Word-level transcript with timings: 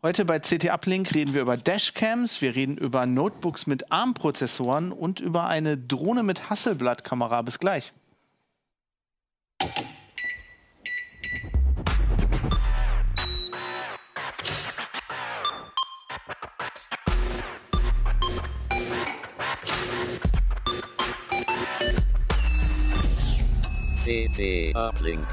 Heute 0.00 0.24
bei 0.24 0.38
CT 0.38 0.70
Uplink 0.70 1.12
reden 1.12 1.34
wir 1.34 1.42
über 1.42 1.56
Dashcams, 1.56 2.40
wir 2.40 2.54
reden 2.54 2.78
über 2.78 3.04
Notebooks 3.04 3.66
mit 3.66 3.90
ARM-Prozessoren 3.90 4.92
und 4.92 5.18
über 5.18 5.48
eine 5.48 5.76
Drohne 5.76 6.22
mit 6.22 6.48
Hasselblatt-Kamera. 6.48 7.42
Bis 7.42 7.58
gleich. 7.58 7.92
CT 24.04 24.76
Uplink. 24.76 25.26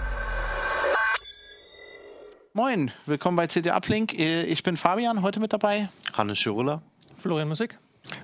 Moin, 2.58 2.90
willkommen 3.06 3.36
bei 3.36 3.48
CT 3.48 3.68
Uplink. 3.68 4.14
Ich 4.18 4.64
bin 4.64 4.78
Fabian, 4.78 5.22
heute 5.22 5.42
mit 5.42 5.52
dabei. 5.52 5.90
Hannes 6.14 6.40
Schirula. 6.40 6.82
Florian 7.18 7.50
Musik. 7.50 7.78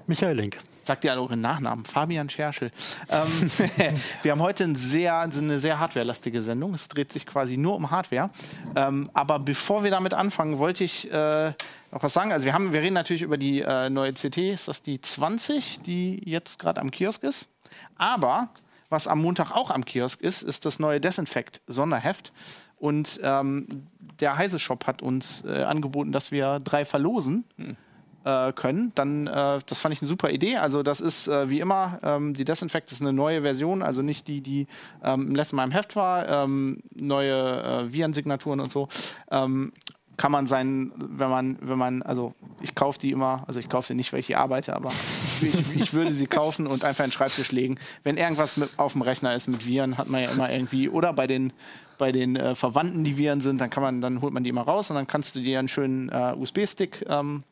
Michael 0.07 0.37
Link. 0.37 0.57
Sagt 0.85 1.03
ihr 1.03 1.11
alle 1.11 1.19
euren 1.19 1.41
Nachnamen? 1.41 1.83
Fabian 1.83 2.29
Scherschel. 2.29 2.71
Ähm, 3.09 3.51
wir 4.21 4.31
haben 4.31 4.41
heute 4.41 4.63
ein 4.63 4.77
sehr, 4.77 5.19
eine 5.19 5.59
sehr 5.59 5.79
hardwarelastige 5.79 6.41
Sendung. 6.43 6.73
Es 6.73 6.87
dreht 6.87 7.11
sich 7.11 7.25
quasi 7.25 7.57
nur 7.57 7.75
um 7.75 7.91
Hardware. 7.91 8.29
Ähm, 8.73 9.09
aber 9.13 9.37
bevor 9.37 9.83
wir 9.83 9.91
damit 9.91 10.13
anfangen, 10.13 10.59
wollte 10.59 10.85
ich 10.85 11.11
äh, 11.11 11.49
noch 11.91 12.01
was 12.01 12.13
sagen. 12.13 12.31
Also 12.31 12.45
wir, 12.45 12.53
haben, 12.53 12.71
wir 12.71 12.79
reden 12.79 12.93
natürlich 12.93 13.23
über 13.23 13.35
die 13.35 13.59
äh, 13.59 13.89
neue 13.89 14.13
CT. 14.13 14.37
Ist 14.37 14.69
das 14.69 14.81
die 14.81 15.01
20, 15.01 15.81
die 15.81 16.21
jetzt 16.23 16.57
gerade 16.57 16.79
am 16.79 16.89
Kiosk 16.89 17.21
ist? 17.23 17.49
Aber 17.97 18.47
was 18.87 19.07
am 19.07 19.21
Montag 19.21 19.51
auch 19.51 19.71
am 19.71 19.83
Kiosk 19.83 20.21
ist, 20.21 20.41
ist 20.41 20.63
das 20.63 20.79
neue 20.79 21.01
Desinfekt-Sonderheft. 21.01 22.31
Und 22.81 23.19
ähm, 23.21 23.87
der 24.19 24.37
Heise 24.37 24.59
Shop 24.59 24.85
hat 24.87 25.01
uns 25.01 25.43
äh, 25.45 25.63
angeboten, 25.63 26.11
dass 26.11 26.31
wir 26.31 26.59
drei 26.59 26.85
verlosen. 26.85 27.45
Hm. 27.57 27.75
Äh, 28.23 28.53
können, 28.53 28.91
dann 28.93 29.25
äh, 29.25 29.59
das 29.65 29.79
fand 29.79 29.95
ich 29.95 30.01
eine 30.03 30.07
super 30.07 30.29
Idee. 30.29 30.57
Also 30.57 30.83
das 30.83 31.01
ist 31.01 31.27
äh, 31.27 31.49
wie 31.49 31.59
immer, 31.59 31.97
ähm, 32.03 32.35
die 32.35 32.45
Desinfect 32.45 32.91
ist 32.91 33.01
eine 33.01 33.13
neue 33.13 33.41
Version, 33.41 33.81
also 33.81 34.03
nicht 34.03 34.27
die, 34.27 34.41
die 34.41 34.67
ähm, 35.03 35.29
im 35.29 35.35
letzten 35.35 35.55
Mal 35.55 35.63
im 35.63 35.71
Heft 35.71 35.95
war, 35.95 36.29
ähm, 36.29 36.83
neue 36.93 37.63
äh, 37.63 37.91
Virensignaturen 37.91 38.59
und 38.59 38.71
so. 38.71 38.89
Ähm, 39.31 39.73
kann 40.17 40.31
man 40.31 40.45
sein, 40.45 40.91
wenn 40.95 41.31
man, 41.31 41.57
wenn 41.61 41.79
man, 41.79 42.03
also 42.03 42.35
ich 42.61 42.75
kaufe 42.75 42.99
die 42.99 43.09
immer, 43.09 43.43
also 43.47 43.59
ich 43.59 43.69
kaufe 43.69 43.87
sie 43.87 43.95
nicht, 43.95 44.13
weil 44.13 44.19
ich 44.19 44.27
hier 44.27 44.39
arbeite, 44.39 44.75
aber 44.75 44.91
ich, 45.41 45.75
ich, 45.75 45.93
würde 45.93 46.11
sie 46.11 46.27
kaufen 46.27 46.67
und 46.67 46.83
einfach 46.83 47.03
in 47.03 47.09
den 47.09 47.13
Schreibtisch 47.13 47.51
legen. 47.51 47.79
Wenn 48.03 48.17
irgendwas 48.17 48.55
mit, 48.55 48.69
auf 48.77 48.91
dem 48.93 49.01
Rechner 49.01 49.33
ist 49.33 49.47
mit 49.47 49.65
Viren, 49.65 49.97
hat 49.97 50.09
man 50.09 50.21
ja 50.21 50.29
immer 50.29 50.51
irgendwie, 50.51 50.89
oder 50.89 51.11
bei 51.11 51.25
den, 51.25 51.53
bei 52.01 52.11
den 52.11 52.35
äh, 52.35 52.55
Verwandten, 52.55 53.03
die 53.03 53.15
Viren 53.15 53.41
sind, 53.41 53.61
dann 53.61 53.69
kann 53.69 53.83
man, 53.83 54.01
dann 54.01 54.21
holt 54.21 54.33
man 54.33 54.43
die 54.43 54.49
immer 54.49 54.63
raus 54.63 54.89
und 54.89 54.95
dann 54.95 55.05
kannst 55.05 55.35
du 55.35 55.39
dir 55.39 55.59
einen 55.59 55.67
schönen 55.67 56.09
äh, 56.09 56.33
USB-Stick 56.35 57.05
ähm, 57.07 57.43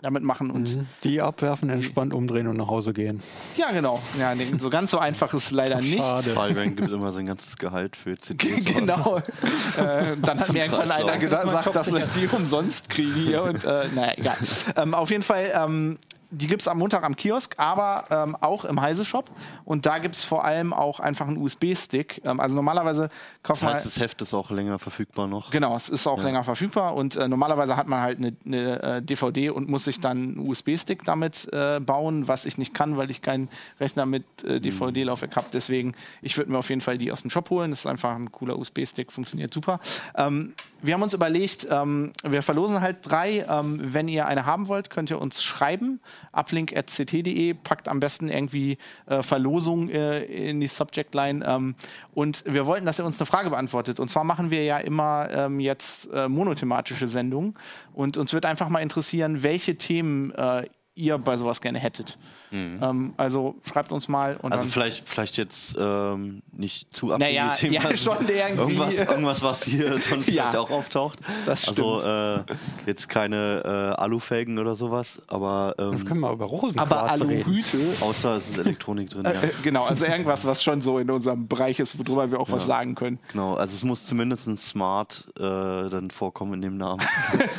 damit 0.00 0.22
machen 0.22 0.50
und 0.50 0.74
mhm. 0.74 0.86
die 1.04 1.20
abwerfen, 1.20 1.68
entspannt 1.68 2.14
umdrehen 2.14 2.46
und 2.46 2.56
nach 2.56 2.68
Hause 2.68 2.94
gehen. 2.94 3.20
Ja, 3.58 3.70
genau. 3.72 4.00
Ja, 4.18 4.34
nee, 4.34 4.46
so 4.58 4.70
ganz 4.70 4.90
so 4.90 4.98
einfach 4.98 5.34
ist 5.34 5.44
es 5.44 5.50
leider 5.50 5.82
nicht. 5.82 5.98
Schade. 5.98 6.32
Gibt 6.70 6.80
immer 6.90 7.12
sein 7.12 7.26
ganzes 7.26 7.58
Gehalt 7.58 7.94
für 7.94 8.16
CDs. 8.16 8.64
genau. 8.64 9.18
äh, 9.18 10.16
dann 10.22 10.40
hat 10.40 10.50
mir 10.50 10.64
irgendwann 10.64 10.90
einer 10.90 11.18
gesagt, 11.18 11.74
dass 11.74 11.92
wir 11.92 12.08
sie 12.08 12.26
umsonst 12.28 12.88
kriegen 12.88 13.12
hier 13.12 13.42
und 13.42 13.64
äh, 13.64 13.84
naja, 13.94 14.14
egal. 14.16 14.36
Ähm, 14.76 14.94
auf 14.94 15.10
jeden 15.10 15.22
Fall 15.22 15.52
ähm, 15.54 15.98
die 16.30 16.46
gibt 16.46 16.62
es 16.62 16.68
am 16.68 16.78
Montag 16.78 17.02
am 17.02 17.16
Kiosk, 17.16 17.54
aber 17.58 18.04
ähm, 18.10 18.36
auch 18.40 18.64
im 18.64 18.80
Heise-Shop. 18.80 19.30
Und 19.64 19.86
da 19.86 19.98
gibt 19.98 20.14
es 20.14 20.24
vor 20.24 20.44
allem 20.44 20.72
auch 20.72 21.00
einfach 21.00 21.26
einen 21.26 21.36
USB-Stick. 21.36 22.22
Ähm, 22.24 22.40
also 22.40 22.54
normalerweise 22.54 23.08
kauft 23.42 23.62
man. 23.62 23.74
Das 23.74 23.84
heißt, 23.84 23.96
das 23.96 24.02
Heft 24.02 24.22
ist 24.22 24.34
auch 24.34 24.50
länger 24.50 24.78
verfügbar 24.78 25.26
noch. 25.26 25.50
Genau, 25.50 25.76
es 25.76 25.88
ist 25.88 26.06
auch 26.06 26.18
ja. 26.18 26.24
länger 26.24 26.44
verfügbar. 26.44 26.94
Und 26.94 27.16
äh, 27.16 27.28
normalerweise 27.28 27.76
hat 27.76 27.88
man 27.88 28.00
halt 28.00 28.18
eine, 28.18 28.36
eine 28.46 28.82
äh, 28.82 29.02
DVD 29.02 29.50
und 29.50 29.68
muss 29.68 29.84
sich 29.84 30.00
dann 30.00 30.18
einen 30.18 30.48
USB-Stick 30.48 31.04
damit 31.04 31.48
äh, 31.52 31.80
bauen, 31.80 32.28
was 32.28 32.44
ich 32.44 32.58
nicht 32.58 32.74
kann, 32.74 32.96
weil 32.96 33.10
ich 33.10 33.22
keinen 33.22 33.48
Rechner 33.80 34.06
mit 34.06 34.24
äh, 34.44 34.60
DVD-Laufwerk 34.60 35.34
habe. 35.36 35.46
Deswegen, 35.52 35.94
ich 36.22 36.36
würde 36.36 36.52
mir 36.52 36.58
auf 36.58 36.68
jeden 36.68 36.80
Fall 36.80 36.98
die 36.98 37.10
aus 37.10 37.22
dem 37.22 37.30
Shop 37.30 37.50
holen. 37.50 37.70
Das 37.70 37.80
ist 37.80 37.86
einfach 37.86 38.14
ein 38.14 38.30
cooler 38.30 38.58
USB-Stick, 38.58 39.12
funktioniert 39.12 39.52
super. 39.52 39.80
Ähm, 40.16 40.54
wir 40.82 40.94
haben 40.94 41.02
uns 41.02 41.14
überlegt, 41.14 41.66
ähm, 41.70 42.12
wir 42.22 42.42
verlosen 42.42 42.80
halt 42.80 42.98
drei. 43.02 43.44
Ähm, 43.48 43.80
wenn 43.82 44.08
ihr 44.08 44.26
eine 44.26 44.46
haben 44.46 44.68
wollt, 44.68 44.90
könnt 44.90 45.10
ihr 45.10 45.20
uns 45.20 45.42
schreiben. 45.42 46.00
uplink.ct.de, 46.32 47.54
packt 47.54 47.88
am 47.88 48.00
besten 48.00 48.28
irgendwie 48.28 48.78
äh, 49.06 49.22
Verlosung 49.22 49.88
äh, 49.90 50.22
in 50.24 50.60
die 50.60 50.68
Subject 50.68 51.14
Line. 51.14 51.44
Ähm, 51.46 51.74
und 52.12 52.44
wir 52.46 52.66
wollten, 52.66 52.86
dass 52.86 52.98
ihr 52.98 53.04
uns 53.04 53.18
eine 53.18 53.26
Frage 53.26 53.50
beantwortet. 53.50 54.00
Und 54.00 54.10
zwar 54.10 54.24
machen 54.24 54.50
wir 54.50 54.64
ja 54.64 54.78
immer 54.78 55.28
ähm, 55.30 55.60
jetzt 55.60 56.10
äh, 56.12 56.28
monothematische 56.28 57.08
Sendungen. 57.08 57.54
Und 57.92 58.16
uns 58.16 58.32
wird 58.32 58.46
einfach 58.46 58.68
mal 58.68 58.80
interessieren, 58.80 59.42
welche 59.42 59.76
Themen 59.76 60.32
äh, 60.32 60.66
ihr 60.94 61.18
bei 61.18 61.36
sowas 61.36 61.60
gerne 61.60 61.78
hättet. 61.78 62.18
Mhm. 62.50 62.80
Ähm, 62.82 63.14
also 63.16 63.54
schreibt 63.68 63.92
uns 63.92 64.08
mal. 64.08 64.38
also 64.42 64.66
vielleicht, 64.66 65.08
vielleicht 65.08 65.36
jetzt 65.36 65.76
ähm, 65.78 66.42
nicht 66.52 66.92
zu 66.92 67.12
abhängige 67.12 67.40
naja, 67.40 67.52
Themen. 67.52 67.74
Ja, 67.74 67.82
schon 67.96 68.16
irgendwie. 68.28 68.60
Irgendwas, 68.60 68.98
irgendwas, 68.98 69.42
was 69.42 69.64
hier 69.64 69.98
sonst 70.00 70.28
ja, 70.28 70.50
vielleicht 70.50 70.56
auch 70.56 70.70
auftaucht. 70.70 71.18
Das 71.46 71.68
also 71.68 72.02
äh, 72.02 72.40
jetzt 72.86 73.08
keine 73.08 73.62
äh, 73.96 74.00
Alufelgen 74.00 74.58
oder 74.58 74.74
sowas, 74.74 75.22
aber 75.28 75.74
ähm, 75.78 75.92
das 75.92 76.04
können 76.04 76.20
wir 76.20 76.32
über 76.32 76.50
Aber 76.76 77.10
Aluhüte. 77.10 77.78
Außer 78.00 78.36
es 78.36 78.50
ist 78.50 78.58
Elektronik 78.58 79.10
drin. 79.10 79.24
ja. 79.24 79.30
Äh, 79.32 79.50
genau, 79.62 79.84
also 79.84 80.04
irgendwas, 80.04 80.44
was 80.44 80.62
schon 80.62 80.82
so 80.82 80.98
in 80.98 81.10
unserem 81.10 81.46
Bereich 81.46 81.78
ist, 81.78 81.98
worüber 81.98 82.30
wir 82.30 82.40
auch 82.40 82.48
ja. 82.48 82.54
was 82.54 82.66
sagen 82.66 82.94
können. 82.94 83.18
Genau, 83.30 83.54
also 83.54 83.74
es 83.74 83.84
muss 83.84 84.06
zumindest 84.06 84.46
ein 84.46 84.56
Smart 84.56 85.28
äh, 85.36 85.42
dann 85.42 86.10
vorkommen 86.10 86.54
in 86.54 86.62
dem 86.62 86.76
Namen. 86.76 87.02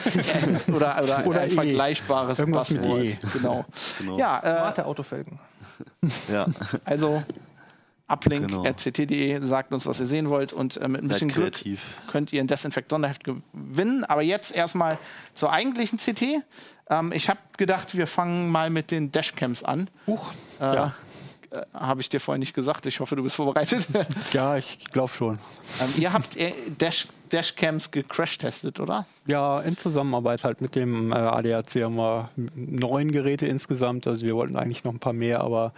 oder, 0.75 1.01
oder, 1.03 1.27
oder 1.27 1.41
ein 1.41 1.49
e. 1.49 1.53
vergleichbares 1.53 2.39
Irgendwas 2.39 2.73
Passwort. 2.73 2.99
Mit 2.99 3.23
e. 3.23 3.27
Genau. 3.33 3.65
genau. 3.97 4.17
Ja, 4.17 4.39
äh, 4.39 4.80
Smarte 4.81 4.85
Autofelgen. 4.85 5.39
ja. 6.31 6.47
Also 6.85 7.23
uplink 8.07 8.49
genau. 8.49 9.47
sagt 9.47 9.71
uns, 9.71 9.85
was 9.85 9.99
ihr 9.99 10.05
sehen 10.05 10.29
wollt 10.29 10.51
und 10.51 10.77
äh, 10.77 10.87
mit 10.87 11.01
ein 11.01 11.07
bisschen 11.07 11.29
Glück 11.29 11.61
könnt 12.07 12.33
ihr 12.33 12.41
ein 12.41 12.47
Desinfekt-Sonderheft 12.47 13.23
gewinnen. 13.23 14.03
Aber 14.03 14.21
jetzt 14.21 14.53
erstmal 14.53 14.97
zur 15.33 15.51
eigentlichen 15.51 15.97
CT. 15.97 16.43
Ähm, 16.89 17.11
ich 17.13 17.29
habe 17.29 17.39
gedacht, 17.57 17.95
wir 17.95 18.07
fangen 18.07 18.49
mal 18.49 18.69
mit 18.69 18.91
den 18.91 19.11
Dashcams 19.11 19.63
an. 19.63 19.89
Huch. 20.07 20.33
Äh, 20.59 20.63
ja. 20.63 20.93
Äh, 21.51 21.61
habe 21.73 22.01
ich 22.01 22.09
dir 22.09 22.19
vorhin 22.19 22.41
nicht 22.41 22.53
gesagt. 22.53 22.85
Ich 22.85 22.99
hoffe, 22.99 23.15
du 23.15 23.23
bist 23.23 23.37
vorbereitet. 23.37 23.87
ja, 24.33 24.57
ich 24.57 24.79
glaube 24.91 25.13
schon. 25.13 25.39
Ähm, 25.79 25.89
ihr 25.97 26.11
habt 26.11 26.35
äh, 26.35 26.53
Dash, 26.77 27.07
Dashcams 27.31 27.91
gecrash-testet, 27.91 28.79
oder? 28.79 29.05
Ja, 29.25 29.59
in 29.61 29.77
Zusammenarbeit 29.77 30.43
halt 30.43 30.61
mit 30.61 30.75
dem 30.75 31.11
äh, 31.11 31.15
ADAC 31.15 31.83
haben 31.83 31.95
wir 31.95 32.29
neun 32.55 33.11
Geräte 33.11 33.47
insgesamt. 33.47 34.07
Also 34.07 34.25
wir 34.25 34.35
wollten 34.35 34.55
eigentlich 34.55 34.83
noch 34.83 34.93
ein 34.93 34.99
paar 34.99 35.13
mehr, 35.13 35.41
aber 35.41 35.73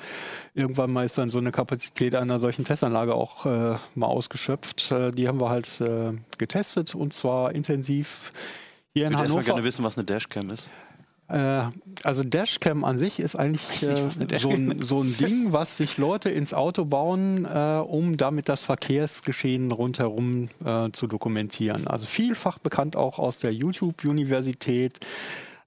irgendwann 0.53 0.91
mal 0.91 1.05
ist 1.05 1.17
dann 1.17 1.29
so 1.29 1.37
eine 1.37 1.51
Kapazität 1.51 2.15
einer 2.15 2.39
solchen 2.39 2.65
Testanlage 2.65 3.13
auch 3.15 3.45
äh, 3.45 3.75
mal 3.95 4.07
ausgeschöpft. 4.07 4.91
Äh, 4.91 5.11
die 5.11 5.27
haben 5.27 5.39
wir 5.39 5.49
halt 5.49 5.79
äh, 5.81 6.13
getestet 6.37 6.95
und 6.95 7.13
zwar 7.13 7.53
intensiv 7.53 8.31
hier 8.93 9.07
in 9.07 9.13
ich 9.13 9.17
würde 9.17 9.29
Hannover. 9.29 9.39
Ich 9.41 9.45
gerne 9.47 9.63
wissen, 9.63 9.83
was 9.83 9.97
eine 9.97 10.05
Dashcam 10.05 10.49
ist. 10.49 10.69
Äh, 11.33 11.63
also 12.03 12.23
Dashcam 12.23 12.83
an 12.83 12.97
sich 12.97 13.19
ist 13.19 13.35
eigentlich 13.35 13.81
nicht, 13.81 13.83
äh, 13.83 14.39
so, 14.39 14.49
ein, 14.49 14.81
so, 14.81 15.01
ein, 15.01 15.17
Ding, 15.17 15.51
was 15.51 15.77
sich 15.77 15.97
Leute 15.97 16.29
ins 16.29 16.53
Auto 16.53 16.85
bauen, 16.85 17.45
äh, 17.45 17.81
um 17.83 18.17
damit 18.17 18.49
das 18.49 18.63
Verkehrsgeschehen 18.65 19.71
rundherum 19.71 20.49
äh, 20.63 20.91
zu 20.91 21.07
dokumentieren. 21.07 21.87
Also 21.87 22.05
vielfach 22.05 22.59
bekannt 22.59 22.95
auch 22.95 23.17
aus 23.17 23.39
der 23.39 23.51
YouTube-Universität. 23.51 24.99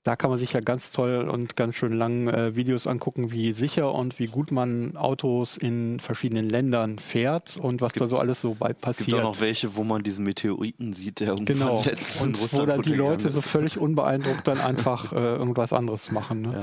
Da 0.06 0.15
kann 0.15 0.31
man 0.31 0.39
sich 0.39 0.53
ja 0.53 0.61
ganz 0.61 0.93
toll 0.93 1.28
und 1.28 1.56
ganz 1.56 1.75
schön 1.75 1.93
lang 1.93 2.28
äh, 2.28 2.55
Videos 2.55 2.87
angucken, 2.87 3.33
wie 3.33 3.53
sicher 3.53 3.93
und 3.93 4.21
wie 4.21 4.27
gut 4.27 4.53
man 4.53 4.97
Autos 4.97 5.56
in 5.56 5.99
verschiedenen 5.99 6.49
Ländern 6.49 7.00
fährt 7.00 7.56
und 7.56 7.81
was 7.81 7.93
gibt, 7.93 8.03
da 8.03 8.06
so 8.06 8.17
alles 8.17 8.41
so 8.41 8.55
bei 8.55 8.72
passiert. 8.72 9.00
Es 9.00 9.06
gibt 9.06 9.19
auch 9.19 9.33
noch 9.34 9.41
welche, 9.41 9.75
wo 9.75 9.83
man 9.83 10.05
diesen 10.05 10.25
Meteoriten 10.25 10.93
sieht, 10.93 11.19
der 11.19 11.31
irgendwann 11.31 11.59
genau. 11.59 11.83
letztens 11.84 12.22
und 12.22 12.41
in 12.41 12.53
wo 12.53 12.67
dann 12.67 12.83
die 12.83 12.93
Leute 12.93 13.27
ist. 13.27 13.34
so 13.34 13.41
völlig 13.41 13.78
unbeeindruckt 13.78 14.47
dann 14.47 14.59
einfach 14.61 15.12
äh, 15.12 15.17
irgendwas 15.17 15.73
anderes 15.73 16.12
machen. 16.12 16.43
Ne? 16.43 16.53
Ja. 16.53 16.62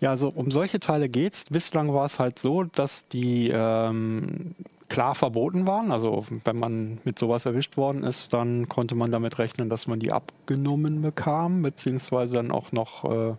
ja, 0.00 0.10
also 0.12 0.30
um 0.30 0.50
solche 0.50 0.80
Teile 0.80 1.10
geht's. 1.10 1.44
Bislang 1.50 1.92
war 1.92 2.06
es 2.06 2.18
halt 2.18 2.38
so, 2.38 2.64
dass 2.64 3.06
die 3.08 3.50
ähm, 3.52 4.54
klar 4.90 5.14
verboten 5.14 5.66
waren. 5.66 5.90
Also 5.92 6.26
wenn 6.44 6.58
man 6.58 6.98
mit 7.04 7.18
sowas 7.18 7.46
erwischt 7.46 7.78
worden 7.78 8.02
ist, 8.02 8.34
dann 8.34 8.68
konnte 8.68 8.94
man 8.94 9.10
damit 9.10 9.38
rechnen, 9.38 9.70
dass 9.70 9.86
man 9.86 10.00
die 10.00 10.12
abgenommen 10.12 11.00
bekam, 11.00 11.62
beziehungsweise 11.62 12.34
dann 12.34 12.50
auch 12.50 12.72
noch 12.72 13.04
äh, 13.04 13.34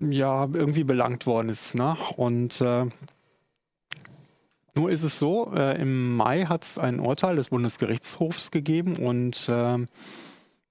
ja 0.00 0.48
irgendwie 0.50 0.84
belangt 0.84 1.26
worden 1.26 1.50
ist. 1.50 1.74
Ne? 1.74 1.96
Und 2.16 2.60
äh, 2.62 2.86
nur 4.74 4.90
ist 4.90 5.02
es 5.02 5.18
so, 5.18 5.52
äh, 5.54 5.80
im 5.80 6.16
Mai 6.16 6.44
hat 6.44 6.62
es 6.62 6.78
ein 6.78 7.00
Urteil 7.00 7.36
des 7.36 7.48
Bundesgerichtshofs 7.48 8.50
gegeben 8.50 8.96
und 8.96 9.48
äh, 9.48 9.78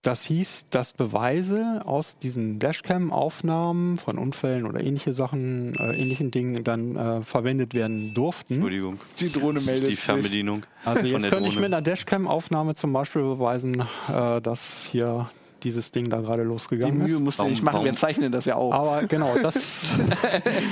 das 0.06 0.24
hieß, 0.26 0.68
dass 0.70 0.94
Beweise 0.94 1.82
aus 1.86 2.20
diesen 2.20 2.60
Dashcam-Aufnahmen 2.60 3.98
von 3.98 4.20
Unfällen 4.20 4.68
oder 4.68 4.80
ähnliche 4.80 5.14
Sachen, 5.14 5.74
äh, 5.76 5.96
ähnlichen 5.96 6.30
Dingen 6.30 6.64
dann 6.64 6.96
äh, 6.96 7.22
verwendet 7.24 7.74
werden 7.74 8.14
durften. 8.14 8.56
Entschuldigung. 8.56 9.00
Die 9.20 9.32
Drohne 9.32 9.62
meldet 9.62 9.90
Die 9.90 9.96
Fernbedienung. 9.96 10.64
Also 10.84 11.08
jetzt 11.08 11.28
könnte 11.30 11.50
ich 11.50 11.56
mit 11.56 11.66
einer 11.66 11.82
Dashcam-Aufnahme 11.82 12.76
zum 12.76 12.94
Beispiel 12.94 13.24
beweisen, 13.24 13.84
äh, 14.08 14.42
dass 14.42 14.84
hier 14.84 15.28
dieses 15.64 15.90
Ding 15.90 16.12
da 16.12 16.22
gerade 16.22 16.44
losgegangen 16.44 17.02
ist. 17.02 17.08
Die 17.08 17.14
Mühe 17.14 17.20
musst 17.20 17.40
du 17.40 17.46
nicht 17.46 17.64
machen, 17.64 17.84
wir 17.84 17.94
zeichnen 17.94 18.32
das 18.32 18.46
ja 18.46 18.58
auch. 18.58 18.72
Aber 18.74 19.08
genau, 19.08 19.36
das 19.42 19.98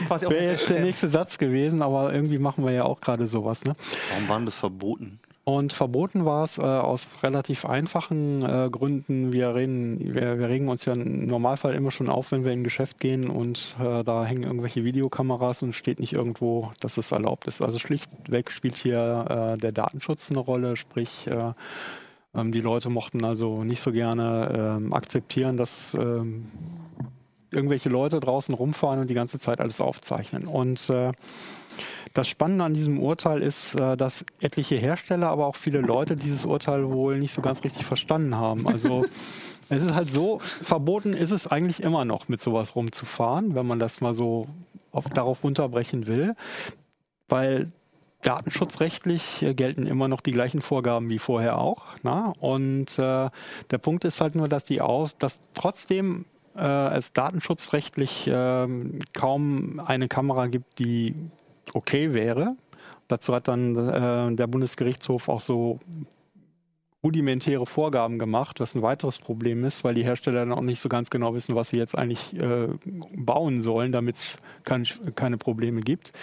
wäre 0.09 0.43
jetzt 0.43 0.69
der 0.69 0.81
nächste 0.81 1.09
Satz 1.09 1.39
gewesen, 1.39 1.81
aber 1.81 2.13
irgendwie 2.13 2.37
machen 2.37 2.63
wir 2.63 2.71
ja 2.71 2.83
auch 2.83 3.01
gerade 3.01 3.25
sowas. 3.25 3.65
Ne? 3.65 3.73
Warum 4.11 4.29
waren 4.29 4.45
das 4.45 4.57
verboten? 4.57 5.19
Und 5.45 5.73
verboten 5.73 6.23
war 6.23 6.45
es 6.45 6.57
äh, 6.57 6.61
aus 6.61 7.21
relativ 7.21 7.65
einfachen 7.65 8.43
äh, 8.43 8.69
Gründen. 8.71 9.33
Wir 9.33 9.53
reden, 9.53 9.99
wir, 10.13 10.39
wir, 10.39 10.47
regen 10.47 10.69
uns 10.69 10.85
ja 10.85 10.93
im 10.93 11.25
Normalfall 11.25 11.73
immer 11.73 11.91
schon 11.91 12.09
auf, 12.09 12.31
wenn 12.31 12.45
wir 12.45 12.53
in 12.53 12.61
ein 12.61 12.63
Geschäft 12.63 12.99
gehen 12.99 13.29
und 13.29 13.75
äh, 13.77 14.05
da 14.05 14.23
hängen 14.23 14.43
irgendwelche 14.43 14.85
Videokameras 14.85 15.61
und 15.61 15.73
steht 15.73 15.99
nicht 15.99 16.13
irgendwo, 16.13 16.71
dass 16.79 16.95
es 16.97 17.11
erlaubt 17.11 17.45
ist. 17.47 17.61
Also 17.61 17.77
schlichtweg 17.77 18.51
spielt 18.51 18.75
hier 18.75 19.55
äh, 19.55 19.57
der 19.57 19.73
Datenschutz 19.73 20.31
eine 20.31 20.39
Rolle, 20.39 20.77
sprich 20.77 21.27
äh, 21.27 21.51
ähm, 22.33 22.51
die 22.53 22.61
Leute 22.61 22.89
mochten 22.89 23.25
also 23.25 23.65
nicht 23.65 23.81
so 23.81 23.91
gerne 23.91 24.77
ähm, 24.79 24.93
akzeptieren, 24.93 25.57
dass 25.57 25.93
ähm, 25.93 26.51
irgendwelche 27.51 27.89
Leute 27.89 28.19
draußen 28.19 28.55
rumfahren 28.55 28.99
und 28.99 29.09
die 29.09 29.15
ganze 29.15 29.39
Zeit 29.39 29.59
alles 29.59 29.79
aufzeichnen. 29.79 30.47
Und 30.47 30.89
äh, 30.89 31.11
das 32.13 32.27
Spannende 32.27 32.63
an 32.63 32.73
diesem 32.73 32.99
Urteil 32.99 33.41
ist, 33.41 33.75
äh, 33.79 33.97
dass 33.97 34.23
etliche 34.39 34.75
Hersteller, 34.75 35.29
aber 35.29 35.47
auch 35.47 35.55
viele 35.55 35.81
Leute 35.81 36.15
dieses 36.15 36.45
Urteil 36.45 36.89
wohl 36.89 37.19
nicht 37.19 37.33
so 37.33 37.41
ganz 37.41 37.63
richtig 37.63 37.85
verstanden 37.85 38.35
haben. 38.35 38.67
Also 38.67 39.05
es 39.69 39.83
ist 39.83 39.95
halt 39.95 40.11
so, 40.11 40.39
verboten 40.39 41.13
ist 41.13 41.31
es 41.31 41.47
eigentlich 41.47 41.81
immer 41.81 42.05
noch, 42.05 42.29
mit 42.29 42.41
sowas 42.41 42.75
rumzufahren, 42.75 43.55
wenn 43.55 43.65
man 43.65 43.79
das 43.79 44.01
mal 44.01 44.13
so 44.13 44.47
auf, 44.91 45.09
darauf 45.09 45.43
runterbrechen 45.43 46.05
will. 46.05 46.33
Weil 47.29 47.71
datenschutzrechtlich 48.21 49.41
äh, 49.41 49.53
gelten 49.55 49.87
immer 49.87 50.07
noch 50.07 50.21
die 50.21 50.31
gleichen 50.31 50.61
Vorgaben 50.61 51.09
wie 51.09 51.19
vorher 51.19 51.57
auch. 51.57 51.85
Na? 52.03 52.33
Und 52.39 52.99
äh, 52.99 53.29
der 53.71 53.77
Punkt 53.79 54.05
ist 54.05 54.21
halt 54.21 54.35
nur, 54.35 54.47
dass 54.47 54.65
die 54.65 54.81
aus, 54.81 55.17
dass 55.17 55.41
trotzdem 55.55 56.25
äh, 56.55 56.95
es 56.95 57.13
datenschutzrechtlich 57.13 58.27
äh, 58.27 58.67
kaum 59.13 59.79
eine 59.79 60.07
Kamera 60.07 60.45
gibt, 60.47 60.77
die 60.77 61.15
okay 61.73 62.13
wäre. 62.13 62.51
Dazu 63.07 63.33
hat 63.33 63.47
dann 63.47 63.75
äh, 63.75 64.35
der 64.35 64.47
Bundesgerichtshof 64.47 65.29
auch 65.29 65.41
so 65.41 65.79
rudimentäre 67.03 67.65
Vorgaben 67.65 68.17
gemacht, 68.17 68.61
was 68.61 68.75
ein 68.75 68.81
weiteres 68.81 69.19
Problem 69.19 69.65
ist, 69.65 69.83
weil 69.83 69.93
die 69.93 70.05
Hersteller 70.05 70.39
dann 70.39 70.53
auch 70.53 70.61
nicht 70.61 70.79
so 70.79 70.87
ganz 70.87 71.09
genau 71.09 71.33
wissen, 71.33 71.53
was 71.53 71.69
sie 71.69 71.77
jetzt 71.77 71.97
eigentlich 71.97 72.33
äh, 72.39 72.69
bauen 73.13 73.61
sollen, 73.61 73.91
damit 73.91 74.15
es 74.15 74.41
kein, 74.63 74.85
keine 75.15 75.37
Probleme 75.37 75.81
gibt. 75.81 76.13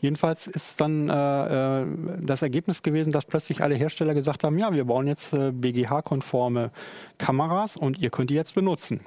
Jedenfalls 0.00 0.46
ist 0.46 0.80
dann 0.80 1.10
äh, 1.10 1.82
äh 1.82 1.86
das 2.20 2.40
Ergebnis 2.40 2.82
gewesen, 2.82 3.12
dass 3.12 3.26
plötzlich 3.26 3.60
alle 3.60 3.74
Hersteller 3.74 4.14
gesagt 4.14 4.42
haben, 4.42 4.58
ja, 4.58 4.72
wir 4.72 4.86
bauen 4.86 5.06
jetzt 5.06 5.34
äh, 5.34 5.52
BGH-konforme 5.52 6.70
Kameras 7.18 7.76
und 7.76 7.98
ihr 7.98 8.08
könnt 8.08 8.30
die 8.30 8.34
jetzt 8.34 8.54
benutzen. 8.54 9.00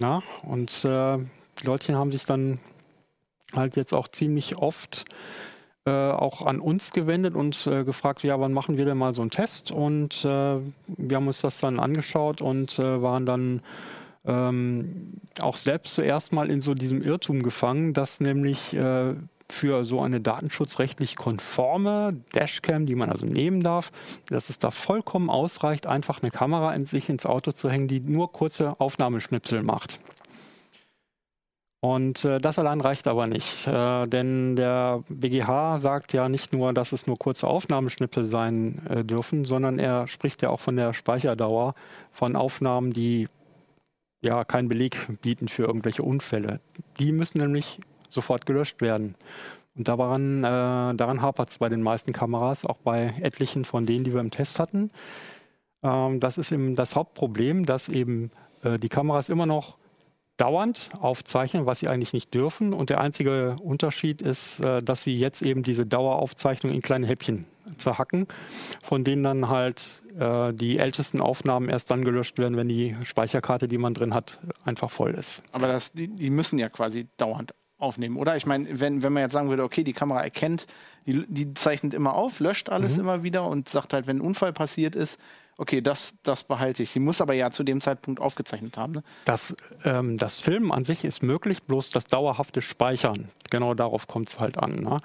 Ja, 0.00 0.22
und 0.42 0.84
äh, 0.84 1.18
die 1.18 1.66
Leute 1.66 1.94
haben 1.94 2.12
sich 2.12 2.24
dann 2.24 2.60
halt 3.56 3.76
jetzt 3.76 3.92
auch 3.92 4.08
ziemlich 4.08 4.56
oft 4.56 5.04
äh, 5.86 5.90
auch 5.90 6.42
an 6.42 6.60
uns 6.60 6.92
gewendet 6.92 7.34
und 7.34 7.66
äh, 7.66 7.84
gefragt, 7.84 8.22
ja, 8.22 8.40
wann 8.40 8.52
machen 8.52 8.76
wir 8.76 8.84
denn 8.84 8.96
mal 8.96 9.12
so 9.14 9.22
einen 9.22 9.30
Test? 9.30 9.70
Und 9.70 10.24
äh, 10.24 10.56
wir 10.86 11.16
haben 11.16 11.26
uns 11.26 11.42
das 11.42 11.60
dann 11.60 11.78
angeschaut 11.78 12.40
und 12.40 12.78
äh, 12.78 13.02
waren 13.02 13.26
dann 13.26 13.60
ähm, 14.24 15.12
auch 15.40 15.56
selbst 15.56 15.94
zuerst 15.94 16.32
mal 16.32 16.50
in 16.50 16.60
so 16.60 16.74
diesem 16.74 17.02
Irrtum 17.02 17.42
gefangen, 17.42 17.92
dass 17.92 18.20
nämlich 18.20 18.74
äh, 18.74 19.14
für 19.50 19.84
so 19.84 20.00
eine 20.00 20.20
datenschutzrechtlich 20.20 21.16
konforme 21.16 22.16
Dashcam, 22.34 22.86
die 22.86 22.94
man 22.94 23.10
also 23.10 23.26
nehmen 23.26 23.62
darf, 23.62 23.92
dass 24.26 24.48
es 24.48 24.58
da 24.58 24.70
vollkommen 24.70 25.28
ausreicht, 25.28 25.86
einfach 25.86 26.22
eine 26.22 26.30
Kamera 26.30 26.74
in 26.74 26.86
sich 26.86 27.10
ins 27.10 27.26
Auto 27.26 27.52
zu 27.52 27.70
hängen, 27.70 27.88
die 27.88 28.00
nur 28.00 28.32
kurze 28.32 28.80
Aufnahmeschnipsel 28.80 29.62
macht. 29.62 30.00
Und 31.84 32.24
äh, 32.24 32.40
das 32.40 32.58
allein 32.58 32.80
reicht 32.80 33.06
aber 33.06 33.26
nicht, 33.26 33.66
äh, 33.66 34.06
denn 34.06 34.56
der 34.56 35.04
BGH 35.10 35.78
sagt 35.78 36.14
ja 36.14 36.30
nicht 36.30 36.50
nur, 36.50 36.72
dass 36.72 36.92
es 36.92 37.06
nur 37.06 37.18
kurze 37.18 37.46
Aufnahmeschnipsel 37.46 38.24
sein 38.24 38.80
äh, 38.88 39.04
dürfen, 39.04 39.44
sondern 39.44 39.78
er 39.78 40.06
spricht 40.08 40.40
ja 40.40 40.48
auch 40.48 40.60
von 40.60 40.76
der 40.76 40.94
Speicherdauer 40.94 41.74
von 42.10 42.36
Aufnahmen, 42.36 42.94
die 42.94 43.28
ja 44.22 44.46
keinen 44.46 44.70
Beleg 44.70 44.96
bieten 45.20 45.46
für 45.46 45.64
irgendwelche 45.64 46.02
Unfälle. 46.02 46.60
Die 46.98 47.12
müssen 47.12 47.36
nämlich 47.36 47.80
sofort 48.08 48.46
gelöscht 48.46 48.80
werden. 48.80 49.14
Und 49.76 49.86
daran, 49.86 50.42
äh, 50.42 50.94
daran 50.96 51.20
hapert 51.20 51.50
es 51.50 51.58
bei 51.58 51.68
den 51.68 51.82
meisten 51.82 52.14
Kameras, 52.14 52.64
auch 52.64 52.78
bei 52.78 53.12
etlichen 53.20 53.66
von 53.66 53.84
denen, 53.84 54.04
die 54.04 54.14
wir 54.14 54.22
im 54.22 54.30
Test 54.30 54.58
hatten. 54.58 54.90
Ähm, 55.82 56.18
das 56.18 56.38
ist 56.38 56.50
eben 56.50 56.76
das 56.76 56.96
Hauptproblem, 56.96 57.66
dass 57.66 57.90
eben 57.90 58.30
äh, 58.62 58.78
die 58.78 58.88
Kameras 58.88 59.28
immer 59.28 59.44
noch 59.44 59.76
dauernd 60.36 60.90
aufzeichnen, 61.00 61.66
was 61.66 61.78
sie 61.78 61.88
eigentlich 61.88 62.12
nicht 62.12 62.34
dürfen. 62.34 62.72
Und 62.72 62.90
der 62.90 63.00
einzige 63.00 63.56
Unterschied 63.62 64.22
ist, 64.22 64.60
äh, 64.60 64.82
dass 64.82 65.04
sie 65.04 65.16
jetzt 65.16 65.42
eben 65.42 65.62
diese 65.62 65.86
Daueraufzeichnung 65.86 66.72
in 66.72 66.82
kleine 66.82 67.06
Häppchen 67.06 67.46
zerhacken, 67.78 68.26
von 68.82 69.04
denen 69.04 69.22
dann 69.22 69.48
halt 69.48 70.02
äh, 70.18 70.52
die 70.52 70.78
ältesten 70.78 71.20
Aufnahmen 71.20 71.68
erst 71.68 71.90
dann 71.90 72.04
gelöscht 72.04 72.38
werden, 72.38 72.56
wenn 72.56 72.68
die 72.68 72.96
Speicherkarte, 73.04 73.68
die 73.68 73.78
man 73.78 73.94
drin 73.94 74.14
hat, 74.14 74.40
einfach 74.64 74.90
voll 74.90 75.14
ist. 75.14 75.42
Aber 75.52 75.68
das, 75.68 75.92
die, 75.92 76.08
die 76.08 76.30
müssen 76.30 76.58
ja 76.58 76.68
quasi 76.68 77.06
dauernd 77.16 77.54
aufnehmen, 77.78 78.16
oder? 78.16 78.36
Ich 78.36 78.46
meine, 78.46 78.80
wenn, 78.80 79.02
wenn 79.02 79.12
man 79.12 79.22
jetzt 79.22 79.32
sagen 79.32 79.48
würde, 79.48 79.62
okay, 79.62 79.84
die 79.84 79.92
Kamera 79.92 80.22
erkennt, 80.22 80.66
die, 81.06 81.24
die 81.26 81.54
zeichnet 81.54 81.94
immer 81.94 82.14
auf, 82.14 82.40
löscht 82.40 82.68
alles 82.68 82.94
mhm. 82.94 83.00
immer 83.00 83.22
wieder 83.22 83.46
und 83.46 83.68
sagt 83.68 83.92
halt, 83.92 84.06
wenn 84.06 84.18
ein 84.18 84.22
Unfall 84.22 84.52
passiert 84.52 84.94
ist, 84.94 85.18
okay, 85.56 85.80
das, 85.80 86.14
das 86.22 86.44
behalte 86.44 86.82
ich. 86.82 86.90
Sie 86.90 87.00
muss 87.00 87.20
aber 87.20 87.34
ja 87.34 87.50
zu 87.50 87.64
dem 87.64 87.80
Zeitpunkt 87.80 88.20
aufgezeichnet 88.20 88.76
haben. 88.76 88.94
Ne? 88.94 89.02
Das, 89.24 89.54
ähm, 89.84 90.16
das 90.18 90.40
Filmen 90.40 90.72
an 90.72 90.84
sich 90.84 91.04
ist 91.04 91.22
möglich, 91.22 91.62
bloß 91.62 91.90
das 91.90 92.06
dauerhafte 92.06 92.62
Speichern, 92.62 93.28
genau 93.50 93.74
darauf 93.74 94.06
kommt 94.06 94.28
es 94.28 94.40
halt 94.40 94.58
an. 94.58 94.80
Ne? 94.80 94.96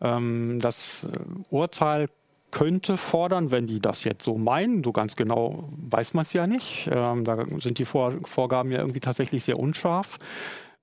Ähm, 0.00 0.58
das 0.60 1.04
äh, 1.04 1.18
Urteil 1.50 2.08
könnte 2.50 2.96
fordern, 2.96 3.50
wenn 3.50 3.66
die 3.66 3.80
das 3.80 4.04
jetzt 4.04 4.24
so 4.24 4.38
meinen, 4.38 4.84
so 4.84 4.92
ganz 4.92 5.16
genau 5.16 5.68
weiß 5.76 6.14
man 6.14 6.22
es 6.22 6.32
ja 6.32 6.46
nicht. 6.46 6.88
Ähm, 6.90 7.24
da 7.24 7.44
sind 7.58 7.78
die 7.78 7.84
Vor 7.84 8.12
Vorgaben 8.24 8.70
ja 8.70 8.78
irgendwie 8.78 9.00
tatsächlich 9.00 9.44
sehr 9.44 9.58
unscharf. 9.58 10.18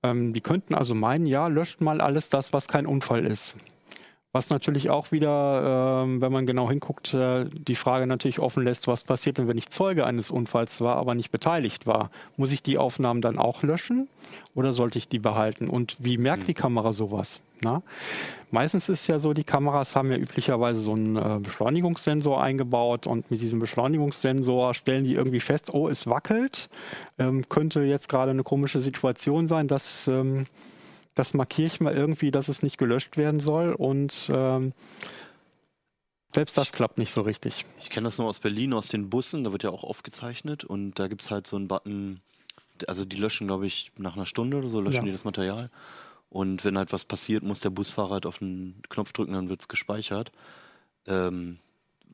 Ähm, 0.03 0.33
die 0.33 0.41
könnten 0.41 0.73
also 0.75 0.95
meinen, 0.95 1.25
ja, 1.25 1.47
löscht 1.47 1.79
mal 1.79 2.01
alles 2.01 2.29
das, 2.29 2.51
was 2.51 2.67
kein 2.67 2.85
Unfall 2.85 3.25
ist. 3.25 3.55
Was 4.33 4.49
natürlich 4.49 4.89
auch 4.89 5.11
wieder, 5.11 6.05
äh, 6.05 6.21
wenn 6.21 6.31
man 6.31 6.45
genau 6.45 6.69
hinguckt, 6.69 7.13
äh, 7.13 7.45
die 7.51 7.75
Frage 7.75 8.07
natürlich 8.07 8.39
offen 8.39 8.63
lässt, 8.63 8.87
was 8.87 9.03
passiert 9.03 9.37
denn, 9.37 9.49
wenn 9.49 9.57
ich 9.57 9.69
Zeuge 9.69 10.05
eines 10.05 10.31
Unfalls 10.31 10.79
war, 10.79 10.95
aber 10.95 11.15
nicht 11.15 11.31
beteiligt 11.31 11.85
war? 11.85 12.11
Muss 12.37 12.53
ich 12.53 12.63
die 12.63 12.77
Aufnahmen 12.77 13.21
dann 13.21 13.37
auch 13.37 13.61
löschen 13.61 14.07
oder 14.55 14.71
sollte 14.71 14.97
ich 14.99 15.09
die 15.09 15.19
behalten? 15.19 15.67
Und 15.67 15.97
wie 15.99 16.17
merkt 16.17 16.47
die 16.47 16.53
Kamera 16.53 16.93
sowas? 16.93 17.41
Na? 17.61 17.83
Meistens 18.51 18.87
ist 18.87 19.01
es 19.01 19.07
ja 19.07 19.19
so, 19.19 19.33
die 19.33 19.43
Kameras 19.43 19.97
haben 19.97 20.09
ja 20.11 20.17
üblicherweise 20.17 20.81
so 20.81 20.93
einen 20.93 21.17
äh, 21.17 21.39
Beschleunigungssensor 21.41 22.41
eingebaut 22.41 23.07
und 23.07 23.29
mit 23.31 23.41
diesem 23.41 23.59
Beschleunigungssensor 23.59 24.73
stellen 24.73 25.03
die 25.03 25.13
irgendwie 25.13 25.41
fest, 25.41 25.73
oh, 25.73 25.89
es 25.89 26.07
wackelt. 26.07 26.69
Ähm, 27.19 27.49
könnte 27.49 27.81
jetzt 27.83 28.07
gerade 28.07 28.31
eine 28.31 28.43
komische 28.43 28.79
Situation 28.79 29.49
sein, 29.49 29.67
dass 29.67 30.07
ähm, 30.07 30.45
das 31.15 31.33
markiere 31.33 31.67
ich 31.67 31.81
mal 31.81 31.93
irgendwie, 31.93 32.31
dass 32.31 32.47
es 32.47 32.63
nicht 32.63 32.77
gelöscht 32.77 33.17
werden 33.17 33.39
soll 33.39 33.73
und 33.73 34.29
ähm, 34.33 34.73
selbst 36.33 36.57
das 36.57 36.71
klappt 36.71 36.97
nicht 36.97 37.11
so 37.11 37.21
richtig. 37.21 37.65
Ich 37.79 37.89
kenne 37.89 38.05
das 38.05 38.17
nur 38.17 38.27
aus 38.27 38.39
Berlin, 38.39 38.73
aus 38.73 38.87
den 38.87 39.09
Bussen, 39.09 39.43
da 39.43 39.51
wird 39.51 39.63
ja 39.63 39.69
auch 39.69 39.83
aufgezeichnet 39.83 40.63
und 40.63 40.97
da 40.99 41.07
gibt 41.07 41.21
es 41.21 41.31
halt 41.31 41.45
so 41.45 41.57
einen 41.57 41.67
Button, 41.67 42.21
also 42.87 43.03
die 43.03 43.17
löschen, 43.17 43.47
glaube 43.47 43.67
ich, 43.67 43.91
nach 43.97 44.15
einer 44.15 44.25
Stunde 44.25 44.57
oder 44.57 44.69
so, 44.69 44.79
löschen 44.79 44.97
ja. 44.97 45.03
die 45.03 45.11
das 45.11 45.25
Material. 45.25 45.69
Und 46.29 46.63
wenn 46.63 46.77
halt 46.77 46.93
was 46.93 47.03
passiert, 47.03 47.43
muss 47.43 47.59
der 47.59 47.71
Busfahrer 47.71 48.13
halt 48.13 48.25
auf 48.25 48.39
den 48.39 48.81
Knopf 48.87 49.11
drücken, 49.11 49.33
dann 49.33 49.49
wird 49.49 49.61
es 49.61 49.67
gespeichert. 49.67 50.31
Ähm, 51.05 51.59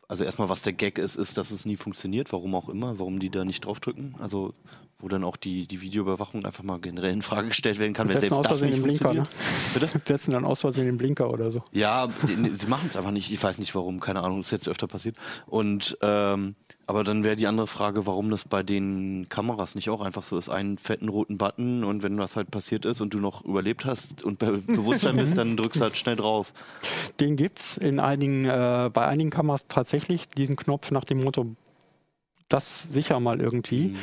also 0.08 0.24
erstmal, 0.24 0.50
was 0.50 0.62
der 0.62 0.74
Gag 0.74 0.98
ist, 0.98 1.16
ist, 1.16 1.38
dass 1.38 1.52
es 1.52 1.66
nie 1.66 1.76
funktioniert, 1.76 2.32
warum 2.32 2.56
auch 2.56 2.70
immer, 2.70 2.98
warum 3.00 3.20
die 3.20 3.30
da 3.30 3.44
nicht 3.44 3.66
draufdrücken. 3.66 4.16
Also 4.20 4.54
wo 5.00 5.08
dann 5.08 5.24
auch 5.24 5.38
die, 5.38 5.68
die 5.68 5.82
Videoüberwachung 5.82 6.44
einfach 6.44 6.64
mal 6.64 6.80
generell 6.80 7.14
in 7.14 7.22
Frage 7.22 7.50
gestellt 7.50 7.78
werden 7.78 7.94
kann, 7.94 8.08
wenn 8.12 8.20
selbst 8.20 8.50
das 8.50 8.62
nicht 8.64 8.82
Blinker, 8.82 9.14
ne? 9.14 9.28
Bitte? 9.74 9.90
Setzen 10.04 10.32
dann 10.32 10.44
aus 10.44 10.62
Versehen 10.62 10.86
den 10.86 10.98
Blinker 10.98 11.30
oder 11.30 11.52
so. 11.52 11.64
Ja, 11.72 12.08
sie 12.26 12.68
machen 12.68 12.88
es 12.90 12.96
einfach 12.96 13.12
nicht. 13.12 13.32
Ich 13.32 13.42
weiß 13.42 13.60
nicht 13.60 13.76
warum, 13.76 14.00
keine 14.00 14.24
Ahnung, 14.24 14.40
ist 14.40 14.52
jetzt 14.52 14.68
öfter 14.68 14.88
passiert. 14.88 15.16
Und 15.46 15.98
ähm, 16.02 16.56
aber 16.88 17.04
dann 17.04 17.24
wäre 17.24 17.36
die 17.36 17.48
andere 17.48 17.68
Frage, 17.68 18.06
warum 18.06 18.30
das 18.30 18.46
bei 18.46 18.64
den 18.64 19.28
Kameras 19.28 19.76
nicht 19.76 19.90
auch 19.90 20.00
einfach 20.00 20.24
so 20.24 20.38
ist, 20.38 20.48
einen 20.48 20.78
fetten 20.78 21.10
roten 21.10 21.38
Button 21.38 21.84
und 21.84 22.02
wenn 22.02 22.18
was 22.18 22.38
halt 22.38 22.50
passiert 22.50 22.86
ist 22.86 23.02
und 23.02 23.14
du 23.14 23.20
noch 23.20 23.44
überlebt 23.44 23.86
hast 23.86 24.24
und 24.24 24.40
bei 24.40 24.52
Bewusstsein 24.68 25.18
bist, 25.18 25.38
dann 25.38 25.58
drückst 25.58 25.82
du 25.82 25.84
halt 25.84 25.98
schnell 25.98 26.16
drauf. 26.16 26.54
Den 27.20 27.36
gibt's 27.36 27.78
in 27.78 28.00
einigen, 28.00 28.46
äh, 28.46 28.90
bei 28.92 29.06
einigen 29.06 29.30
Kameras 29.30 29.68
tatsächlich 29.68 30.30
diesen 30.30 30.56
Knopf 30.56 30.92
nach 30.92 31.04
dem 31.04 31.20
Motto, 31.20 31.46
das 32.48 32.84
sicher 32.84 33.20
mal 33.20 33.42
irgendwie. 33.42 33.90
Mhm. 33.90 33.98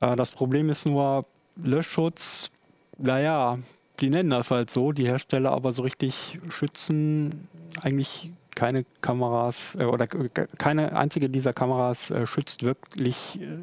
Äh, 0.00 0.16
das 0.16 0.32
Problem 0.32 0.70
ist 0.70 0.86
nur, 0.86 1.26
Löschschutz, 1.62 2.50
naja, 2.96 3.58
die 4.00 4.08
nennen 4.08 4.30
das 4.30 4.50
halt 4.50 4.70
so, 4.70 4.92
die 4.92 5.06
Hersteller 5.06 5.52
aber 5.52 5.72
so 5.72 5.82
richtig 5.82 6.40
schützen 6.48 7.46
eigentlich 7.82 8.30
keine 8.54 8.84
Kameras 9.00 9.76
äh, 9.76 9.84
oder 9.84 10.06
keine 10.06 10.96
einzige 10.96 11.28
dieser 11.28 11.52
Kameras 11.52 12.10
äh, 12.10 12.26
schützt 12.26 12.62
wirklich 12.62 13.40
äh, 13.40 13.58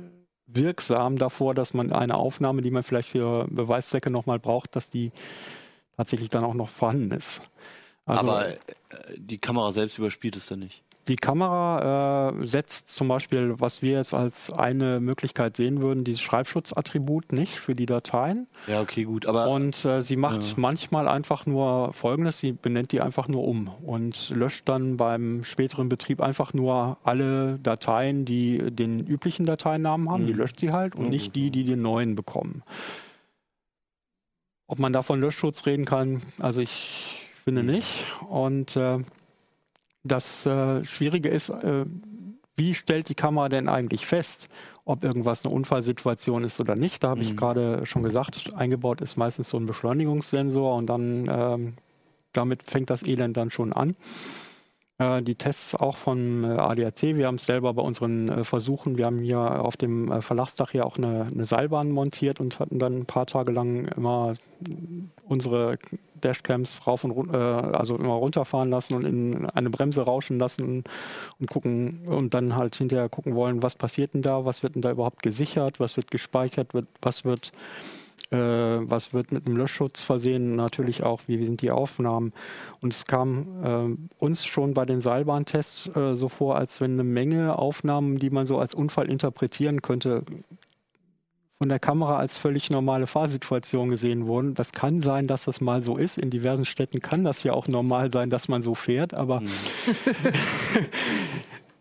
wirksam 0.48 1.18
davor, 1.18 1.54
dass 1.54 1.74
man 1.74 1.92
eine 1.92 2.16
Aufnahme, 2.16 2.62
die 2.62 2.72
man 2.72 2.84
vielleicht 2.84 3.10
für 3.10 3.48
Beweiszwecke 3.50 4.10
nochmal 4.10 4.40
braucht, 4.40 4.76
dass 4.76 4.90
die 4.90 5.12
tatsächlich 5.96 6.30
dann 6.30 6.44
auch 6.44 6.54
noch 6.54 6.70
vorhanden 6.70 7.12
ist. 7.12 7.42
Also, 8.06 8.22
Aber 8.22 8.50
äh, 8.50 8.56
die 9.18 9.38
Kamera 9.38 9.72
selbst 9.72 9.98
überspielt 9.98 10.36
es 10.36 10.48
dann 10.48 10.60
nicht. 10.60 10.84
Die 11.08 11.16
Kamera 11.16 12.34
äh, 12.42 12.46
setzt 12.48 12.90
zum 12.90 13.08
Beispiel, 13.08 13.56
was 13.58 13.82
wir 13.82 13.94
jetzt 13.94 14.14
als 14.14 14.54
eine 14.54 15.00
Möglichkeit 15.00 15.58
sehen 15.58 15.82
würden, 15.82 16.04
dieses 16.04 16.22
Schreibschutzattribut 16.22 17.32
nicht 17.32 17.56
für 17.56 17.74
die 17.74 17.86
Dateien. 17.86 18.48
Ja, 18.68 18.82
okay, 18.82 19.06
gut. 19.06 19.26
Aber 19.26 19.50
und 19.50 19.86
äh, 19.86 20.04
sie 20.04 20.18
macht 20.18 20.44
ja. 20.44 20.54
manchmal 20.58 21.08
einfach 21.08 21.46
nur 21.46 21.94
Folgendes: 21.94 22.40
Sie 22.40 22.52
benennt 22.52 22.92
die 22.92 23.02
einfach 23.02 23.28
nur 23.28 23.48
um 23.48 23.70
und 23.84 24.30
löscht 24.30 24.70
dann 24.70 24.98
beim 24.98 25.44
späteren 25.44 25.90
Betrieb 25.90 26.22
einfach 26.22 26.54
nur 26.54 26.98
alle 27.04 27.58
Dateien, 27.60 28.26
die 28.26 28.70
den 28.72 29.00
üblichen 29.00 29.46
Dateinamen 29.46 30.10
haben. 30.12 30.24
Mhm. 30.24 30.28
Die 30.28 30.34
löscht 30.34 30.60
sie 30.60 30.72
halt 30.72 30.96
und 30.96 31.06
mhm. 31.06 31.10
nicht 31.10 31.34
die, 31.34 31.50
die 31.50 31.64
den 31.64 31.82
neuen 31.82 32.16
bekommen. 32.16 32.62
Ob 34.68 34.78
man 34.78 34.94
da 34.94 35.02
von 35.02 35.20
Löschschutz 35.20 35.66
reden 35.66 35.86
kann, 35.86 36.22
also 36.38 36.62
ich 36.62 37.28
finde 37.44 37.64
mhm. 37.64 37.72
nicht. 37.72 38.06
Und 38.30 38.76
äh, 38.76 39.00
das 40.04 40.46
äh, 40.46 40.84
Schwierige 40.86 41.30
ist, 41.30 41.50
äh, 41.50 41.86
wie 42.56 42.76
stellt 42.76 43.10
die 43.10 43.16
Kamera 43.16 43.48
denn 43.50 43.70
eigentlich 43.70 44.06
fest, 44.06 44.50
ob 44.84 45.04
irgendwas 45.04 45.46
eine 45.46 45.54
Unfallsituation 45.54 46.44
ist 46.44 46.60
oder 46.60 46.76
nicht? 46.76 47.04
Da 47.04 47.10
habe 47.10 47.22
mhm. 47.22 47.26
ich 47.28 47.38
gerade 47.38 47.86
schon 47.86 48.04
gesagt, 48.04 48.54
eingebaut 48.54 49.02
ist 49.02 49.16
meistens 49.16 49.50
so 49.50 49.58
ein 49.58 49.66
Beschleunigungssensor 49.66 50.76
und 50.76 50.88
dann 50.88 51.28
ähm, 51.30 51.74
damit 52.34 52.64
fängt 52.64 52.90
das 52.90 53.04
Elend 53.04 53.38
dann 53.38 53.50
schon 53.50 53.74
an. 53.74 53.96
Äh, 55.00 55.22
die 55.24 55.36
Tests 55.36 55.76
auch 55.76 55.98
von 55.98 56.44
äh, 56.44 56.48
ADAC, 56.48 57.16
wir 57.16 57.26
haben 57.26 57.36
es 57.36 57.46
selber 57.46 57.74
bei 57.74 57.82
unseren 57.82 58.30
äh, 58.30 58.44
Versuchen, 58.44 58.98
wir 58.98 59.06
haben 59.06 59.20
hier 59.20 59.40
auf 59.40 59.78
dem 59.78 60.22
Verlagsdach 60.22 60.72
hier 60.72 60.86
auch 60.86 60.98
eine, 60.98 61.28
eine 61.32 61.46
Seilbahn 61.46 61.92
montiert 61.92 62.40
und 62.40 62.60
hatten 62.60 62.80
dann 62.80 63.00
ein 63.00 63.06
paar 63.06 63.26
Tage 63.26 63.52
lang 63.52 63.86
immer 63.96 64.36
unsere 65.28 65.78
Dashcams 66.22 66.86
rauf 66.86 67.06
und 67.06 67.12
runter, 67.12 67.80
also 67.80 67.96
immer 67.96 68.16
runterfahren 68.16 68.70
lassen 68.70 68.96
und 68.96 69.06
in 69.06 69.46
eine 69.52 69.70
Bremse 69.70 70.02
rauschen 70.02 70.38
lassen 70.38 70.84
und 71.40 71.50
gucken 71.50 72.02
und 72.06 72.34
dann 72.34 72.58
halt 72.58 72.76
hinterher 72.76 73.08
gucken 73.08 73.36
wollen, 73.36 73.64
was 73.64 73.76
passiert 73.76 74.14
denn 74.14 74.22
da, 74.22 74.44
was 74.44 74.64
wird 74.64 74.76
denn 74.76 74.82
da 74.82 74.92
überhaupt 74.92 75.24
gesichert, 75.24 75.80
was 75.80 75.96
wird 75.96 76.12
gespeichert, 76.12 76.74
was 77.02 77.24
wird 77.24 77.54
äh, 78.32 78.38
was 78.38 79.14
wird 79.14 79.32
mit 79.32 79.46
einem 79.46 79.58
Löschschutz 79.58 80.02
versehen, 80.02 80.56
natürlich 80.56 81.04
auch, 81.04 81.22
wie 81.28 81.44
sind 81.44 81.62
die 81.62 81.72
Aufnahmen. 81.72 82.34
Und 82.82 82.94
es 82.94 83.06
kam 83.06 83.64
äh, 83.64 84.24
uns 84.24 84.46
schon 84.46 84.74
bei 84.74 84.86
den 84.86 85.02
Seilbahntests 85.02 85.96
äh, 85.96 86.16
so 86.16 86.30
vor, 86.30 86.56
als 86.56 86.80
wenn 86.82 86.94
eine 86.94 87.04
Menge 87.04 87.58
Aufnahmen, 87.58 88.20
die 88.20 88.30
man 88.30 88.46
so 88.46 88.60
als 88.60 88.76
Unfall 88.76 89.10
interpretieren 89.10 89.82
könnte, 89.82 90.24
von 91.60 91.68
der 91.68 91.80
Kamera 91.80 92.18
als 92.18 92.38
völlig 92.38 92.70
normale 92.70 93.06
Fahrsituation 93.06 93.90
gesehen 93.90 94.30
wurden. 94.30 94.54
Das 94.54 94.72
kann 94.72 95.02
sein, 95.02 95.28
dass 95.28 95.44
das 95.44 95.60
mal 95.60 95.82
so 95.82 95.98
ist. 95.98 96.18
In 96.18 96.30
diversen 96.30 96.64
Städten 96.64 97.02
kann 97.02 97.26
das 97.26 97.44
ja 97.44 97.52
auch 97.52 97.68
normal 97.68 98.12
sein, 98.12 98.30
dass 98.30 98.48
man 98.48 98.62
so 98.62 98.76
fährt, 98.76 99.14
aber 99.14 99.42
mhm. 99.42 99.48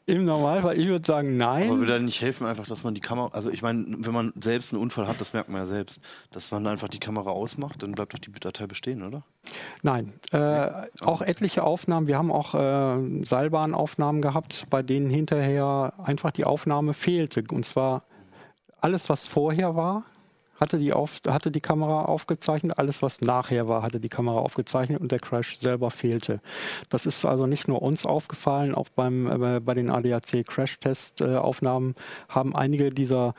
im 0.09 0.25
Normalfall, 0.25 0.79
ich 0.79 0.89
würde 0.89 1.05
sagen, 1.05 1.37
nein. 1.37 1.69
Aber 1.69 1.79
würde 1.81 1.93
dann 1.93 2.07
nicht 2.07 2.23
helfen, 2.23 2.47
einfach, 2.47 2.67
dass 2.67 2.83
man 2.83 2.95
die 2.95 3.01
Kamera, 3.01 3.29
also 3.33 3.51
ich 3.51 3.63
meine, 3.63 3.85
wenn 3.99 4.13
man 4.13 4.33
selbst 4.41 4.73
einen 4.73 4.83
Unfall 4.83 5.07
hat, 5.07 5.21
das 5.21 5.35
merkt 5.35 5.51
man 5.51 5.61
ja 5.61 5.67
selbst, 5.67 6.01
dass 6.33 6.51
man 6.51 6.67
einfach 6.67 6.89
die 6.89 6.99
Kamera 6.99 7.31
ausmacht, 7.31 7.83
dann 7.83 7.93
bleibt 7.93 8.15
doch 8.15 8.19
die 8.19 8.33
Datei 8.33 8.67
bestehen, 8.67 9.03
oder? 9.03 9.23
Nein, 9.83 10.15
äh, 10.33 10.71
auch 11.03 11.21
etliche 11.21 11.63
Aufnahmen, 11.63 12.07
wir 12.07 12.17
haben 12.17 12.33
auch 12.33 12.55
äh, 12.55 13.25
Seilbahnaufnahmen 13.25 14.23
gehabt, 14.23 14.67
bei 14.71 14.83
denen 14.83 15.11
hinterher 15.11 15.93
einfach 16.03 16.31
die 16.31 16.45
Aufnahme 16.45 16.95
fehlte. 16.95 17.45
Und 17.51 17.65
zwar 17.65 18.05
alles, 18.81 19.09
was 19.09 19.27
vorher 19.27 19.77
war, 19.77 20.05
hatte 20.61 20.79
die, 20.79 20.93
auf, 20.93 21.21
hatte 21.27 21.51
die 21.51 21.61
Kamera 21.61 22.05
aufgezeichnet. 22.05 22.79
Alles, 22.79 23.03
was 23.03 23.21
nachher 23.21 23.69
war, 23.69 23.83
hatte 23.83 24.01
die 24.01 24.09
Kamera 24.09 24.39
aufgezeichnet 24.39 25.01
und 25.01 25.13
der 25.13 25.21
Crash 25.21 25.59
selber 25.59 25.91
fehlte. 25.91 26.41
Das 26.89 27.07
ist 27.07 27.25
also 27.25 27.47
nicht 27.47 27.69
nur 27.69 27.83
uns 27.83 28.05
aufgefallen, 28.05 28.75
auch 28.75 28.89
beim, 28.89 29.43
äh, 29.43 29.61
bei 29.61 29.75
den 29.75 29.91
ADAC 29.91 30.45
Crash-Test-Aufnahmen 30.47 31.95
haben 32.29 32.55
einige 32.55 32.91
dieser 32.91 33.35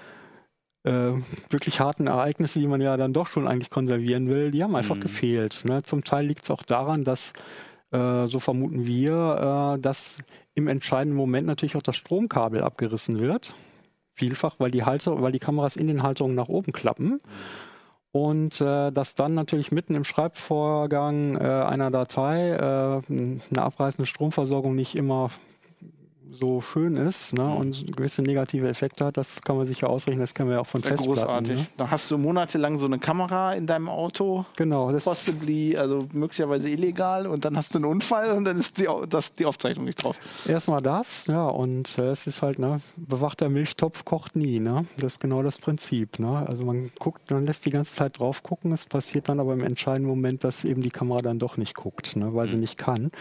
äh, 0.83 1.11
wirklich 1.49 1.79
harten 1.79 2.07
Ereignisse, 2.07 2.59
die 2.59 2.67
man 2.67 2.81
ja 2.81 2.95
dann 2.95 3.13
doch 3.13 3.27
schon 3.27 3.47
eigentlich 3.47 3.69
konservieren 3.69 4.29
will, 4.29 4.51
die 4.51 4.63
haben 4.63 4.75
einfach 4.75 4.95
mhm. 4.95 5.01
gefehlt. 5.01 5.65
Ne? 5.65 5.83
Zum 5.83 6.03
Teil 6.03 6.25
liegt 6.25 6.43
es 6.43 6.51
auch 6.51 6.63
daran, 6.63 7.03
dass, 7.03 7.33
äh, 7.91 8.27
so 8.27 8.39
vermuten 8.39 8.87
wir, 8.87 9.75
äh, 9.75 9.81
dass 9.81 10.19
im 10.55 10.67
entscheidenden 10.67 11.17
Moment 11.17 11.47
natürlich 11.47 11.75
auch 11.75 11.83
das 11.83 11.97
Stromkabel 11.97 12.63
abgerissen 12.63 13.19
wird 13.19 13.55
vielfach, 14.19 14.55
weil 14.59 14.69
die 14.69 14.83
Halter, 14.83 15.21
weil 15.21 15.31
die 15.31 15.39
Kameras 15.39 15.77
in 15.77 15.87
den 15.87 16.03
Halterungen 16.03 16.35
nach 16.35 16.49
oben 16.49 16.73
klappen. 16.73 17.19
Und 18.11 18.59
äh, 18.59 18.91
dass 18.91 19.15
dann 19.15 19.33
natürlich 19.33 19.71
mitten 19.71 19.95
im 19.95 20.03
Schreibvorgang 20.03 21.35
äh, 21.37 21.43
einer 21.43 21.89
Datei 21.89 22.49
äh, 22.49 23.01
eine 23.07 23.61
abreißende 23.61 24.07
Stromversorgung 24.07 24.75
nicht 24.75 24.95
immer 24.95 25.29
so 26.31 26.61
schön 26.61 26.95
ist 26.95 27.33
ne, 27.33 27.43
mhm. 27.43 27.57
und 27.57 27.97
gewisse 27.97 28.21
negative 28.21 28.67
Effekte 28.67 29.05
hat, 29.05 29.17
das 29.17 29.41
kann 29.41 29.57
man 29.57 29.65
sich 29.65 29.81
ja 29.81 29.87
ausrechnen, 29.87 30.21
das 30.21 30.33
kennen 30.33 30.49
wir 30.49 30.55
ja 30.55 30.61
auch 30.61 30.67
von 30.67 30.81
Sehr 30.81 30.91
Festplatten. 30.91 31.21
Großartig. 31.21 31.57
Ne? 31.57 31.67
Da 31.77 31.89
hast 31.89 32.11
du 32.11 32.17
monatelang 32.17 32.77
so 32.77 32.85
eine 32.85 32.99
Kamera 32.99 33.53
in 33.53 33.65
deinem 33.65 33.89
Auto. 33.89 34.45
Genau. 34.55 34.91
Das 34.91 35.03
possibly, 35.03 35.77
also 35.77 36.07
möglicherweise 36.13 36.69
illegal 36.69 37.27
und 37.27 37.45
dann 37.45 37.57
hast 37.57 37.73
du 37.73 37.79
einen 37.79 37.85
Unfall 37.85 38.31
und 38.31 38.45
dann 38.45 38.59
ist 38.59 38.77
die, 38.77 38.87
das, 39.09 39.35
die 39.35 39.45
Aufzeichnung 39.45 39.85
nicht 39.85 40.03
drauf. 40.03 40.19
Erstmal 40.47 40.81
das, 40.81 41.27
ja, 41.27 41.47
und 41.47 41.97
äh, 41.97 42.09
es 42.09 42.27
ist 42.27 42.41
halt, 42.41 42.59
ne, 42.59 42.81
bewachter 42.95 43.49
Milchtopf 43.49 44.05
kocht 44.05 44.35
nie, 44.35 44.59
ne? 44.59 44.85
Das 44.97 45.13
ist 45.13 45.19
genau 45.19 45.41
das 45.43 45.59
Prinzip, 45.59 46.19
ne? 46.19 46.45
Also 46.47 46.63
man 46.63 46.91
guckt, 46.99 47.31
man 47.31 47.45
lässt 47.45 47.65
die 47.65 47.71
ganze 47.71 47.93
Zeit 47.93 48.19
drauf 48.19 48.43
gucken, 48.43 48.71
es 48.71 48.85
passiert 48.85 49.29
dann 49.29 49.39
aber 49.39 49.53
im 49.53 49.63
entscheidenden 49.63 50.09
Moment, 50.09 50.43
dass 50.43 50.63
eben 50.65 50.81
die 50.81 50.91
Kamera 50.91 51.21
dann 51.21 51.39
doch 51.39 51.57
nicht 51.57 51.75
guckt, 51.75 52.15
ne, 52.15 52.33
weil 52.33 52.47
mhm. 52.47 52.51
sie 52.51 52.57
nicht 52.57 52.77
kann. 52.77 53.11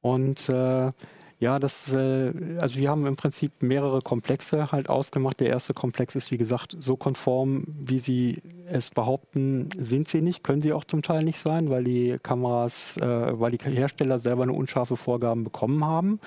Und 0.00 0.48
äh, 0.48 0.92
ja, 1.40 1.58
das, 1.58 1.94
äh, 1.94 2.32
also 2.58 2.78
wir 2.78 2.90
haben 2.90 3.06
im 3.06 3.16
Prinzip 3.16 3.62
mehrere 3.62 4.02
Komplexe 4.02 4.70
halt 4.70 4.90
ausgemacht. 4.90 5.40
Der 5.40 5.48
erste 5.48 5.72
Komplex 5.72 6.14
ist, 6.14 6.30
wie 6.30 6.36
gesagt, 6.36 6.76
so 6.78 6.96
konform, 6.96 7.64
wie 7.66 7.98
Sie 7.98 8.42
es 8.66 8.90
behaupten, 8.90 9.70
sind 9.78 10.06
sie 10.06 10.20
nicht, 10.20 10.44
können 10.44 10.60
sie 10.60 10.74
auch 10.74 10.84
zum 10.84 11.00
Teil 11.02 11.24
nicht 11.24 11.38
sein, 11.38 11.70
weil 11.70 11.84
die 11.84 12.18
Kameras, 12.22 12.98
äh, 12.98 13.40
weil 13.40 13.52
die 13.52 13.58
Hersteller 13.58 14.18
selber 14.18 14.42
eine 14.42 14.52
unscharfe 14.52 14.96
Vorgaben 14.96 15.42
bekommen 15.42 15.84
haben. 15.84 16.20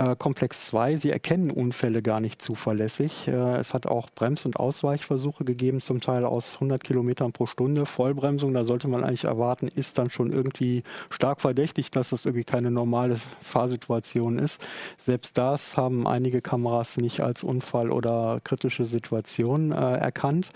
Äh, 0.00 0.16
Komplex 0.16 0.64
2, 0.66 0.96
sie 0.96 1.10
erkennen 1.10 1.50
Unfälle 1.50 2.00
gar 2.00 2.20
nicht 2.20 2.40
zuverlässig. 2.40 3.28
Äh, 3.28 3.58
es 3.58 3.74
hat 3.74 3.86
auch 3.86 4.08
Brems- 4.08 4.46
und 4.46 4.56
Ausweichversuche 4.56 5.44
gegeben, 5.44 5.80
zum 5.80 6.00
Teil 6.00 6.24
aus 6.24 6.54
100 6.54 6.82
Kilometern 6.82 7.32
pro 7.32 7.44
Stunde. 7.44 7.84
Vollbremsung, 7.84 8.54
da 8.54 8.64
sollte 8.64 8.88
man 8.88 9.04
eigentlich 9.04 9.24
erwarten, 9.24 9.68
ist 9.68 9.98
dann 9.98 10.08
schon 10.08 10.32
irgendwie 10.32 10.84
stark 11.10 11.42
verdächtig, 11.42 11.90
dass 11.90 12.10
das 12.10 12.24
irgendwie 12.24 12.44
keine 12.44 12.70
normale 12.70 13.16
Fahrsituation 13.42 14.38
ist. 14.38 14.64
Selbst 14.96 15.36
das 15.36 15.76
haben 15.76 16.06
einige 16.06 16.40
Kameras 16.40 16.96
nicht 16.96 17.20
als 17.20 17.44
Unfall 17.44 17.90
oder 17.90 18.40
kritische 18.42 18.86
Situation 18.86 19.70
äh, 19.70 19.96
erkannt. 19.98 20.52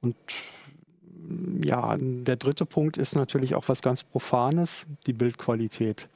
Und 0.00 0.16
ja, 1.62 1.96
der 1.98 2.36
dritte 2.36 2.64
Punkt 2.64 2.96
ist 2.96 3.14
natürlich 3.14 3.56
auch 3.56 3.68
was 3.68 3.82
ganz 3.82 4.04
Profanes, 4.04 4.86
die 5.06 5.12
Bildqualität. 5.12 6.08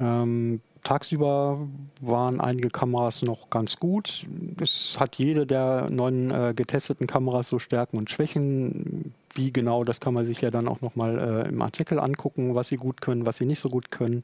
Ähm, 0.00 0.60
Tagsüber 0.86 1.66
waren 2.00 2.40
einige 2.40 2.70
Kameras 2.70 3.22
noch 3.22 3.50
ganz 3.50 3.80
gut. 3.80 4.24
Es 4.60 5.00
hat 5.00 5.16
jede 5.16 5.44
der 5.44 5.90
neuen 5.90 6.30
äh, 6.30 6.54
getesteten 6.54 7.08
Kameras 7.08 7.48
so 7.48 7.58
Stärken 7.58 7.98
und 7.98 8.08
Schwächen. 8.08 9.12
Wie 9.34 9.52
genau, 9.52 9.82
das 9.82 9.98
kann 9.98 10.14
man 10.14 10.24
sich 10.24 10.40
ja 10.42 10.52
dann 10.52 10.68
auch 10.68 10.82
nochmal 10.82 11.18
äh, 11.18 11.48
im 11.48 11.60
Artikel 11.60 11.98
angucken, 11.98 12.54
was 12.54 12.68
sie 12.68 12.76
gut 12.76 13.00
können, 13.00 13.26
was 13.26 13.38
sie 13.38 13.46
nicht 13.46 13.58
so 13.58 13.68
gut 13.68 13.90
können. 13.90 14.22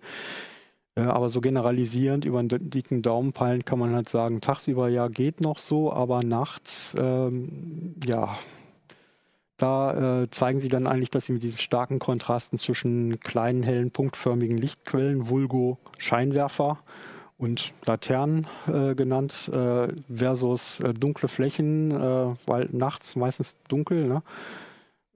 Äh, 0.94 1.00
aber 1.00 1.30
so 1.30 1.40
generalisierend 1.40 2.24
über 2.24 2.38
einen 2.38 2.70
dicken 2.70 3.02
Daumen 3.02 3.32
peilen 3.32 3.64
kann 3.64 3.80
man 3.80 3.92
halt 3.92 4.08
sagen, 4.08 4.40
tagsüber 4.40 4.88
ja 4.88 5.08
geht 5.08 5.40
noch 5.40 5.58
so, 5.58 5.92
aber 5.92 6.22
nachts, 6.22 6.94
ähm, 6.96 7.96
ja, 8.04 8.38
da 9.62 10.22
äh, 10.22 10.30
zeigen 10.30 10.58
sie 10.58 10.68
dann 10.68 10.88
eigentlich, 10.88 11.10
dass 11.10 11.26
sie 11.26 11.32
mit 11.32 11.44
diesen 11.44 11.58
starken 11.58 12.00
Kontrasten 12.00 12.58
zwischen 12.58 13.20
kleinen, 13.20 13.62
hellen, 13.62 13.92
punktförmigen 13.92 14.58
Lichtquellen, 14.58 15.28
Vulgo 15.28 15.78
Scheinwerfer 15.98 16.80
und 17.38 17.72
Laternen 17.84 18.48
äh, 18.66 18.96
genannt, 18.96 19.50
äh, 19.54 19.88
versus 20.12 20.80
äh, 20.80 20.92
dunkle 20.92 21.28
Flächen, 21.28 21.92
äh, 21.92 22.34
weil 22.44 22.68
nachts 22.72 23.14
meistens 23.14 23.56
dunkel, 23.68 24.08
ne? 24.08 24.22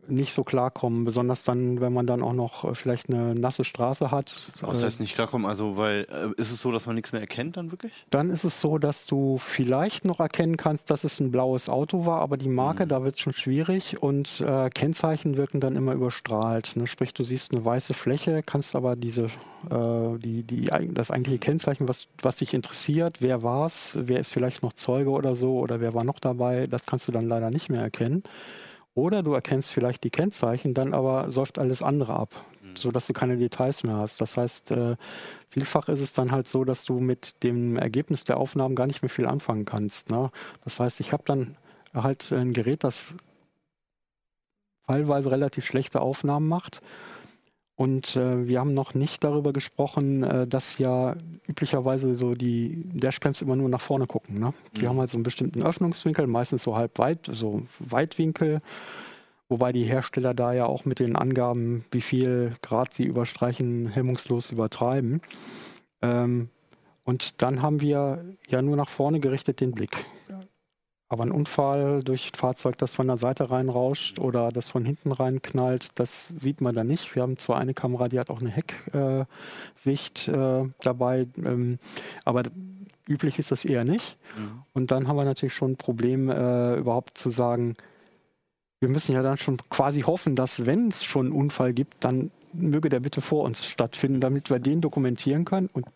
Nicht 0.09 0.33
so 0.33 0.45
klarkommen, 0.45 1.05
besonders 1.05 1.45
dann, 1.45 1.81
wenn 1.81 1.93
man 1.93 2.07
dann 2.07 2.23
auch 2.23 2.33
noch 2.33 2.65
äh, 2.65 2.75
vielleicht 2.75 3.09
eine 3.09 3.35
nasse 3.35 3.65
Straße 3.65 4.11
hat. 4.11 4.37
Was 4.61 4.83
heißt 4.83 5.01
nicht 5.01 5.15
klarkommen? 5.15 5.47
Also, 5.47 5.77
weil 5.77 6.07
äh, 6.11 6.41
ist 6.41 6.51
es 6.51 6.61
so, 6.61 6.73
dass 6.73 6.87
man 6.87 6.95
nichts 6.95 7.13
mehr 7.13 7.21
erkennt 7.21 7.57
dann 7.57 7.71
wirklich? 7.71 7.93
Dann 8.11 8.29
ist 8.29 8.45
es 8.45 8.61
so, 8.61 8.79
dass 8.79 9.07
du 9.07 9.39
vielleicht 9.39 10.05
noch 10.05 10.21
erkennen 10.21 10.57
kannst, 10.57 10.91
dass 10.91 11.05
es 11.05 11.21
ein 11.21 11.31
blaues 11.31 11.69
Auto 11.69 12.07
war, 12.07 12.21
aber 12.21 12.37
die 12.37 12.49
Marke, 12.49 12.85
mhm. 12.85 12.89
da 12.89 13.05
wird 13.05 13.17
es 13.17 13.21
schon 13.21 13.33
schwierig 13.33 14.03
und 14.03 14.41
äh, 14.41 14.71
Kennzeichen 14.71 15.37
wirken 15.37 15.61
dann 15.61 15.77
immer 15.77 15.93
überstrahlt. 15.93 16.77
Ne? 16.77 16.87
Sprich, 16.87 17.15
du 17.15 17.25
siehst 17.25 17.53
eine 17.53 17.65
weiße 17.65 17.95
Fläche, 17.95 18.43
kannst 18.43 18.77
aber 18.77 18.97
diese, 18.97 19.25
äh, 19.71 20.19
die, 20.19 20.43
die, 20.45 20.71
das 20.93 21.11
eigentliche 21.11 21.39
Kennzeichen, 21.39 21.89
was, 21.89 22.09
was 22.23 22.37
dich 22.37 22.55
interessiert, 22.55 23.19
wer 23.21 23.43
war 23.43 23.67
es, 23.67 23.99
wer 24.01 24.21
ist 24.21 24.33
vielleicht 24.33 24.63
noch 24.63 24.73
Zeuge 24.73 25.11
oder 25.11 25.35
so 25.35 25.59
oder 25.59 25.81
wer 25.81 25.95
war 25.95 26.05
noch 26.05 26.19
dabei, 26.19 26.67
das 26.67 26.87
kannst 26.87 27.09
du 27.09 27.13
dann 27.13 27.27
leider 27.27 27.51
nicht 27.51 27.69
mehr 27.69 27.83
erkennen. 27.83 28.23
Oder 28.97 29.23
du 29.23 29.35
erkennst 29.35 29.73
vielleicht 29.73 30.05
die 30.05 30.11
Kennzeichen, 30.11 30.73
dann 30.73 30.95
aber 30.95 31.31
säuft 31.31 31.59
alles 31.59 31.83
andere 31.83 32.15
ab, 32.15 32.43
mhm. 32.63 32.77
sodass 32.77 33.07
du 33.07 33.13
keine 33.13 33.37
Details 33.37 33.85
mehr 33.85 33.97
hast. 33.99 34.23
Das 34.23 34.39
heißt, 34.39 34.71
äh, 34.71 34.97
vielfach 35.51 35.91
ist 35.91 36.01
es 36.01 36.15
dann 36.15 36.33
halt 36.33 36.49
so, 36.49 36.65
dass 36.65 36.87
du 36.87 36.99
mit 36.99 37.43
dem 37.43 37.77
Ergebnis 37.77 38.25
der 38.25 38.39
Aufnahmen 38.39 38.75
gar 38.75 38.87
nicht 38.87 39.03
mehr 39.03 39.11
viel 39.11 39.27
anfangen 39.27 39.67
kannst. 39.67 40.09
Ne? 40.09 40.31
Das 40.65 40.81
heißt, 40.81 41.01
ich 41.01 41.13
habe 41.13 41.25
dann 41.27 41.59
halt 41.93 42.33
ein 42.33 42.55
Gerät, 42.55 42.85
das 42.85 43.19
teilweise 44.87 45.31
relativ 45.31 45.67
schlechte 45.67 46.01
Aufnahmen 46.01 46.49
macht 46.49 46.81
und 47.77 48.17
äh, 48.17 48.49
wir 48.49 48.59
haben 48.59 48.73
noch 48.73 48.95
nicht 48.95 49.23
darüber 49.23 49.53
gesprochen, 49.53 50.23
äh, 50.23 50.47
dass 50.47 50.79
ja 50.79 51.15
üblicherweise 51.47 52.17
so 52.17 52.35
die 52.35 52.83
Dashcams 52.87 53.43
immer 53.43 53.55
nur 53.55 53.69
nach 53.69 53.83
vorne 53.83 54.07
gucken. 54.07 54.41
Ne? 54.41 54.55
Die 54.77 54.83
mhm. 54.83 54.89
haben 54.89 54.99
halt 54.99 55.11
so 55.11 55.19
einen 55.19 55.25
bestimmten 55.25 55.63
Öffnungswinkel, 55.63 56.27
meistens 56.27 56.63
so 56.63 56.75
halb 56.75 56.99
weit, 56.99 57.29
so 57.31 57.63
Weitwinkel. 57.79 58.63
Wobei 59.51 59.73
die 59.73 59.85
Hersteller 59.85 60.33
da 60.33 60.55
ja 60.55 60.65
auch 60.65 60.87
mit 60.87 60.99
den 61.01 61.17
Angaben, 61.17 61.85
wie 61.93 62.01
viel 62.01 62.55
Grad 62.63 62.95
sie 62.95 63.05
überstreichen, 63.05 63.89
hemmungslos 63.89 64.51
übertreiben. 64.51 65.21
Ähm, 66.01 66.49
und 67.05 67.43
dann 67.43 67.61
haben 67.63 67.83
wir 67.83 68.25
ja 68.49 68.63
nur 68.63 68.77
nach 68.77 68.89
vorne 68.89 69.21
gerichtet 69.21 69.61
den 69.61 69.73
Blick. 69.73 70.07
Aber 71.09 71.25
ein 71.25 71.31
Unfall 71.31 72.03
durch 72.03 72.33
ein 72.33 72.37
Fahrzeug, 72.37 72.79
das 72.79 72.97
von 72.97 73.07
der 73.07 73.17
Seite 73.17 73.51
reinrauscht 73.51 74.19
oder 74.19 74.51
das 74.51 74.71
von 74.71 74.85
hinten 74.85 75.13
reinknallt, 75.13 75.91
das 75.95 76.29
sieht 76.29 76.61
man 76.61 76.75
da 76.75 76.83
nicht. 76.83 77.15
Wir 77.15 77.23
haben 77.23 77.37
zwar 77.37 77.59
eine 77.59 77.75
Kamera, 77.75 78.09
die 78.09 78.19
hat 78.19 78.29
auch 78.29 78.41
eine 78.41 78.51
Hecksicht 78.51 80.29
äh, 80.29 80.61
äh, 80.61 80.69
dabei, 80.81 81.29
ähm, 81.37 81.79
aber 82.25 82.43
üblich 83.09 83.39
ist 83.39 83.53
das 83.53 83.65
eher 83.65 83.85
nicht. 83.85 84.19
Mhm. 84.37 84.63
Und 84.73 84.91
dann 84.91 85.07
haben 85.07 85.17
wir 85.17 85.25
natürlich 85.25 85.55
schon 85.55 85.73
ein 85.73 85.77
Problem, 85.77 86.29
äh, 86.29 86.77
überhaupt 86.77 87.19
zu 87.19 87.31
sagen, 87.31 87.77
wir 88.81 88.89
müssen 88.89 89.13
ja 89.13 89.23
dann 89.23 89.39
schon 89.39 89.59
quasi 89.71 90.03
hoffen, 90.03 90.37
dass 90.37 90.67
wenn 90.67 90.89
es 90.89 91.05
schon 91.05 91.27
einen 91.27 91.35
Unfall 91.35 91.73
gibt, 91.73 92.05
dann 92.05 92.31
möge 92.53 92.89
der 92.89 93.01
bitte 93.01 93.21
vor 93.21 93.45
uns 93.45 93.65
stattfinden, 93.65 94.21
damit 94.21 94.51
wir 94.51 94.59
den 94.59 94.81
dokumentieren 94.81 95.45
können. 95.45 95.69
Und 95.73 95.87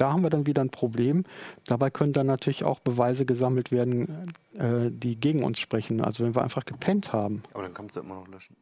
da 0.00 0.12
haben 0.12 0.22
wir 0.22 0.30
dann 0.30 0.46
wieder 0.46 0.62
ein 0.62 0.70
Problem. 0.70 1.24
Dabei 1.66 1.90
können 1.90 2.12
dann 2.12 2.26
natürlich 2.26 2.64
auch 2.64 2.80
Beweise 2.80 3.26
gesammelt 3.26 3.70
werden, 3.70 4.32
äh, 4.54 4.90
die 4.90 5.16
gegen 5.16 5.44
uns 5.44 5.60
sprechen. 5.60 6.00
Also 6.00 6.24
wenn 6.24 6.34
wir 6.34 6.42
einfach 6.42 6.64
gepennt 6.64 7.12
haben. 7.12 7.42
Aber 7.52 7.64
dann 7.64 7.74
kannst 7.74 7.96
du 7.96 8.00
immer 8.00 8.14
noch 8.14 8.28
löschen. 8.28 8.56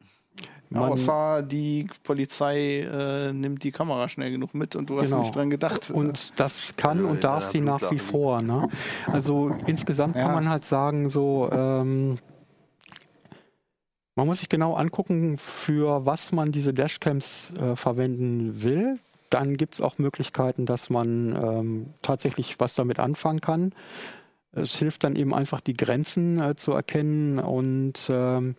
Man, 0.71 0.92
Außer 0.92 1.42
die 1.42 1.88
Polizei 2.04 2.80
äh, 2.80 3.33
nimmt 3.33 3.64
die 3.64 3.73
Kamera 3.73 4.09
schnell 4.09 4.30
genug 4.30 4.54
mit 4.54 4.76
und 4.76 4.90
du 4.90 4.99
hast 4.99 5.07
genau. 5.07 5.21
nicht 5.21 5.35
dran 5.35 5.49
gedacht. 5.49 5.90
Und 5.90 6.38
das 6.38 6.76
kann 6.76 7.04
und 7.04 7.25
darf 7.25 7.47
sie 7.47 7.61
nach 7.61 7.90
wie 7.90 7.99
vor. 7.99 8.42
Ne? 8.42 8.68
Also 9.07 9.57
insgesamt 9.66 10.16
ja. 10.16 10.23
kann 10.23 10.35
man 10.35 10.49
halt 10.49 10.64
sagen, 10.64 11.09
so 11.09 11.49
ähm, 11.50 12.18
man 14.14 14.26
muss 14.26 14.40
sich 14.40 14.49
genau 14.49 14.75
angucken, 14.75 15.38
für 15.38 16.04
was 16.04 16.33
man 16.33 16.52
diese 16.52 16.75
Dashcams 16.75 17.54
äh, 17.54 17.76
verwenden 17.76 18.62
will 18.62 18.99
dann 19.30 19.56
gibt 19.56 19.75
es 19.75 19.80
auch 19.80 19.99
Möglichkeiten, 19.99 20.66
dass 20.66 20.90
man 20.90 21.37
ähm, 21.37 21.87
tatsächlich 22.02 22.58
was 22.61 22.75
damit 22.75 22.99
anfangen 22.99 23.40
kann. 23.40 23.73
Es 24.52 24.76
hilft 24.76 25.04
dann 25.04 25.16
eben 25.16 25.35
einfach, 25.35 25.61
die 25.61 25.76
Grenzen 25.76 26.40
äh, 26.40 26.56
zu 26.56 26.73
erkennen 26.73 27.38
und 27.38 28.08
ähm, 28.11 28.56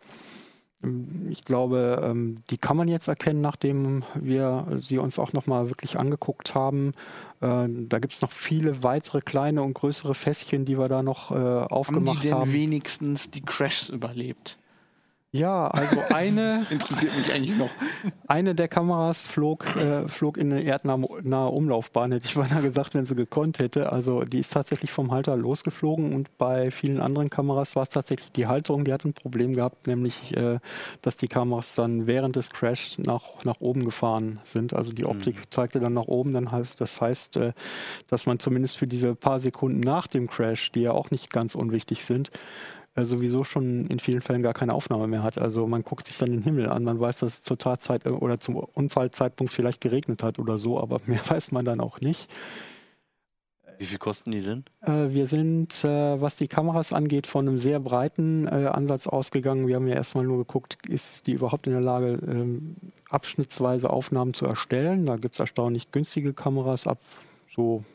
ich 1.30 1.44
glaube, 1.44 2.02
ähm, 2.06 2.38
die 2.50 2.58
kann 2.58 2.78
man 2.78 2.88
jetzt 2.88 3.10
erkennen, 3.10 3.42
nachdem 3.42 4.06
wir 4.16 4.80
sie 4.80 4.98
uns 4.98 5.20
auch 5.20 5.34
nochmal 5.34 5.70
wirklich 5.70 6.00
angeguckt 6.00 6.56
haben. 6.56 6.94
Äh, 7.42 7.68
da 7.68 8.00
gibt 8.00 8.14
es 8.14 8.22
noch 8.22 8.32
viele 8.32 8.82
weitere 8.82 9.20
kleine 9.20 9.62
und 9.62 9.74
größere 9.74 10.14
Fässchen, 10.14 10.64
die 10.64 10.80
wir 10.80 10.88
da 10.88 11.04
noch 11.04 11.32
äh, 11.32 11.36
aufgemacht 11.36 12.08
haben. 12.08 12.08
Haben 12.08 12.22
die 12.22 12.28
denn 12.28 12.38
haben. 12.38 12.54
wenigstens 12.54 13.30
die 13.30 13.42
Crashs 13.42 13.90
überlebt? 13.90 14.58
Ja, 15.32 15.68
also 15.68 15.98
eine. 16.12 16.66
Interessiert 16.72 17.16
mich 17.16 17.32
eigentlich 17.32 17.56
noch. 17.56 17.70
Eine 18.28 18.56
der 18.56 18.68
Kameras 18.68 19.28
flog, 19.28 19.76
äh, 19.76 20.08
flog 20.08 20.38
in 20.38 20.52
eine 20.52 20.64
erdnahe 20.64 21.50
Umlaufbahn, 21.50 22.12
hätte 22.12 22.26
ich 22.26 22.34
beinahe 22.34 22.64
gesagt, 22.64 22.96
wenn 22.96 23.06
sie 23.06 23.14
gekonnt 23.14 23.60
hätte. 23.60 23.92
Also 23.92 24.24
die 24.24 24.40
ist 24.40 24.52
tatsächlich 24.54 24.92
vom 24.92 25.12
Halter 25.12 25.38
losgeflogen 25.38 26.16
und 26.16 26.36
bei 26.40 26.72
vielen 26.72 27.00
anderen 27.00 27.30
Kameras 27.30 27.76
war 27.76 27.84
es 27.84 27.90
tatsächlich 27.90 28.32
die 28.32 28.48
Halterung, 28.48 28.86
die 28.86 28.94
hat 28.94 29.06
ein 29.06 29.14
Problem 29.14 29.54
gehabt, 29.54 29.86
nämlich, 29.86 30.36
äh, 30.36 30.60
dass 31.04 31.16
die 31.16 31.28
Kameras 31.28 31.76
dann 31.76 32.08
während 32.08 32.36
des 32.36 32.50
Crashs 32.50 32.98
nach, 32.98 33.44
nach 33.44 33.62
oben 33.62 33.86
gefahren 33.86 34.40
sind. 34.44 34.74
Also 34.74 34.94
die 34.94 35.06
Optik 35.06 35.36
mhm. 35.36 35.52
zeigte 35.52 35.80
dann 35.80 35.94
nach 35.94 36.08
oben. 36.08 36.34
Dann 36.34 36.52
heißt, 36.52 36.82
das 36.82 37.00
heißt, 37.00 37.38
äh, 37.38 37.54
dass 38.08 38.26
man 38.26 38.40
zumindest 38.40 38.80
für 38.80 38.88
diese 38.88 39.14
paar 39.14 39.40
Sekunden 39.40 39.82
nach 39.82 40.08
dem 40.08 40.28
Crash, 40.28 40.72
die 40.72 40.82
ja 40.82 40.92
auch 40.94 41.12
nicht 41.12 41.32
ganz 41.32 41.54
unwichtig 41.54 42.04
sind, 42.04 42.32
äh, 42.96 43.04
sowieso 43.04 43.44
schon 43.44 43.88
in 43.88 44.00
vielen 44.00 44.22
Fällen 44.22 44.42
gar 44.42 44.54
keine 44.54 44.74
Aufnahme 44.74 45.08
mehr 45.08 45.24
hat. 45.24 45.38
Also 45.38 45.68
man 45.68 45.84
guckt 45.84 46.08
sich 46.08 46.18
dann 46.18 46.32
den 46.32 46.42
Himmel 46.42 46.70
an, 46.70 46.84
man 46.84 47.00
weiß, 47.00 47.20
dass 47.20 47.36
es 47.36 47.44
zur 47.44 47.58
Tatzeit 47.58 48.06
äh, 48.06 48.10
oder 48.10 48.40
zum 48.40 48.56
Unfallzeitpunkt 48.56 49.54
vielleicht 49.54 49.82
geregnet 49.82 50.24
hat 50.24 50.40
oder 50.40 50.60
so, 50.60 50.80
aber 50.80 51.00
mehr 51.06 51.22
weiß 51.28 51.52
man 51.52 51.66
dann 51.66 51.80
auch 51.80 52.02
nicht. 52.02 52.30
Wie 53.80 53.86
viel 53.86 53.98
kosten 53.98 54.32
die 54.32 54.42
denn? 54.42 54.66
Äh, 54.82 55.14
wir 55.14 55.26
sind, 55.26 55.86
äh, 55.86 56.20
was 56.20 56.36
die 56.36 56.50
Kameras 56.50 56.92
angeht, 56.92 57.28
von 57.28 57.48
einem 57.48 57.58
sehr 57.58 57.80
breiten 57.80 58.46
äh, 58.46 58.68
Ansatz 58.68 59.08
ausgegangen. 59.08 59.68
Wir 59.68 59.78
haben 59.78 59.88
ja 59.88 59.96
erstmal 59.96 60.26
nur 60.26 60.38
geguckt, 60.40 60.78
ist 60.86 61.28
die 61.28 61.32
überhaupt 61.32 61.66
in 61.66 61.72
der 61.72 61.82
Lage, 61.82 62.20
ähm, 62.28 62.76
abschnittsweise 63.10 63.90
Aufnahmen 63.90 64.34
zu 64.34 64.46
erstellen. 64.46 65.06
Da 65.06 65.16
gibt 65.16 65.36
es 65.36 65.40
erstaunlich 65.40 65.94
günstige 65.94 66.34
Kameras 66.34 66.88
ab 66.88 67.00
so 67.56 67.86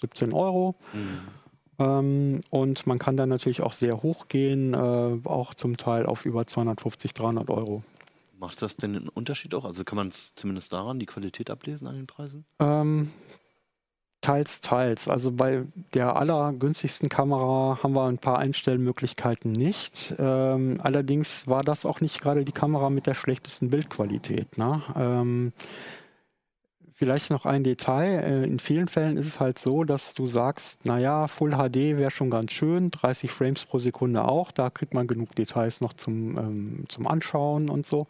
17 0.00 0.32
Euro. 0.32 0.76
Mhm. 0.94 1.43
Ähm, 1.78 2.40
und 2.50 2.86
man 2.86 2.98
kann 2.98 3.16
dann 3.16 3.28
natürlich 3.28 3.62
auch 3.62 3.72
sehr 3.72 4.02
hoch 4.02 4.28
gehen, 4.28 4.74
äh, 4.74 5.28
auch 5.28 5.54
zum 5.54 5.76
Teil 5.76 6.06
auf 6.06 6.24
über 6.24 6.46
250, 6.46 7.14
300 7.14 7.50
Euro. 7.50 7.82
Macht 8.38 8.62
das 8.62 8.76
denn 8.76 8.96
einen 8.96 9.08
Unterschied 9.08 9.54
auch? 9.54 9.64
Also 9.64 9.84
kann 9.84 9.96
man 9.96 10.08
es 10.08 10.34
zumindest 10.34 10.72
daran, 10.72 10.98
die 10.98 11.06
Qualität 11.06 11.50
ablesen 11.50 11.86
an 11.86 11.96
den 11.96 12.06
Preisen? 12.06 12.44
Ähm, 12.58 13.10
teils, 14.20 14.60
teils. 14.60 15.08
Also 15.08 15.32
bei 15.32 15.64
der 15.92 16.16
allergünstigsten 16.16 17.08
Kamera 17.08 17.78
haben 17.82 17.94
wir 17.94 18.06
ein 18.06 18.18
paar 18.18 18.38
Einstellmöglichkeiten 18.38 19.52
nicht. 19.52 20.14
Ähm, 20.18 20.80
allerdings 20.82 21.46
war 21.46 21.62
das 21.62 21.86
auch 21.86 22.00
nicht 22.00 22.20
gerade 22.20 22.44
die 22.44 22.52
Kamera 22.52 22.90
mit 22.90 23.06
der 23.06 23.14
schlechtesten 23.14 23.70
Bildqualität. 23.70 24.58
Ne? 24.58 25.52
Vielleicht 26.96 27.30
noch 27.30 27.44
ein 27.44 27.64
Detail. 27.64 28.20
Äh, 28.20 28.44
in 28.44 28.60
vielen 28.60 28.86
Fällen 28.86 29.16
ist 29.16 29.26
es 29.26 29.40
halt 29.40 29.58
so, 29.58 29.82
dass 29.82 30.14
du 30.14 30.26
sagst, 30.26 30.86
naja, 30.86 31.26
Full 31.26 31.50
HD 31.50 31.98
wäre 31.98 32.12
schon 32.12 32.30
ganz 32.30 32.52
schön, 32.52 32.92
30 32.92 33.32
Frames 33.32 33.64
pro 33.64 33.80
Sekunde 33.80 34.24
auch. 34.24 34.52
Da 34.52 34.70
kriegt 34.70 34.94
man 34.94 35.08
genug 35.08 35.34
Details 35.34 35.80
noch 35.80 35.92
zum, 35.94 36.38
ähm, 36.38 36.84
zum 36.88 37.08
Anschauen 37.08 37.68
und 37.68 37.84
so. 37.84 38.06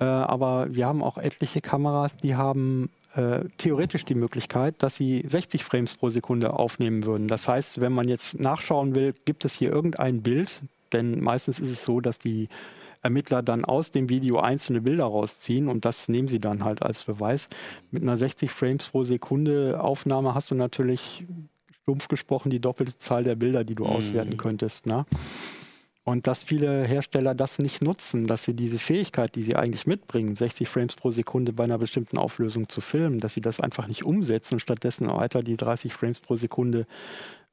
Äh, 0.00 0.04
aber 0.04 0.74
wir 0.74 0.86
haben 0.86 1.00
auch 1.00 1.16
etliche 1.16 1.60
Kameras, 1.60 2.16
die 2.16 2.34
haben 2.34 2.90
äh, 3.14 3.44
theoretisch 3.56 4.04
die 4.04 4.16
Möglichkeit, 4.16 4.82
dass 4.82 4.96
sie 4.96 5.22
60 5.24 5.62
Frames 5.62 5.96
pro 5.96 6.10
Sekunde 6.10 6.54
aufnehmen 6.54 7.04
würden. 7.04 7.28
Das 7.28 7.46
heißt, 7.46 7.80
wenn 7.80 7.92
man 7.92 8.08
jetzt 8.08 8.40
nachschauen 8.40 8.96
will, 8.96 9.14
gibt 9.26 9.44
es 9.44 9.54
hier 9.54 9.70
irgendein 9.70 10.22
Bild, 10.22 10.62
denn 10.92 11.20
meistens 11.20 11.60
ist 11.60 11.70
es 11.70 11.84
so, 11.84 12.00
dass 12.00 12.18
die 12.18 12.48
Ermittler 13.02 13.42
dann 13.42 13.64
aus 13.64 13.90
dem 13.90 14.08
Video 14.08 14.38
einzelne 14.38 14.80
Bilder 14.80 15.04
rausziehen 15.04 15.68
und 15.68 15.84
das 15.84 16.08
nehmen 16.08 16.28
sie 16.28 16.38
dann 16.38 16.64
halt 16.64 16.82
als 16.82 17.04
Beweis. 17.04 17.48
Mit 17.90 18.02
einer 18.02 18.16
60 18.16 18.50
Frames 18.50 18.88
pro 18.88 19.04
Sekunde 19.04 19.80
Aufnahme 19.82 20.34
hast 20.34 20.50
du 20.50 20.54
natürlich 20.54 21.26
stumpf 21.82 22.08
gesprochen 22.08 22.50
die 22.50 22.60
doppelte 22.60 22.96
Zahl 22.96 23.24
der 23.24 23.34
Bilder, 23.34 23.64
die 23.64 23.74
du 23.74 23.84
mhm. 23.84 23.90
auswerten 23.90 24.36
könntest. 24.36 24.86
Ne? 24.86 25.04
Und 26.04 26.26
dass 26.26 26.42
viele 26.42 26.84
Hersteller 26.84 27.34
das 27.34 27.58
nicht 27.58 27.80
nutzen, 27.80 28.24
dass 28.24 28.44
sie 28.44 28.54
diese 28.54 28.78
Fähigkeit, 28.78 29.36
die 29.36 29.42
sie 29.42 29.54
eigentlich 29.54 29.86
mitbringen, 29.86 30.34
60 30.34 30.68
Frames 30.68 30.96
pro 30.96 31.12
Sekunde 31.12 31.52
bei 31.52 31.64
einer 31.64 31.78
bestimmten 31.78 32.18
Auflösung 32.18 32.68
zu 32.68 32.80
filmen, 32.80 33.20
dass 33.20 33.34
sie 33.34 33.40
das 33.40 33.60
einfach 33.60 33.86
nicht 33.86 34.04
umsetzen 34.04 34.54
und 34.54 34.60
stattdessen 34.60 35.08
weiter 35.08 35.42
die 35.42 35.56
30 35.56 35.92
Frames 35.92 36.20
pro 36.20 36.34
Sekunde 36.34 36.86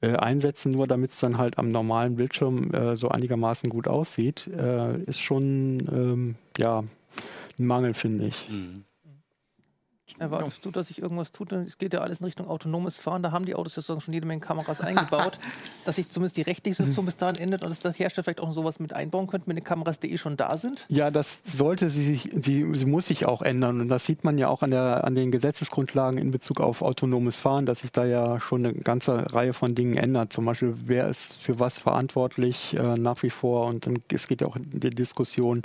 äh, 0.02 0.16
einsetzen, 0.16 0.72
nur 0.72 0.88
damit 0.88 1.12
es 1.12 1.20
dann 1.20 1.38
halt 1.38 1.58
am 1.58 1.72
normalen 1.72 2.16
Bildschirm 2.16 2.72
äh, 2.72 2.96
so 2.96 3.10
einigermaßen 3.10 3.70
gut 3.70 3.88
aussieht, 3.88 4.48
äh, 4.48 5.02
ist 5.04 5.20
schon 5.20 5.80
ähm, 5.92 6.36
ja, 6.58 6.80
ein 6.80 7.66
Mangel, 7.66 7.94
finde 7.94 8.28
ich. 8.28 8.50
Mhm. 8.50 8.86
Erwartest 10.17 10.65
du, 10.65 10.72
dass 10.72 10.88
sich 10.88 11.02
irgendwas 11.02 11.32
tut? 11.32 11.52
Es 11.52 11.78
geht 11.78 11.93
ja 11.93 12.02
alles 12.02 12.19
in 12.19 12.26
Richtung 12.26 12.48
autonomes 12.48 12.95
Fahren. 12.95 13.24
Da 13.24 13.32
haben 13.32 13.45
die 13.45 13.56
Autos 13.56 13.76
ja 13.76 13.82
schon 14.00 14.13
jede 14.13 14.26
Menge 14.26 14.41
Kameras 14.41 14.82
eingebaut, 14.82 15.39
dass 15.86 15.98
sich 15.98 16.10
zumindest 16.10 16.38
die 16.38 16.41
rechtliche 16.41 16.76
Situation 16.76 17.06
bis 17.06 17.17
dahin 17.17 17.36
ändert 17.36 17.63
und 17.63 17.69
dass 17.69 17.80
der 17.80 17.91
Hersteller 17.91 18.24
vielleicht 18.24 18.39
auch 18.39 18.52
sowas 18.52 18.80
mit 18.80 18.93
einbauen 18.93 19.28
könnte 19.28 19.48
mit 19.48 19.58
den 19.58 19.63
Kameras, 19.63 20.00
die 20.00 20.12
eh 20.12 20.17
schon 20.17 20.38
da 20.38 20.58
sind. 20.58 20.86
Ja, 20.89 21.12
das 21.12 21.41
sollte 21.43 21.89
sie 21.89 22.06
sich, 22.06 22.30
sie, 22.34 22.65
sie 22.74 22.86
muss 22.86 23.08
sich 23.08 23.26
auch 23.26 23.41
ändern. 23.41 23.82
Und 23.82 23.89
das 23.89 24.06
sieht 24.06 24.24
man 24.24 24.38
ja 24.38 24.48
auch 24.48 24.62
an, 24.62 24.72
der, 24.72 25.04
an 25.04 25.15
den 25.15 25.32
Gesetzesgrundlagen 25.32 26.17
in 26.17 26.32
Bezug 26.32 26.62
auf 26.62 26.82
autonomes 26.82 27.39
Fahren, 27.39 27.65
dass 27.65 27.80
sich 27.80 27.91
da 27.91 28.06
ja 28.06 28.39
schon 28.39 28.65
eine 28.65 28.74
ganze 28.74 29.34
Reihe 29.34 29.54
von 29.54 29.76
Dingen 29.76 29.98
ändert. 29.98 30.34
Zum 30.34 30.45
Beispiel, 30.45 30.74
wer 30.86 31.08
ist 31.08 31.38
für 31.38 31.60
was 31.60 31.78
verantwortlich 31.78 32.76
äh, 32.76 32.95
nach 32.95 33.22
wie 33.24 33.30
vor. 33.30 33.67
Und 33.67 33.86
dann, 33.86 34.00
es 34.12 34.28
geht 34.28 34.41
ja 34.41 34.48
auch 34.48 34.56
in 34.56 34.80
der 34.80 34.91
Diskussion 34.91 35.62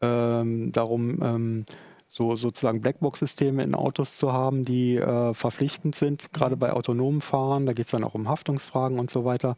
ähm, 0.00 0.72
darum, 0.72 1.22
ähm, 1.22 1.64
so 2.08 2.36
sozusagen 2.36 2.80
Blackbox-Systeme 2.80 3.62
in 3.62 3.74
Autos 3.74 4.16
zu 4.16 4.32
haben, 4.32 4.64
die 4.64 4.96
äh, 4.96 5.34
verpflichtend 5.34 5.94
sind, 5.94 6.32
gerade 6.32 6.56
bei 6.56 6.72
autonomen 6.72 7.20
Fahren. 7.20 7.66
Da 7.66 7.74
geht 7.74 7.84
es 7.84 7.90
dann 7.90 8.04
auch 8.04 8.14
um 8.14 8.28
Haftungsfragen 8.28 8.98
und 8.98 9.10
so 9.10 9.24
weiter. 9.24 9.56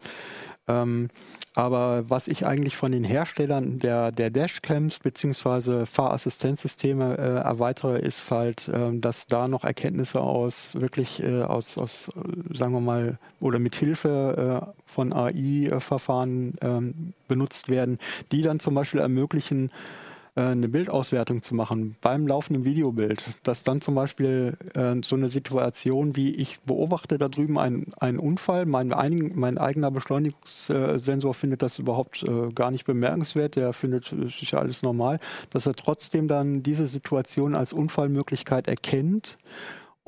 Ähm, 0.68 1.08
aber 1.56 2.08
was 2.08 2.28
ich 2.28 2.46
eigentlich 2.46 2.76
von 2.76 2.92
den 2.92 3.02
Herstellern 3.02 3.78
der, 3.78 4.12
der 4.12 4.30
Dashcams 4.30 5.00
bzw. 5.00 5.84
Fahrassistenzsysteme 5.86 7.18
äh, 7.18 7.38
erweitere, 7.40 7.98
ist 7.98 8.30
halt, 8.30 8.68
äh, 8.68 8.96
dass 8.98 9.26
da 9.26 9.48
noch 9.48 9.64
Erkenntnisse 9.64 10.20
aus 10.20 10.74
wirklich 10.76 11.22
äh, 11.22 11.42
aus, 11.42 11.76
aus, 11.76 12.10
sagen 12.52 12.72
wir 12.72 12.80
mal, 12.80 13.18
oder 13.40 13.58
mit 13.58 13.74
Hilfe 13.74 14.62
äh, 14.62 14.80
von 14.86 15.12
AI-Verfahren 15.12 16.54
ähm, 16.60 17.14
benutzt 17.26 17.68
werden, 17.68 17.98
die 18.30 18.42
dann 18.42 18.60
zum 18.60 18.74
Beispiel 18.74 19.00
ermöglichen, 19.00 19.70
eine 20.34 20.68
Bildauswertung 20.68 21.42
zu 21.42 21.54
machen 21.54 21.96
beim 22.00 22.26
laufenden 22.26 22.64
Videobild, 22.64 23.24
dass 23.42 23.62
dann 23.62 23.80
zum 23.80 23.94
Beispiel 23.94 24.56
äh, 24.74 24.96
so 25.02 25.16
eine 25.16 25.28
Situation 25.28 26.16
wie 26.16 26.34
ich 26.34 26.60
beobachte 26.60 27.18
da 27.18 27.28
drüben 27.28 27.58
einen, 27.58 27.92
einen 27.98 28.18
Unfall, 28.18 28.66
mein, 28.66 28.92
ein, 28.92 29.32
mein 29.34 29.58
eigener 29.58 29.90
Beschleunigungssensor 29.90 31.34
findet 31.34 31.62
das 31.62 31.78
überhaupt 31.78 32.22
äh, 32.22 32.52
gar 32.52 32.70
nicht 32.70 32.84
bemerkenswert, 32.84 33.56
der 33.56 33.72
findet, 33.72 34.12
es 34.12 34.40
ist 34.40 34.50
ja 34.52 34.60
alles 34.60 34.82
normal, 34.82 35.18
dass 35.50 35.66
er 35.66 35.74
trotzdem 35.74 36.28
dann 36.28 36.62
diese 36.62 36.86
Situation 36.86 37.54
als 37.54 37.72
Unfallmöglichkeit 37.72 38.68
erkennt 38.68 39.38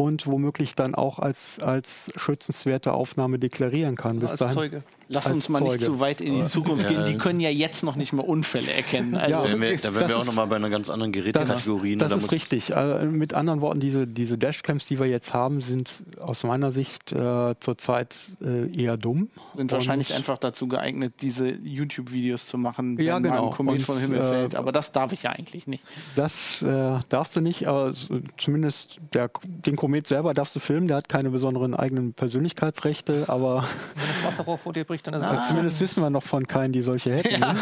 und 0.03 0.27
womöglich 0.27 0.75
dann 0.75 0.95
auch 0.95 1.19
als, 1.19 1.61
als 1.61 2.11
schützenswerte 2.17 2.93
Aufnahme 2.93 3.39
deklarieren 3.39 3.97
kann. 3.97 4.19
Bis 4.19 4.33
als 4.33 4.41
dahin. 4.41 4.55
Zeuge. 4.55 4.83
Lass 5.09 5.31
uns 5.31 5.49
mal 5.49 5.59
Zeuge. 5.59 5.73
nicht 5.73 5.85
zu 5.85 6.01
weit 6.01 6.21
in 6.21 6.35
die 6.35 6.47
Zukunft 6.47 6.89
gehen. 6.89 7.05
Die 7.07 7.19
können 7.19 7.41
ja 7.41 7.51
jetzt 7.51 7.83
noch 7.83 7.97
nicht 7.97 8.13
mal 8.13 8.23
Unfälle 8.23 8.73
erkennen. 8.73 9.15
Also 9.15 9.31
ja, 9.31 9.61
wir, 9.61 9.77
da 9.77 9.95
wären 9.95 10.09
wir 10.09 10.19
auch 10.19 10.25
nochmal 10.25 10.47
bei 10.47 10.57
einer 10.57 10.71
ganz 10.71 10.89
anderen 10.89 11.13
Gerätekategorie. 11.13 11.97
Das, 11.97 12.11
das 12.11 12.25
ist 12.25 12.33
richtig. 12.33 12.75
Also 12.75 13.11
mit 13.11 13.35
anderen 13.35 13.61
Worten, 13.61 13.81
diese, 13.81 14.07
diese 14.07 14.39
Dashcams, 14.39 14.87
die 14.87 14.99
wir 14.99 15.07
jetzt 15.07 15.35
haben, 15.35 15.61
sind 15.61 16.05
aus 16.19 16.45
meiner 16.45 16.73
Sicht 16.73 17.13
äh, 17.13 17.55
zurzeit 17.61 18.17
äh, 18.43 18.75
eher 18.75 18.97
dumm. 18.97 19.29
Sind 19.55 19.73
wahrscheinlich 19.73 20.15
einfach 20.15 20.39
dazu 20.39 20.67
geeignet, 20.67 21.15
diese 21.21 21.49
YouTube-Videos 21.49 22.47
zu 22.47 22.57
machen, 22.57 22.97
wenn 22.97 23.05
ja, 23.05 23.19
genau. 23.19 23.35
mal 23.35 23.49
ein 23.49 23.55
Komet 23.55 23.83
vom 23.83 23.99
Himmel 23.99 24.21
äh, 24.21 24.25
fällt. 24.25 24.55
Aber 24.55 24.73
das 24.73 24.93
darf 24.93 25.13
ich 25.13 25.25
ja 25.25 25.31
eigentlich 25.31 25.67
nicht. 25.67 25.85
Das 26.17 26.63
äh, 26.63 26.99
darfst 27.09 27.37
du 27.37 27.41
nicht, 27.41 27.69
aber 27.69 27.93
zumindest 28.39 28.99
der, 29.13 29.31
den 29.45 29.77
Komet 29.77 29.92
selber 30.01 30.33
darfst 30.35 30.57
du 30.57 30.61
filmen. 30.61 30.89
Der 30.89 30.97
hat 30.97 31.09
keine 31.09 31.31
besonderen 31.31 31.75
eigenen 31.75 32.15
Persönlichkeitsrechte, 32.15 33.25
aber... 33.29 33.65
Wenn 33.95 34.07
das 34.07 34.25
Wasserrohr 34.25 34.59
vor 34.59 34.73
dir 34.73 34.85
bricht. 34.85 35.07
Dann 35.07 35.15
ist 35.15 35.23
ah. 35.23 35.41
Zumindest 35.41 35.81
wissen 35.81 36.03
wir 36.03 36.11
noch 36.11 36.23
von 36.23 36.47
keinen, 36.47 36.73
die 36.73 36.83
solche 36.83 37.13
hätten. 37.13 37.41
Ja. 37.41 37.55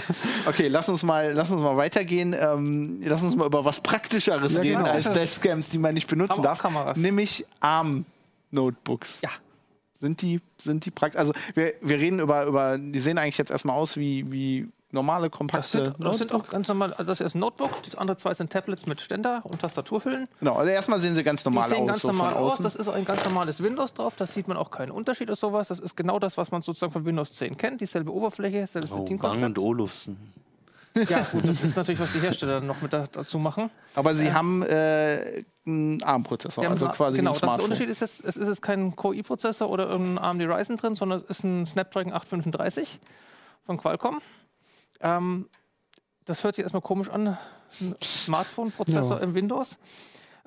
okay, 0.46 0.68
lass 0.68 0.88
uns 0.88 1.02
mal, 1.02 1.32
lass 1.32 1.50
uns 1.50 1.62
mal 1.62 1.76
weitergehen. 1.76 2.34
Ähm, 2.38 3.00
lass 3.04 3.22
uns 3.22 3.36
mal 3.36 3.46
über 3.46 3.64
was 3.64 3.80
Praktischeres 3.80 4.54
ja, 4.54 4.60
reden 4.60 4.84
genau. 4.84 4.90
als 4.90 5.10
Dashcams, 5.10 5.68
die 5.68 5.78
man 5.78 5.94
nicht 5.94 6.08
benutzen 6.08 6.42
darf. 6.42 6.58
Kameras. 6.58 6.96
Nämlich 6.96 7.46
ARM-Notebooks. 7.60 9.20
Ja. 9.22 9.30
Sind 10.00 10.20
die, 10.20 10.40
sind 10.60 10.84
die 10.84 10.90
praktisch? 10.90 11.18
Also 11.18 11.32
wir, 11.54 11.74
wir 11.80 11.98
reden 11.98 12.20
über, 12.20 12.44
über, 12.44 12.76
die 12.78 12.98
sehen 12.98 13.18
eigentlich 13.18 13.38
jetzt 13.38 13.50
erstmal 13.50 13.76
aus 13.76 13.96
wie, 13.96 14.30
wie 14.30 14.68
normale, 14.90 15.30
kompakte. 15.30 15.60
Das 15.60 15.70
sind, 15.72 15.96
das 15.98 16.18
sind 16.18 16.34
auch 16.34 16.48
ganz 16.48 16.68
normal. 16.68 16.92
Also 16.94 17.04
das 17.04 17.20
ist 17.20 17.34
ein 17.34 17.40
Notebook, 17.40 17.82
das 17.84 17.94
andere 17.96 18.16
zwei 18.16 18.34
sind 18.34 18.52
Tablets 18.52 18.86
mit 18.86 19.00
Ständer 19.00 19.40
und 19.44 19.60
Tastaturhüllen. 19.60 20.28
Genau, 20.38 20.54
also 20.54 20.70
erstmal 20.70 20.98
sehen 20.98 21.14
sie 21.14 21.22
ganz 21.22 21.44
normal 21.44 21.68
die 21.68 21.76
sehen 21.76 21.84
aus. 21.84 21.86
ganz 21.88 22.02
so 22.02 22.08
normal 22.08 22.34
aus. 22.34 22.58
Das 22.58 22.76
ist 22.76 22.88
ein 22.88 23.04
ganz 23.04 23.24
normales 23.24 23.62
Windows 23.62 23.94
drauf. 23.94 24.16
Da 24.16 24.26
sieht 24.26 24.48
man 24.48 24.56
auch 24.56 24.70
keinen 24.70 24.90
Unterschied 24.90 25.28
oder 25.28 25.36
sowas. 25.36 25.68
Das 25.68 25.78
ist 25.78 25.96
genau 25.96 26.18
das, 26.18 26.36
was 26.36 26.50
man 26.50 26.62
sozusagen 26.62 26.92
von 26.92 27.04
Windows 27.04 27.32
10 27.34 27.56
kennt. 27.56 27.80
Dieselbe 27.80 28.12
Oberfläche, 28.12 28.66
selbes 28.66 28.90
oh, 28.90 29.00
Bedienkonzept. 29.00 29.40
Bang 29.40 29.50
und 29.50 29.58
Olufsen. 29.58 30.32
Ja, 31.08 31.26
gut, 31.30 31.46
das 31.46 31.62
ist 31.64 31.76
natürlich, 31.76 32.00
was 32.00 32.14
die 32.14 32.20
Hersteller 32.20 32.60
noch 32.62 32.80
mit 32.80 32.92
dazu 32.92 33.38
machen. 33.38 33.70
Aber 33.94 34.14
sie 34.14 34.28
äh, 34.28 34.32
haben 34.32 34.62
äh, 34.62 35.44
einen 35.66 36.02
ARM-Prozessor, 36.02 36.66
also 36.66 36.88
quasi 36.88 37.18
Genau, 37.18 37.32
das 37.32 37.40
der 37.40 37.64
Unterschied 37.64 37.90
ist 37.90 38.00
jetzt, 38.00 38.24
es 38.24 38.36
ist 38.36 38.48
jetzt 38.48 38.62
kein 38.62 38.96
Core-i-Prozessor 38.96 39.68
oder 39.68 39.88
irgendein 39.90 40.24
AMD 40.24 40.42
Ryzen 40.42 40.78
drin, 40.78 40.94
sondern 40.94 41.18
es 41.18 41.24
ist 41.24 41.44
ein 41.44 41.66
Snapdragon 41.66 42.14
835 42.14 42.98
von 43.66 43.76
Qualcomm. 43.76 44.22
Ähm, 45.00 45.48
das 46.24 46.42
hört 46.44 46.56
sich 46.56 46.62
erstmal 46.62 46.82
komisch 46.82 47.08
an, 47.08 47.38
ein 47.80 47.94
Smartphone-Prozessor 48.02 49.18
ja. 49.18 49.22
im 49.22 49.34
Windows. 49.34 49.78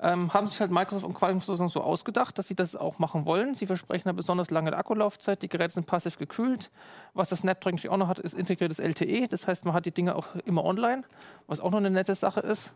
Ähm, 0.02 0.32
haben 0.32 0.48
sich 0.48 0.58
halt 0.60 0.70
Microsoft 0.70 1.04
und 1.04 1.12
Qualcomm 1.12 1.40
sozusagen 1.40 1.68
so 1.68 1.82
ausgedacht, 1.82 2.38
dass 2.38 2.48
sie 2.48 2.54
das 2.54 2.74
auch 2.74 2.98
machen 2.98 3.26
wollen. 3.26 3.54
Sie 3.54 3.66
versprechen 3.66 4.08
eine 4.08 4.14
besonders 4.14 4.50
lange 4.50 4.74
Akkulaufzeit, 4.74 5.42
die 5.42 5.48
Geräte 5.48 5.74
sind 5.74 5.86
passiv 5.86 6.16
gekühlt. 6.16 6.70
Was 7.12 7.28
das 7.28 7.40
Snapdragon 7.40 7.74
natürlich 7.74 7.92
auch 7.92 7.98
noch 7.98 8.08
hat, 8.08 8.18
ist 8.18 8.32
integriertes 8.32 8.78
LTE. 8.78 9.28
Das 9.28 9.46
heißt, 9.46 9.66
man 9.66 9.74
hat 9.74 9.84
die 9.84 9.90
Dinge 9.90 10.14
auch 10.16 10.34
immer 10.46 10.64
online, 10.64 11.02
was 11.48 11.60
auch 11.60 11.70
noch 11.70 11.78
eine 11.78 11.90
nette 11.90 12.14
Sache 12.14 12.40
ist. 12.40 12.72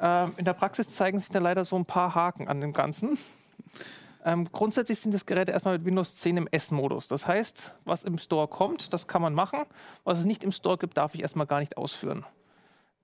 Ähm, 0.00 0.32
in 0.38 0.46
der 0.46 0.54
Praxis 0.54 0.88
zeigen 0.88 1.18
sich 1.18 1.28
da 1.28 1.38
leider 1.38 1.66
so 1.66 1.76
ein 1.76 1.84
paar 1.84 2.14
Haken 2.14 2.48
an 2.48 2.62
dem 2.62 2.72
Ganzen. 2.72 3.18
Ähm, 4.24 4.50
grundsätzlich 4.50 5.00
sind 5.00 5.12
das 5.12 5.26
Geräte 5.26 5.52
erstmal 5.52 5.76
mit 5.76 5.86
Windows 5.86 6.14
10 6.16 6.38
im 6.38 6.48
S-Modus. 6.50 7.08
Das 7.08 7.26
heißt, 7.26 7.74
was 7.84 8.04
im 8.04 8.16
Store 8.16 8.48
kommt, 8.48 8.92
das 8.94 9.06
kann 9.06 9.20
man 9.20 9.34
machen. 9.34 9.60
Was 10.04 10.18
es 10.18 10.24
nicht 10.24 10.42
im 10.42 10.50
Store 10.50 10.78
gibt, 10.78 10.96
darf 10.96 11.14
ich 11.14 11.20
erstmal 11.20 11.46
gar 11.46 11.60
nicht 11.60 11.76
ausführen. 11.76 12.24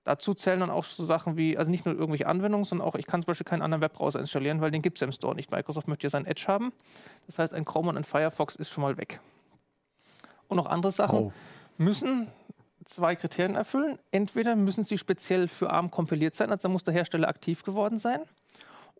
Dazu 0.03 0.33
zählen 0.33 0.59
dann 0.59 0.71
auch 0.71 0.83
so 0.83 1.05
Sachen 1.05 1.37
wie, 1.37 1.59
also 1.59 1.69
nicht 1.69 1.85
nur 1.85 1.93
irgendwelche 1.93 2.25
Anwendungen, 2.25 2.65
sondern 2.65 2.87
auch, 2.87 2.95
ich 2.95 3.05
kann 3.05 3.21
zum 3.21 3.27
Beispiel 3.27 3.45
keinen 3.45 3.61
anderen 3.61 3.81
Webbrowser 3.81 4.19
installieren, 4.19 4.59
weil 4.59 4.71
den 4.71 4.81
gibt 4.81 4.97
es 4.97 5.01
ja 5.01 5.05
im 5.05 5.11
Store 5.11 5.35
nicht. 5.35 5.51
Microsoft 5.51 5.87
möchte 5.87 6.07
ja 6.07 6.09
sein 6.09 6.25
Edge 6.25 6.45
haben. 6.47 6.73
Das 7.27 7.37
heißt, 7.37 7.53
ein 7.53 7.65
Chrome 7.65 7.89
und 7.89 7.97
ein 7.97 8.03
Firefox 8.03 8.55
ist 8.55 8.71
schon 8.71 8.81
mal 8.81 8.97
weg. 8.97 9.19
Und 10.47 10.57
noch 10.57 10.65
andere 10.65 10.91
Sachen 10.91 11.19
oh. 11.19 11.33
müssen 11.77 12.29
zwei 12.85 13.15
Kriterien 13.15 13.55
erfüllen. 13.55 13.99
Entweder 14.09 14.55
müssen 14.55 14.83
sie 14.83 14.97
speziell 14.97 15.47
für 15.47 15.69
ARM 15.69 15.91
kompiliert 15.91 16.33
sein, 16.33 16.51
also 16.51 16.67
muss 16.67 16.83
der 16.83 16.95
Hersteller 16.95 17.27
aktiv 17.27 17.63
geworden 17.63 17.99
sein. 17.99 18.21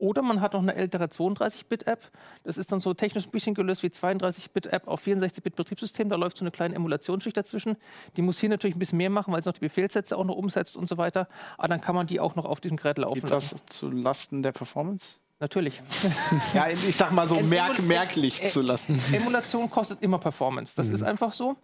Oder 0.01 0.23
man 0.23 0.41
hat 0.41 0.53
noch 0.53 0.63
eine 0.63 0.73
ältere 0.73 1.05
32-Bit-App. 1.05 2.09
Das 2.43 2.57
ist 2.57 2.71
dann 2.71 2.79
so 2.79 2.95
technisch 2.95 3.27
ein 3.27 3.29
bisschen 3.29 3.53
gelöst 3.53 3.83
wie 3.83 3.87
32-Bit-App 3.87 4.87
auf 4.87 5.05
64-Bit-Betriebssystem. 5.05 6.09
Da 6.09 6.15
läuft 6.15 6.37
so 6.37 6.43
eine 6.43 6.49
kleine 6.49 6.73
Emulationsschicht 6.73 7.37
dazwischen. 7.37 7.77
Die 8.17 8.23
muss 8.23 8.39
hier 8.39 8.49
natürlich 8.49 8.75
ein 8.75 8.79
bisschen 8.79 8.97
mehr 8.97 9.11
machen, 9.11 9.31
weil 9.31 9.41
es 9.41 9.45
noch 9.45 9.53
die 9.53 9.59
Befehlssätze 9.59 10.17
auch 10.17 10.23
noch 10.25 10.35
umsetzt 10.35 10.75
und 10.75 10.89
so 10.89 10.97
weiter. 10.97 11.27
Aber 11.59 11.67
dann 11.67 11.81
kann 11.81 11.93
man 11.93 12.07
die 12.07 12.19
auch 12.19 12.35
noch 12.35 12.45
auf 12.45 12.59
diesem 12.59 12.77
Gerät 12.77 12.97
laufen 12.97 13.21
Geht 13.21 13.29
lassen. 13.29 13.59
das 13.67 13.77
zu 13.77 13.91
Lasten 13.91 14.41
der 14.41 14.53
Performance? 14.53 15.17
Natürlich. 15.39 15.83
ja, 16.55 16.67
ich 16.69 16.95
sag 16.95 17.11
mal 17.11 17.27
so 17.27 17.39
merk 17.39 17.79
merklich 17.83 18.49
zu 18.49 18.61
lassen. 18.61 18.99
Emulation 19.13 19.69
kostet 19.69 20.01
immer 20.01 20.17
Performance. 20.17 20.73
Das 20.75 20.87
mhm. 20.87 20.95
ist 20.95 21.03
einfach 21.03 21.31
so. 21.31 21.57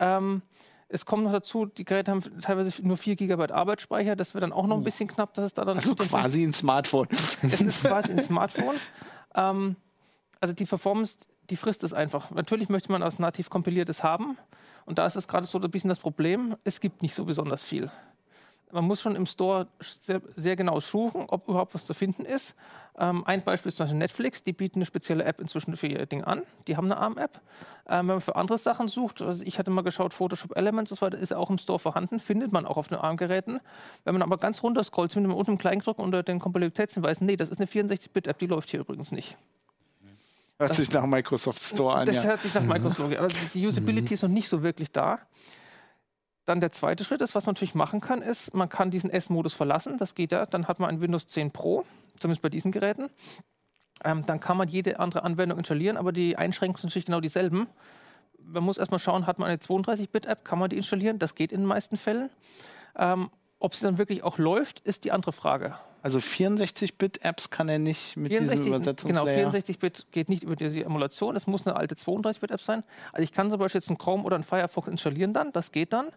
Ähm, 0.00 0.40
es 0.92 1.06
kommt 1.06 1.24
noch 1.24 1.32
dazu, 1.32 1.66
die 1.66 1.84
Geräte 1.84 2.10
haben 2.10 2.22
teilweise 2.42 2.70
nur 2.86 2.98
4 2.98 3.16
GB 3.16 3.50
Arbeitsspeicher. 3.50 4.14
Das 4.14 4.34
wird 4.34 4.42
dann 4.42 4.52
auch 4.52 4.66
noch 4.66 4.76
ein 4.76 4.84
bisschen 4.84 5.08
knapp, 5.08 5.32
dass 5.34 5.46
es 5.46 5.54
da 5.54 5.64
dann. 5.64 5.78
Also 5.78 5.94
quasi 5.94 6.44
ein 6.44 6.52
Smartphone. 6.52 7.08
Es 7.10 7.60
ist 7.60 7.82
quasi 7.84 8.12
ein 8.12 8.20
Smartphone. 8.20 8.76
Ähm, 9.34 9.76
also 10.40 10.52
die 10.54 10.66
Performance, 10.66 11.16
die 11.48 11.56
frisst 11.56 11.82
es 11.82 11.94
einfach. 11.94 12.30
Natürlich 12.30 12.68
möchte 12.68 12.92
man 12.92 13.00
was 13.00 13.18
nativ 13.18 13.48
kompiliertes 13.48 14.02
haben. 14.02 14.36
Und 14.84 14.98
da 14.98 15.06
ist 15.06 15.16
es 15.16 15.28
gerade 15.28 15.46
so 15.46 15.58
ein 15.58 15.70
bisschen 15.70 15.88
das 15.88 15.98
Problem, 15.98 16.56
es 16.64 16.80
gibt 16.80 17.00
nicht 17.00 17.14
so 17.14 17.24
besonders 17.24 17.62
viel 17.62 17.90
man 18.72 18.84
muss 18.84 19.00
schon 19.00 19.14
im 19.14 19.26
Store 19.26 19.68
sehr, 19.80 20.22
sehr, 20.34 20.56
genau 20.56 20.80
suchen, 20.80 21.26
ob 21.28 21.48
überhaupt 21.48 21.74
was 21.74 21.86
zu 21.86 21.94
finden 21.94 22.24
ist. 22.24 22.54
Ähm, 22.98 23.24
ein 23.26 23.42
Beispiel 23.44 23.68
ist 23.68 23.76
zum 23.76 23.84
Beispiel 23.84 23.98
Netflix, 23.98 24.42
die 24.42 24.52
bieten 24.52 24.78
eine 24.78 24.86
spezielle 24.86 25.24
App 25.24 25.40
inzwischen 25.40 25.76
für 25.76 25.86
ihr 25.86 26.06
Ding 26.06 26.24
an. 26.24 26.42
Die 26.66 26.76
haben 26.76 26.90
eine 26.90 26.96
ARM-App. 26.96 27.40
Ähm, 27.86 27.98
wenn 27.98 28.06
man 28.06 28.20
für 28.20 28.36
andere 28.36 28.58
Sachen 28.58 28.88
sucht, 28.88 29.22
also 29.22 29.44
ich 29.44 29.58
hatte 29.58 29.70
mal 29.70 29.82
geschaut, 29.82 30.14
Photoshop 30.14 30.56
Elements, 30.56 30.90
das 30.90 31.00
ist 31.20 31.34
auch 31.34 31.50
im 31.50 31.58
Store 31.58 31.78
vorhanden, 31.78 32.18
findet 32.18 32.52
man 32.52 32.66
auch 32.66 32.76
auf 32.76 32.88
den 32.88 32.98
ARM-Geräten. 32.98 33.60
Wenn 34.04 34.14
man 34.14 34.22
aber 34.22 34.38
ganz 34.38 34.62
runter 34.62 34.82
scrollt, 34.84 35.12
findet 35.12 35.30
man 35.30 35.38
unten 35.38 35.52
im 35.52 35.58
Kleingedruck 35.58 35.98
unter 35.98 36.22
den 36.22 36.38
Kompatibilitätshinweisen, 36.38 37.26
nee, 37.26 37.36
das 37.36 37.50
ist 37.50 37.58
eine 37.58 37.66
64-Bit-App, 37.66 38.38
die 38.38 38.46
läuft 38.46 38.70
hier 38.70 38.80
übrigens 38.80 39.12
nicht. 39.12 39.36
Hört 40.58 40.74
sich 40.74 40.92
nach 40.92 41.06
Microsoft 41.06 41.62
Store 41.62 41.94
an. 41.94 42.06
Das 42.06 42.16
ja. 42.16 42.22
hört 42.22 42.42
sich 42.42 42.54
nach 42.54 42.62
Microsoft 42.62 43.00
an. 43.00 43.16
Also 43.16 43.36
die 43.52 43.66
Usability 43.66 44.10
mhm. 44.10 44.14
ist 44.14 44.22
noch 44.22 44.30
nicht 44.30 44.48
so 44.48 44.62
wirklich 44.62 44.92
da. 44.92 45.18
Dann 46.44 46.60
der 46.60 46.72
zweite 46.72 47.04
Schritt 47.04 47.20
ist, 47.20 47.34
was 47.34 47.46
man 47.46 47.54
natürlich 47.54 47.74
machen 47.74 48.00
kann, 48.00 48.20
ist, 48.20 48.52
man 48.54 48.68
kann 48.68 48.90
diesen 48.90 49.10
S-Modus 49.10 49.54
verlassen. 49.54 49.98
Das 49.98 50.14
geht 50.14 50.32
ja. 50.32 50.46
Dann 50.46 50.66
hat 50.66 50.80
man 50.80 50.88
ein 50.90 51.00
Windows 51.00 51.26
10 51.28 51.52
Pro, 51.52 51.84
zumindest 52.18 52.42
bei 52.42 52.48
diesen 52.48 52.72
Geräten. 52.72 53.10
Ähm, 54.04 54.26
dann 54.26 54.40
kann 54.40 54.56
man 54.56 54.68
jede 54.68 54.98
andere 54.98 55.22
Anwendung 55.22 55.58
installieren, 55.58 55.96
aber 55.96 56.12
die 56.12 56.36
Einschränkungen 56.36 56.80
sind 56.80 56.88
natürlich 56.88 57.06
genau 57.06 57.20
dieselben. 57.20 57.68
Man 58.44 58.64
muss 58.64 58.78
erstmal 58.78 58.98
schauen, 58.98 59.26
hat 59.26 59.38
man 59.38 59.48
eine 59.48 59.58
32-Bit-App, 59.58 60.44
kann 60.44 60.58
man 60.58 60.70
die 60.70 60.76
installieren? 60.76 61.20
Das 61.20 61.36
geht 61.36 61.52
in 61.52 61.60
den 61.60 61.66
meisten 61.66 61.96
Fällen. 61.96 62.30
Ähm, 62.96 63.30
Ob 63.62 63.76
sie 63.76 63.84
dann 63.84 63.96
wirklich 63.96 64.24
auch 64.24 64.38
läuft, 64.38 64.80
ist 64.80 65.04
die 65.04 65.12
andere 65.12 65.30
Frage. 65.30 65.76
Also 66.02 66.18
64-Bit-Apps 66.18 67.50
kann 67.50 67.68
er 67.68 67.78
nicht 67.78 68.16
mit 68.16 68.32
64, 68.32 68.58
diesem 68.58 68.74
Übersetzungslayer. 68.74 69.36
Genau, 69.36 69.56
64-Bit 69.56 70.06
geht 70.10 70.28
nicht 70.28 70.42
über 70.42 70.56
die 70.56 70.82
Emulation. 70.82 71.36
Es 71.36 71.46
muss 71.46 71.64
eine 71.64 71.76
alte 71.76 71.94
32-Bit-App 71.94 72.60
sein. 72.60 72.82
Also 73.12 73.22
ich 73.22 73.30
kann 73.30 73.50
zum 73.52 73.60
Beispiel 73.60 73.78
jetzt 73.78 73.88
einen 73.88 73.98
Chrome 73.98 74.24
oder 74.24 74.34
einen 74.34 74.42
Firefox 74.42 74.88
installieren 74.88 75.32
dann, 75.32 75.52
das 75.52 75.70
geht 75.70 75.92
dann. 75.92 76.08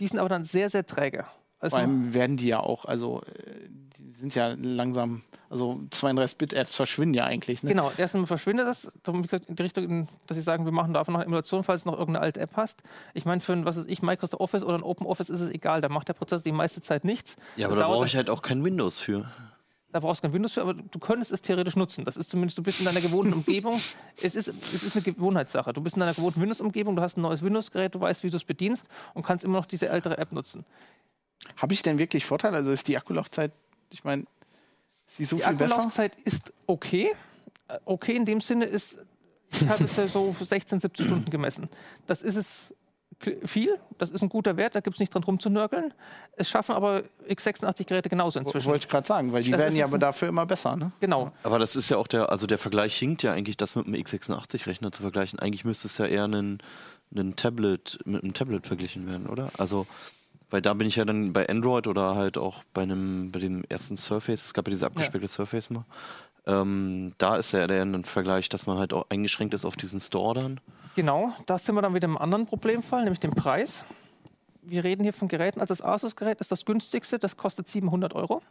Die 0.00 0.06
sind 0.06 0.18
aber 0.18 0.30
dann 0.30 0.44
sehr, 0.44 0.70
sehr 0.70 0.86
träge. 0.86 1.26
Also 1.58 1.76
Vor 1.76 1.80
allem 1.80 2.12
werden 2.14 2.36
die 2.36 2.48
ja 2.48 2.60
auch, 2.60 2.84
also 2.84 3.22
äh, 3.22 3.68
die 3.98 4.20
sind 4.20 4.34
ja 4.34 4.54
langsam, 4.58 5.22
also 5.48 5.80
32-Bit-Apps 5.90 6.76
verschwinden 6.76 7.14
ja 7.14 7.24
eigentlich. 7.24 7.62
Ne? 7.62 7.70
Genau, 7.70 7.90
erstens 7.96 8.28
verschwindet 8.28 8.66
das, 8.66 8.90
wie 9.06 9.22
gesagt, 9.22 9.48
in 9.48 9.56
die 9.56 9.62
Richtung, 9.62 10.08
dass 10.26 10.36
sie 10.36 10.42
sagen, 10.42 10.64
wir 10.64 10.72
machen 10.72 10.92
davon 10.92 11.12
noch 11.12 11.20
eine 11.20 11.26
Emulation, 11.26 11.64
falls 11.64 11.84
du 11.84 11.90
noch 11.90 11.98
irgendeine 11.98 12.24
alte 12.24 12.40
App 12.40 12.56
hast. 12.56 12.82
Ich 13.14 13.24
meine, 13.24 13.40
für 13.40 13.54
ein, 13.54 13.64
was 13.64 13.76
ist 13.76 13.88
ich, 13.88 14.02
Microsoft 14.02 14.40
Office 14.40 14.62
oder 14.62 14.74
ein 14.76 14.82
Open 14.82 15.06
Office 15.06 15.30
ist 15.30 15.40
es 15.40 15.50
egal, 15.50 15.80
da 15.80 15.88
macht 15.88 16.08
der 16.08 16.14
Prozess 16.14 16.42
die 16.42 16.52
meiste 16.52 16.80
Zeit 16.82 17.04
nichts. 17.04 17.36
Ja, 17.56 17.68
aber 17.68 17.76
da 17.76 17.88
brauche 17.88 18.06
ich 18.06 18.16
halt 18.16 18.28
auch 18.28 18.42
kein 18.42 18.62
Windows 18.62 19.00
für. 19.00 19.30
Da 19.92 20.00
brauchst 20.00 20.22
du 20.22 20.28
kein 20.28 20.34
Windows 20.34 20.52
für, 20.52 20.60
aber 20.60 20.74
du 20.74 20.98
könntest 20.98 21.32
es 21.32 21.40
theoretisch 21.40 21.76
nutzen. 21.76 22.04
Das 22.04 22.18
ist 22.18 22.28
zumindest, 22.28 22.58
du 22.58 22.62
bist 22.62 22.80
in 22.80 22.84
deiner 22.84 23.00
gewohnten 23.00 23.32
Umgebung. 23.32 23.80
Es 24.22 24.34
ist, 24.34 24.48
es 24.48 24.82
ist 24.82 24.96
eine 24.96 25.04
Gewohnheitssache. 25.04 25.74
Du 25.74 25.82
bist 25.82 25.96
in 25.96 26.00
deiner 26.00 26.14
gewohnten 26.14 26.40
Windows-Umgebung, 26.40 26.96
du 26.96 27.02
hast 27.02 27.18
ein 27.18 27.20
neues 27.20 27.42
Windows-Gerät, 27.42 27.94
du 27.94 28.00
weißt, 28.00 28.24
wie 28.24 28.30
du 28.30 28.36
es 28.36 28.44
bedienst 28.44 28.86
und 29.12 29.24
kannst 29.24 29.44
immer 29.44 29.58
noch 29.58 29.66
diese 29.66 29.88
ältere 29.88 30.16
App 30.16 30.32
nutzen. 30.32 30.64
Habe 31.56 31.74
ich 31.74 31.82
denn 31.82 31.98
wirklich 31.98 32.24
Vorteile? 32.26 32.56
Also 32.56 32.70
ist 32.70 32.88
die 32.88 32.96
Akkulaufzeit, 32.96 33.52
ich 33.92 34.04
meine, 34.04 34.24
ist 35.06 35.18
die 35.18 35.24
so 35.24 35.36
die 35.36 35.42
viel 35.42 35.54
besser? 35.54 35.74
Akkulaufzeit 35.74 36.16
ist 36.24 36.52
okay. 36.66 37.14
Äh, 37.68 37.78
Okay 37.84 38.16
in 38.16 38.24
dem 38.24 38.40
Sinne 38.40 38.64
ist, 38.64 38.98
ich 39.50 39.68
habe 39.68 39.84
es 39.84 39.96
ja 39.96 40.06
so 40.06 40.32
für 40.32 40.44
16, 40.44 40.80
17 40.80 41.06
Stunden 41.06 41.30
gemessen. 41.30 41.68
Das 42.06 42.22
ist 42.22 42.36
es 42.36 42.74
viel, 43.44 43.78
das 43.98 44.10
ist 44.10 44.22
ein 44.22 44.28
guter 44.28 44.56
Wert, 44.56 44.74
da 44.74 44.80
gibt 44.80 44.96
es 44.96 45.00
nicht 45.00 45.14
dran 45.14 45.24
rumzunörgeln. 45.24 45.94
Es 46.32 46.50
schaffen 46.50 46.74
aber 46.74 47.02
x86-Geräte 47.28 48.08
genauso 48.08 48.38
inzwischen. 48.38 48.66
Wollte 48.68 48.84
ich 48.84 48.90
gerade 48.90 49.06
sagen, 49.06 49.32
weil 49.32 49.42
die 49.42 49.50
Das 49.50 49.60
werden 49.60 49.76
ja 49.76 49.86
aber 49.86 49.98
dafür 49.98 50.28
immer 50.28 50.44
besser, 50.44 50.76
ne? 50.76 50.92
Genau. 51.00 51.32
Aber 51.42 51.58
das 51.58 51.76
ist 51.76 51.88
ja 51.88 51.96
auch 51.96 52.08
der, 52.08 52.30
also 52.30 52.46
der 52.46 52.58
Vergleich 52.58 52.96
hinkt 52.96 53.22
ja 53.22 53.32
eigentlich, 53.32 53.56
das 53.56 53.74
mit 53.74 53.86
einem 53.86 53.94
x86-Rechner 53.94 54.92
zu 54.92 55.02
vergleichen. 55.02 55.38
Eigentlich 55.38 55.64
müsste 55.64 55.88
es 55.88 55.96
ja 55.96 56.06
eher 56.06 56.26
ein, 56.26 56.58
ein 57.14 57.36
Tablet, 57.36 57.98
mit 58.04 58.22
einem 58.22 58.34
Tablet 58.34 58.66
verglichen 58.66 59.06
werden, 59.06 59.26
oder? 59.26 59.48
Also, 59.56 59.86
weil 60.50 60.62
da 60.62 60.74
bin 60.74 60.86
ich 60.86 60.96
ja 60.96 61.04
dann 61.04 61.32
bei 61.32 61.48
Android 61.48 61.86
oder 61.86 62.14
halt 62.14 62.38
auch 62.38 62.62
bei 62.72 62.82
einem, 62.82 63.32
bei 63.32 63.40
dem 63.40 63.64
ersten 63.68 63.96
Surface, 63.96 64.46
es 64.46 64.54
gab 64.54 64.66
ja 64.68 64.70
diese 64.70 64.86
abgespeckte 64.86 65.28
Surface 65.28 65.70
mal. 65.70 65.84
Ähm, 66.46 67.12
da 67.18 67.36
ist 67.36 67.52
ja 67.52 67.66
der 67.66 67.82
ein 67.82 68.04
Vergleich, 68.04 68.48
dass 68.48 68.66
man 68.66 68.78
halt 68.78 68.92
auch 68.92 69.06
eingeschränkt 69.08 69.54
ist 69.54 69.64
auf 69.64 69.76
diesen 69.76 70.00
Store 70.00 70.34
dann. 70.34 70.60
Genau, 70.94 71.34
da 71.46 71.58
sind 71.58 71.74
wir 71.74 71.82
dann 71.82 71.94
wieder 71.94 72.06
im 72.06 72.16
anderen 72.16 72.46
Problemfall, 72.46 73.02
nämlich 73.02 73.20
dem 73.20 73.32
Preis. 73.32 73.84
Wir 74.62 74.84
reden 74.84 75.02
hier 75.02 75.12
von 75.12 75.28
Geräten, 75.28 75.60
also 75.60 75.72
das 75.74 75.82
Asus-Gerät 75.82 76.40
ist 76.40 76.50
das 76.50 76.64
günstigste, 76.64 77.18
das 77.18 77.36
kostet 77.36 77.68
700 77.68 78.14
Euro. 78.14 78.42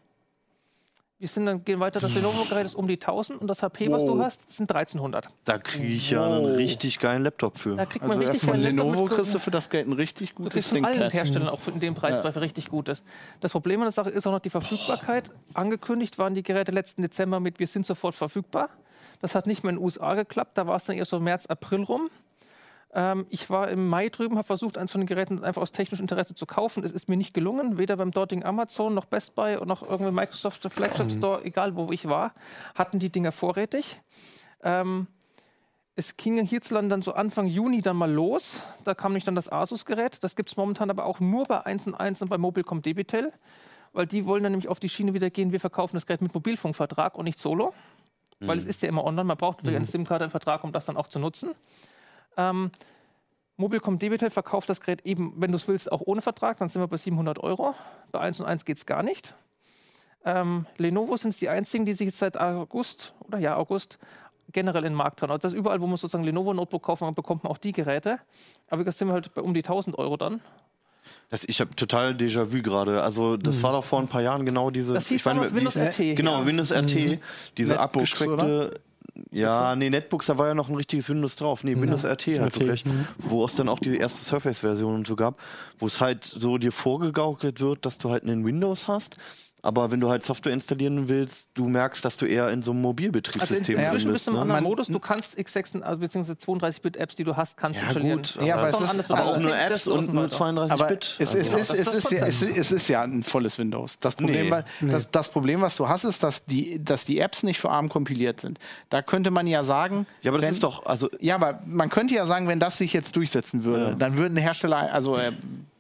Wir 1.17 1.29
sind 1.29 1.45
dann, 1.45 1.63
gehen 1.63 1.79
weiter, 1.79 2.01
das 2.01 2.13
Lenovo-Gerät 2.13 2.65
ist 2.65 2.75
um 2.75 2.89
die 2.89 2.95
1000 2.99 3.39
und 3.39 3.47
das 3.47 3.63
HP, 3.63 3.89
was 3.89 4.03
du 4.03 4.17
Wow. 4.17 4.25
hast, 4.25 4.51
sind 4.51 4.69
1300. 4.69 5.29
Da 5.45 5.57
kriege 5.59 5.87
ich 5.87 6.09
ja 6.09 6.25
einen 6.25 6.45
richtig 6.45 6.99
geilen 6.99 7.23
Laptop 7.23 7.57
für. 7.57 7.73
Da 7.75 7.85
kriegt 7.85 8.03
Also 8.03 8.15
man 8.15 8.21
ja, 8.21 8.31
richtig 8.31 8.49
von 8.49 8.59
geilen 8.61 8.75
Laptop 8.75 8.85
Lenovo 8.93 9.07
mit- 9.07 9.13
kriegst 9.15 9.33
du 9.33 9.39
für 9.39 9.49
das 9.51 9.69
Geld 9.69 9.87
ein 9.87 9.93
richtig 9.93 10.31
Du 10.31 10.35
gutes 10.43 10.51
kriegst 10.51 10.69
von 10.69 10.83
allen. 10.83 11.09
Herstellern 11.09 11.47
auch 11.47 11.65
in 11.69 11.79
dem 11.79 11.95
Preisbereich 11.95 12.35
richtig 12.35 12.67
Gutes. 12.67 13.01
Das 13.39 13.53
Problem 13.53 13.79
an 13.79 13.85
der 13.85 13.91
Sache 13.93 14.09
ist 14.09 14.27
auch 14.27 14.33
noch 14.33 14.41
die 14.41 14.49
Verfügbarkeit. 14.49 15.31
Angekündigt 15.53 16.17
waren 16.17 16.35
die 16.35 16.43
Geräte 16.43 16.73
letzten 16.73 17.01
Dezember 17.01 17.39
mit 17.39 17.59
Wir 17.59 17.67
sind 17.67 17.85
sofort 17.85 18.13
verfügbar. 18.13 18.67
Das 19.21 19.35
hat 19.35 19.47
nicht 19.47 19.63
mehr 19.63 19.69
in 19.69 19.77
den 19.77 19.85
USA 19.85 20.15
geklappt. 20.15 20.57
Da 20.57 20.67
war 20.67 20.75
es 20.75 20.83
dann 20.83 20.97
eher 20.97 21.05
so 21.05 21.21
März, 21.21 21.45
April 21.45 21.83
rum. 21.83 22.09
Ähm, 22.95 23.27
ich 23.29 23.49
war 23.49 23.69
im 23.69 23.89
Mai 23.89 24.07
drüben, 24.07 24.37
habe 24.37 24.47
versucht, 24.47 24.77
eins 24.77 24.93
von 24.93 25.01
den 25.01 25.07
Geräten 25.07 25.43
einfach 25.43 25.61
aus 25.61 25.73
technischem 25.73 26.05
Interesse 26.05 26.33
zu 26.33 26.45
kaufen. 26.45 26.83
Es 26.83 26.93
ist 26.93 27.09
mir 27.09 27.17
nicht 27.17 27.33
gelungen. 27.33 27.77
Weder 27.77 27.97
beim 27.97 28.11
dortigen 28.11 28.45
Amazon 28.45 28.93
noch 28.93 29.05
Best 29.05 29.35
Buy 29.35 29.57
noch 29.65 29.83
irgendwie 29.83 30.13
Microsoft 30.13 30.65
Flagship 30.71 31.11
Store, 31.11 31.43
egal 31.43 31.75
wo 31.75 31.91
ich 31.91 32.07
war, 32.07 32.33
hatten 32.73 32.97
die 32.99 33.11
Dinger 33.11 33.33
vorrätig. 33.33 34.01
Ähm, 34.63 35.07
es 35.97 36.15
ging 36.15 36.43
hierzulande 36.45 36.89
dann 36.89 37.01
so 37.01 37.13
Anfang 37.13 37.47
Juni 37.47 37.81
dann 37.81 37.97
mal 37.97 38.11
los. 38.11 38.63
Da 38.85 38.95
kam 38.95 39.11
nämlich 39.11 39.25
dann 39.25 39.35
das 39.35 39.51
Asus-Gerät. 39.51 40.23
Das 40.23 40.37
gibt 40.37 40.49
es 40.49 40.57
momentan 40.57 40.89
aber 40.89 41.05
auch 41.05 41.19
nur 41.19 41.43
bei 41.43 41.65
1 41.65 41.87
und 41.87 41.95
1 41.95 42.21
und 42.21 42.29
bei 42.29 42.37
Mobilcom 42.37 42.81
Debitel. 42.81 43.33
Weil 43.91 44.07
die 44.07 44.25
wollen 44.25 44.43
dann 44.43 44.53
nämlich 44.53 44.69
auf 44.69 44.79
die 44.79 44.89
Schiene 44.89 45.13
wieder 45.13 45.29
gehen, 45.29 45.51
wir 45.51 45.59
verkaufen 45.59 45.95
das 45.97 46.05
Gerät 46.05 46.21
mit 46.21 46.33
Mobilfunkvertrag 46.33 47.17
und 47.17 47.25
nicht 47.25 47.39
solo. 47.39 47.73
Weil 48.41 48.57
es 48.57 48.65
ist 48.65 48.81
ja 48.83 48.89
immer 48.89 49.05
online, 49.05 49.23
man 49.23 49.37
braucht 49.37 49.59
natürlich 49.59 49.77
eine 49.77 49.85
SIM-Karte, 49.85 50.25
einen 50.25 50.31
Vertrag, 50.31 50.63
um 50.63 50.73
das 50.73 50.85
dann 50.85 50.97
auch 50.97 51.07
zu 51.07 51.19
nutzen. 51.19 51.51
Ähm, 52.37 52.71
Mobilcom 53.57 53.99
Debitel 53.99 54.29
verkauft 54.29 54.69
das 54.69 54.81
Gerät 54.81 55.05
eben, 55.05 55.33
wenn 55.37 55.51
du 55.51 55.55
es 55.55 55.67
willst, 55.67 55.91
auch 55.91 56.01
ohne 56.05 56.21
Vertrag, 56.21 56.57
dann 56.59 56.67
sind 56.69 56.81
wir 56.81 56.87
bei 56.87 56.97
700 56.97 57.39
Euro. 57.39 57.73
Bei 58.11 58.19
1 58.19 58.39
und 58.41 58.45
1 58.45 58.65
geht 58.65 58.77
es 58.77 58.85
gar 58.85 59.01
nicht. 59.03 59.33
Ähm, 60.25 60.65
Lenovo 60.77 61.15
sind 61.17 61.29
es 61.29 61.37
die 61.37 61.49
einzigen, 61.49 61.85
die 61.85 61.93
sich 61.93 62.07
jetzt 62.07 62.19
seit 62.19 62.37
August 62.37 63.13
oder 63.21 63.37
ja, 63.37 63.55
August 63.55 63.97
generell 64.51 64.83
in 64.83 64.91
den 64.91 64.97
Markt 64.97 65.21
hauen. 65.21 65.29
Also 65.31 65.39
das 65.41 65.53
ist 65.53 65.57
überall, 65.57 65.79
wo 65.81 65.87
man 65.87 65.97
sozusagen 65.97 66.23
Lenovo-Notebook 66.23 66.83
kaufen 66.83 67.05
kann, 67.05 67.15
bekommt 67.15 67.43
man 67.43 67.51
auch 67.51 67.57
die 67.57 67.71
Geräte. 67.71 68.19
Aber 68.69 68.83
jetzt 68.83 68.97
sind 68.97 69.07
wir 69.07 69.13
halt 69.13 69.33
bei 69.33 69.41
um 69.41 69.53
die 69.53 69.61
1000 69.63 69.97
Euro 69.97 70.17
dann. 70.17 70.41
Das, 71.29 71.43
ich 71.45 71.59
habe 71.61 71.75
total 71.75 72.11
Déjà-vu 72.13 72.61
gerade. 72.61 73.01
Also, 73.01 73.37
das 73.37 73.63
war 73.63 73.71
doch 73.71 73.83
vor 73.83 73.99
ein 73.99 74.07
paar 74.07 74.21
Jahren 74.21 74.45
genau 74.45 74.69
diese. 74.69 74.93
Das 74.93 75.07
hieß 75.07 75.25
ich 75.25 75.25
wie- 75.25 75.55
Windows 75.55 75.75
RT. 75.77 76.15
Genau, 76.15 76.45
Windows 76.45 76.71
RT. 76.71 77.19
Diese 77.57 77.73
Netbooks, 77.73 77.79
abgespeckte. 77.79 78.79
Ja, 79.31 79.75
nee, 79.75 79.89
Netbooks, 79.89 80.27
da 80.27 80.37
war 80.37 80.47
ja 80.47 80.53
noch 80.53 80.69
ein 80.69 80.75
richtiges 80.75 81.09
Windows 81.09 81.35
drauf. 81.35 81.63
Nee, 81.63 81.79
Windows 81.79 82.05
RT 82.05 82.27
halt 82.39 82.59
wirklich. 82.59 82.83
Wo 83.17 83.43
es 83.43 83.55
dann 83.55 83.67
auch 83.67 83.79
die 83.79 83.97
erste 83.97 84.23
Surface-Version 84.23 84.95
und 84.95 85.07
so 85.07 85.15
gab, 85.15 85.39
wo 85.77 85.87
es 85.87 85.99
halt 85.99 86.23
so 86.23 86.57
dir 86.57 86.71
vorgegaukelt 86.71 87.59
wird, 87.59 87.85
dass 87.85 87.97
du 87.97 88.09
halt 88.09 88.23
einen 88.23 88.45
Windows 88.45 88.87
hast. 88.87 89.17
Aber 89.65 89.91
wenn 89.91 89.99
du 89.99 90.09
halt 90.09 90.21
Software 90.21 90.53
installieren 90.53 91.09
willst, 91.09 91.49
du 91.55 91.67
merkst, 91.67 92.05
dass 92.05 92.17
du 92.17 92.27
eher 92.27 92.49
in 92.51 92.61
so 92.61 92.69
einem 92.69 92.81
Also 92.81 92.87
Mobilbetriebssystem 92.89 93.77
inzwischen 93.79 94.05
drin 94.05 94.13
bist 94.13 94.27
du 94.27 94.31
im 94.31 94.35
ne? 94.37 94.41
anderen 94.43 94.63
Modus. 94.63 94.87
Du 94.87 94.99
kannst 94.99 95.39
x6, 95.39 95.81
also 95.81 95.99
beziehungsweise 95.99 96.37
32-Bit-Apps, 96.37 97.15
die 97.15 97.23
du 97.23 97.35
hast, 97.35 97.57
kannst 97.57 97.79
du 97.79 97.83
Ja, 97.83 97.89
installieren. 97.89 98.17
gut, 98.19 98.35
Ja, 98.45 98.55
aber 98.57 98.65
Das 98.67 98.73
es 98.73 98.77
ein 98.79 98.83
ist- 98.83 98.89
anderes 98.91 99.11
Aber 99.11 99.25
auch 99.31 99.39
nur 99.39 99.57
Apps 99.57 99.73
ist 99.73 99.87
und 99.87 100.13
nur 100.13 100.23
weiter. 100.25 100.35
32 100.37 100.71
Aber 100.79 100.87
Bit. 100.89 101.15
es, 101.17 101.29
Also- 101.35 101.37
ist 101.39 102.11
ja, 102.11 102.27
es, 102.27 102.71
ist 102.71 102.87
ja 102.89 103.01
ein 103.01 103.23
volles 103.23 103.57
Windows. 103.57 103.97
Das 103.99 104.13
Problem, 104.15 104.45
Nee. 104.45 104.51
weil, 104.51 104.65
das, 104.81 105.09
das 105.09 105.29
Problem, 105.29 105.61
was 105.61 105.75
du 105.75 105.89
hast, 105.89 106.03
ist, 106.03 106.21
dass 106.21 106.45
die, 106.45 106.83
dass 106.83 107.05
die 107.05 107.17
Apps 107.19 107.41
nicht 107.41 107.59
für 107.59 107.71
ARM 107.71 107.89
kompiliert 107.89 108.41
sind. 108.41 108.59
Da 108.91 109.01
könnte 109.01 109.31
man 109.31 109.47
ja 109.47 109.63
sagen. 109.63 110.05
ja, 110.21 110.29
aber 110.29 110.37
das 110.37 110.45
wenn, 110.47 110.53
ist 110.53 110.63
doch, 110.63 110.85
also 110.85 111.09
Ja, 111.19 111.35
aber 111.35 111.59
man 111.65 111.89
könnte 111.89 112.13
ja 112.13 112.27
sagen, 112.27 112.47
wenn 112.47 112.59
das 112.59 112.77
sich 112.77 112.93
jetzt 112.93 113.15
durchsetzen 113.15 113.63
würde, 113.63 113.85
Ja. 113.85 113.95
dann 113.95 114.17
würden 114.19 114.37
Hersteller, 114.37 114.93
also 114.93 115.17
äh, 115.17 115.31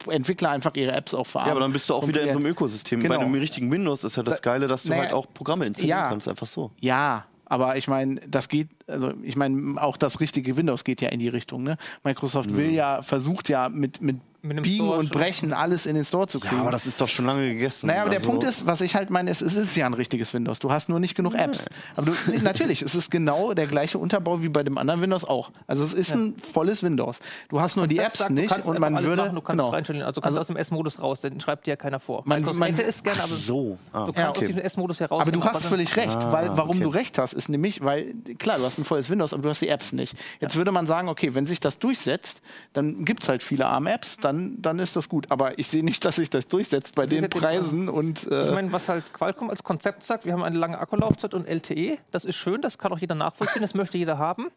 Entwickler 0.07 0.49
einfach 0.51 0.73
ihre 0.75 0.91
Apps 0.91 1.13
auch 1.13 1.27
ARM 1.35 1.45
Ja, 1.47 1.51
aber 1.51 1.61
dann 1.61 1.73
bist 1.73 1.89
du 1.89 1.93
auch 1.93 2.07
wieder 2.07 2.21
in 2.21 2.31
so 2.31 2.39
einem. 2.39 2.47
Ökosystem. 2.47 3.01
Genau. 3.01 3.15
Bei 3.15 3.21
einem 3.21 3.33
richtigen 3.33 3.71
Windows 3.71 4.03
ist 4.03 4.15
ja 4.17 4.23
das 4.23 4.41
Da- 4.41 4.51
Geile, 4.51 4.67
dass 4.67 4.83
du 4.83 4.89
naja, 4.89 5.03
halt 5.03 5.13
auch 5.13 5.25
Programme 5.33 5.65
installieren 5.65 5.97
ja. 5.99 6.09
kannst, 6.09 6.27
einfach 6.27 6.47
so. 6.47 6.71
Ja, 6.79 7.25
aber 7.45 7.77
ich 7.77 7.87
meine, 7.87 8.19
das 8.27 8.47
geht, 8.47 8.69
also 8.87 9.13
ich 9.21 9.35
meine, 9.35 9.81
auch 9.81 9.97
das 9.97 10.19
richtige 10.19 10.57
Windows 10.57 10.83
geht 10.83 11.01
ja 11.01 11.09
in 11.09 11.19
die 11.19 11.29
Richtung. 11.29 11.63
Ne? 11.63 11.77
Microsoft 12.03 12.55
will 12.55 12.71
ja, 12.71 13.01
versucht 13.01 13.49
ja 13.49 13.69
mit, 13.69 14.01
mit, 14.01 14.17
Biegen 14.49 14.85
Store 14.85 14.99
und. 14.99 15.11
Brechen 15.11 15.53
alles 15.65 15.85
in 15.85 15.95
den 15.95 16.05
Store 16.05 16.27
zu 16.27 16.39
kriegen. 16.39 16.55
Ja, 16.55 16.61
aber 16.61 16.71
das 16.71 16.85
ist 16.85 17.01
doch 17.01 17.07
schon 17.07 17.25
lange 17.25 17.47
gegessen. 17.53 17.87
Naja, 17.87 18.01
aber 18.01 18.09
der 18.09 18.19
Also- 18.19 18.29
Punkt 18.29 18.43
ist, 18.45 18.65
was 18.65 18.81
ich 18.81 18.95
halt 18.95 19.09
meine, 19.09 19.31
ist, 19.31 19.41
es 19.41 19.55
ist 19.55 19.75
ja 19.75 19.85
ein 19.85 19.93
richtiges 19.93 20.33
Windows. 20.33 20.59
Du 20.59 20.71
hast 20.71 20.89
nur 20.89 20.99
nicht 20.99 21.15
genug 21.15 21.33
Apps. 21.35 21.65
Aber 21.95 22.11
du, 22.11 22.39
natürlich, 22.41 22.81
es 22.81 22.95
ist 22.95 23.11
genau 23.11 23.53
der 23.53 23.67
gleiche 23.67 23.97
Unterbau 23.97 24.41
wie 24.41 24.49
bei 24.49 24.63
dem 24.63 24.77
anderen 24.77 25.01
Windows 25.01 25.25
auch. 25.25 25.51
Also 25.67 25.83
es 25.83 25.93
ist 25.93 26.13
ein 26.13 26.35
volles 26.37 26.83
Windows. 26.83 27.19
Du 27.49 27.59
hast 27.61 27.75
nur 27.75 27.87
die 27.87 27.97
Apps 27.99 28.19
sagt, 28.19 28.31
nicht 28.31 28.51
und 28.65 28.79
man 28.79 29.01
würde. 29.03 29.23
machen, 29.23 29.35
du 29.35 29.41
kannst 29.41 29.59
genau. 29.59 29.69
frei 29.71 29.79
installieren. 29.79 30.05
Also 30.05 30.15
du 30.19 30.21
kannst 30.21 30.37
Also- 30.37 30.41
aus 30.41 30.47
dem 30.47 30.57
S-Modus 30.57 30.99
raus, 31.01 31.21
den 31.21 31.39
schreibt 31.39 31.65
dir 31.67 31.71
ja 31.71 31.75
keiner 31.75 31.99
vor. 31.99 32.23
Man- 32.25 32.43
man- 32.43 32.73
hätte 32.75 32.83
es 32.83 33.03
gerne, 33.03 33.23
aber 33.23 33.35
so. 33.35 33.77
Ah, 33.93 34.05
du 34.05 34.13
kannst 34.13 34.17
Ja, 34.19 34.29
aus 34.29 34.37
okay. 34.37 34.47
dem 34.47 34.57
S-Modus 34.59 34.99
heraus. 34.99 35.21
Aber 35.21 35.31
du 35.31 35.43
hast 35.43 35.65
völlig 35.65 35.95
recht, 35.95 36.15
weil 36.31 36.49
warum 36.57 36.71
okay. 36.77 36.79
du 36.83 36.89
recht 36.89 37.17
hast, 37.17 37.33
ist 37.33 37.49
nämlich, 37.49 37.83
weil 37.83 38.13
klar, 38.37 38.57
du 38.57 38.65
hast 38.65 38.77
ein 38.77 38.85
volles 38.85 39.09
Windows, 39.09 39.33
aber 39.33 39.43
du 39.43 39.49
hast 39.49 39.61
die 39.61 39.69
Apps 39.69 39.91
nicht. 39.93 40.15
Jetzt 40.39 40.55
würde 40.55 40.71
man 40.71 40.87
sagen, 40.87 41.09
okay, 41.09 41.33
wenn 41.35 41.45
sich 41.45 41.59
das 41.59 41.79
durchsetzt, 41.79 42.41
dann 42.73 43.05
gibt 43.05 43.23
es 43.23 43.29
halt 43.29 43.43
viele 43.43 43.65
ARM-Apps, 43.67 44.17
dann, 44.17 44.34
dann 44.61 44.79
ist 44.79 44.95
das 44.95 45.09
gut. 45.09 45.27
Aber 45.31 45.57
ich 45.59 45.67
sehe 45.67 45.83
nicht, 45.83 46.03
dass 46.05 46.15
sich 46.17 46.29
das 46.29 46.47
durchsetzt 46.47 46.95
bei 46.95 47.05
den 47.05 47.21
wird 47.23 47.33
den- 47.33 47.41
Preisen 47.41 47.89
und 47.89 48.25
äh, 48.31 48.45
Ich 48.47 48.51
meine, 48.53 48.71
was 48.71 48.87
halt 48.89 49.13
Qualcomm 49.13 49.49
als 49.49 49.63
Konzept 49.63 50.03
sagt, 50.03 50.25
wir 50.25 50.33
haben 50.33 50.43
eine 50.43 50.57
lange 50.57 50.77
Akkulaufzeit 50.79 51.33
und 51.33 51.47
LTE, 51.47 51.97
das 52.11 52.25
ist 52.25 52.35
schön, 52.35 52.61
das 52.61 52.77
kann 52.77 52.91
auch 52.93 52.99
jeder 52.99 53.15
nachvollziehen, 53.15 53.61
das 53.61 53.73
möchte 53.73 53.97
jeder 53.97 54.17
haben. 54.17 54.47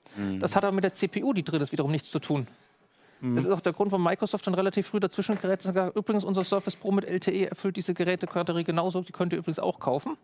Das 0.41 0.55
hat 0.57 0.65
aber 0.65 0.75
mit 0.75 0.85
der 0.85 0.95
CPU, 0.95 1.33
die 1.33 1.43
drin 1.45 1.61
ist, 1.61 1.73
wiederum 1.73 1.91
nichts 1.91 2.11
zu 2.11 2.19
tun. 2.19 2.47
Das 3.21 3.45
ist 3.45 3.51
auch 3.51 3.61
der 3.61 3.73
Grund, 3.73 3.91
warum 3.91 4.05
Microsoft 4.05 4.45
schon 4.45 4.55
relativ 4.55 4.87
früh 4.87 5.01
dazwischen 5.01 5.35
gerät. 5.41 5.65
Übrigens, 5.97 6.23
unser 6.25 6.45
Surface 6.45 6.77
Pro 6.77 6.93
mit 6.93 7.05
LTE 7.05 7.51
erfüllt 7.51 7.77
diese 7.77 7.93
Gerätekategorie 7.93 8.63
genauso. 8.63 9.01
Die 9.01 9.11
könnt 9.11 9.33
ihr 9.33 9.41
übrigens 9.41 9.59
auch 9.59 9.81
kaufen. 9.81 10.17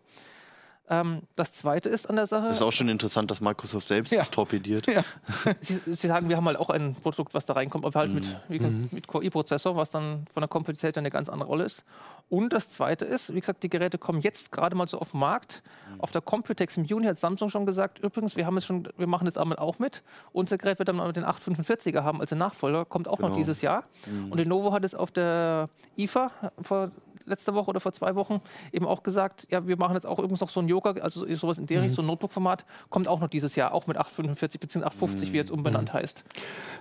Ähm, 0.87 1.23
das 1.35 1.51
zweite 1.53 1.89
ist 1.89 2.07
an 2.09 2.15
der 2.15 2.27
Sache, 2.27 2.43
Das 2.47 2.57
ist 2.57 2.61
auch 2.61 2.71
schon 2.71 2.89
interessant, 2.89 3.31
dass 3.31 3.41
Microsoft 3.41 3.87
selbst 3.87 4.11
Ja. 4.11 4.19
das 4.19 4.29
torpediert. 4.29 4.85
Sie, 5.59 5.81
Sie 5.85 6.07
sagen, 6.07 6.29
wir 6.29 6.37
haben 6.37 6.45
halt 6.45 6.57
auch 6.59 6.69
ein 6.69 6.93
Produkt, 6.93 7.33
was 7.33 7.45
da 7.45 7.53
reinkommt, 7.53 7.85
aber 7.85 7.99
halt 7.99 8.13
mit, 8.13 8.25
wie 8.49 8.57
gesagt, 8.59 8.73
Mhm. 8.75 8.89
mit 8.91 9.07
Core-i-Prozessor, 9.07 9.75
was 9.75 9.89
dann 9.89 10.25
von 10.31 10.41
der 10.41 10.47
Komplexität 10.47 10.95
eine 10.97 11.09
ganz 11.09 11.27
andere 11.29 11.47
Rolle 11.49 11.63
ist. 11.63 11.83
Und 12.29 12.53
das 12.53 12.69
zweite 12.69 13.05
ist, 13.05 13.33
wie 13.33 13.39
gesagt, 13.39 13.63
die 13.63 13.69
Geräte 13.69 13.97
kommen 13.97 14.21
jetzt 14.21 14.51
gerade 14.51 14.75
mal 14.75 14.87
so 14.87 14.99
auf 14.99 15.11
den 15.11 15.19
Markt. 15.21 15.63
Mhm. 15.93 16.01
Auf 16.01 16.11
der 16.11 16.21
Computex 16.21 16.77
im 16.77 16.85
Juni 16.85 17.07
hat 17.07 17.17
Samsung 17.17 17.49
schon 17.49 17.65
gesagt, 17.65 17.97
übrigens, 17.99 18.35
wir 18.35 18.45
haben 18.45 18.57
es 18.57 18.65
schon, 18.65 18.87
wir 18.97 19.07
machen 19.07 19.25
jetzt 19.25 19.37
damit 19.37 19.57
auch 19.57 19.79
mit. 19.79 20.03
Unser 20.33 20.57
Gerät 20.59 20.77
wird 20.77 20.87
dann 20.89 20.97
mal 20.97 21.11
den 21.13 21.25
845er 21.25 22.03
haben 22.03 22.21
als 22.21 22.29
den 22.29 22.37
Nachfolger, 22.39 22.85
kommt 22.85 23.07
auch 23.07 23.17
noch 23.19 23.29
Genau. 23.29 23.37
dieses 23.37 23.61
Jahr. 23.61 23.85
Und 24.29 24.37
Lenovo 24.37 24.71
hat 24.71 24.83
es 24.83 24.93
auf 24.93 25.09
der 25.11 25.69
IFA 25.97 26.29
vor 26.61 26.91
letzte 27.25 27.53
Woche 27.53 27.69
oder 27.69 27.79
vor 27.79 27.93
zwei 27.93 28.15
Wochen 28.15 28.41
eben 28.71 28.85
auch 28.85 29.03
gesagt, 29.03 29.47
ja, 29.49 29.67
wir 29.67 29.77
machen 29.77 29.95
jetzt 29.95 30.05
auch 30.05 30.19
übrigens 30.19 30.41
noch 30.41 30.49
so 30.49 30.59
ein 30.59 30.67
Yoga, 30.67 30.91
also 31.01 31.25
sowas 31.33 31.57
in 31.57 31.65
der 31.65 31.81
Richtung, 31.81 31.91
mhm. 31.91 31.95
so 31.95 32.01
ein 32.01 32.07
Notebook-Format, 32.07 32.65
kommt 32.89 33.07
auch 33.07 33.19
noch 33.19 33.29
dieses 33.29 33.55
Jahr, 33.55 33.73
auch 33.73 33.87
mit 33.87 33.97
845 33.97 34.59
bzw. 34.59 34.85
850, 34.85 35.29
mhm. 35.29 35.33
wie 35.33 35.37
jetzt 35.37 35.51
umbenannt 35.51 35.89
mhm. 35.89 35.97
heißt. 35.97 36.23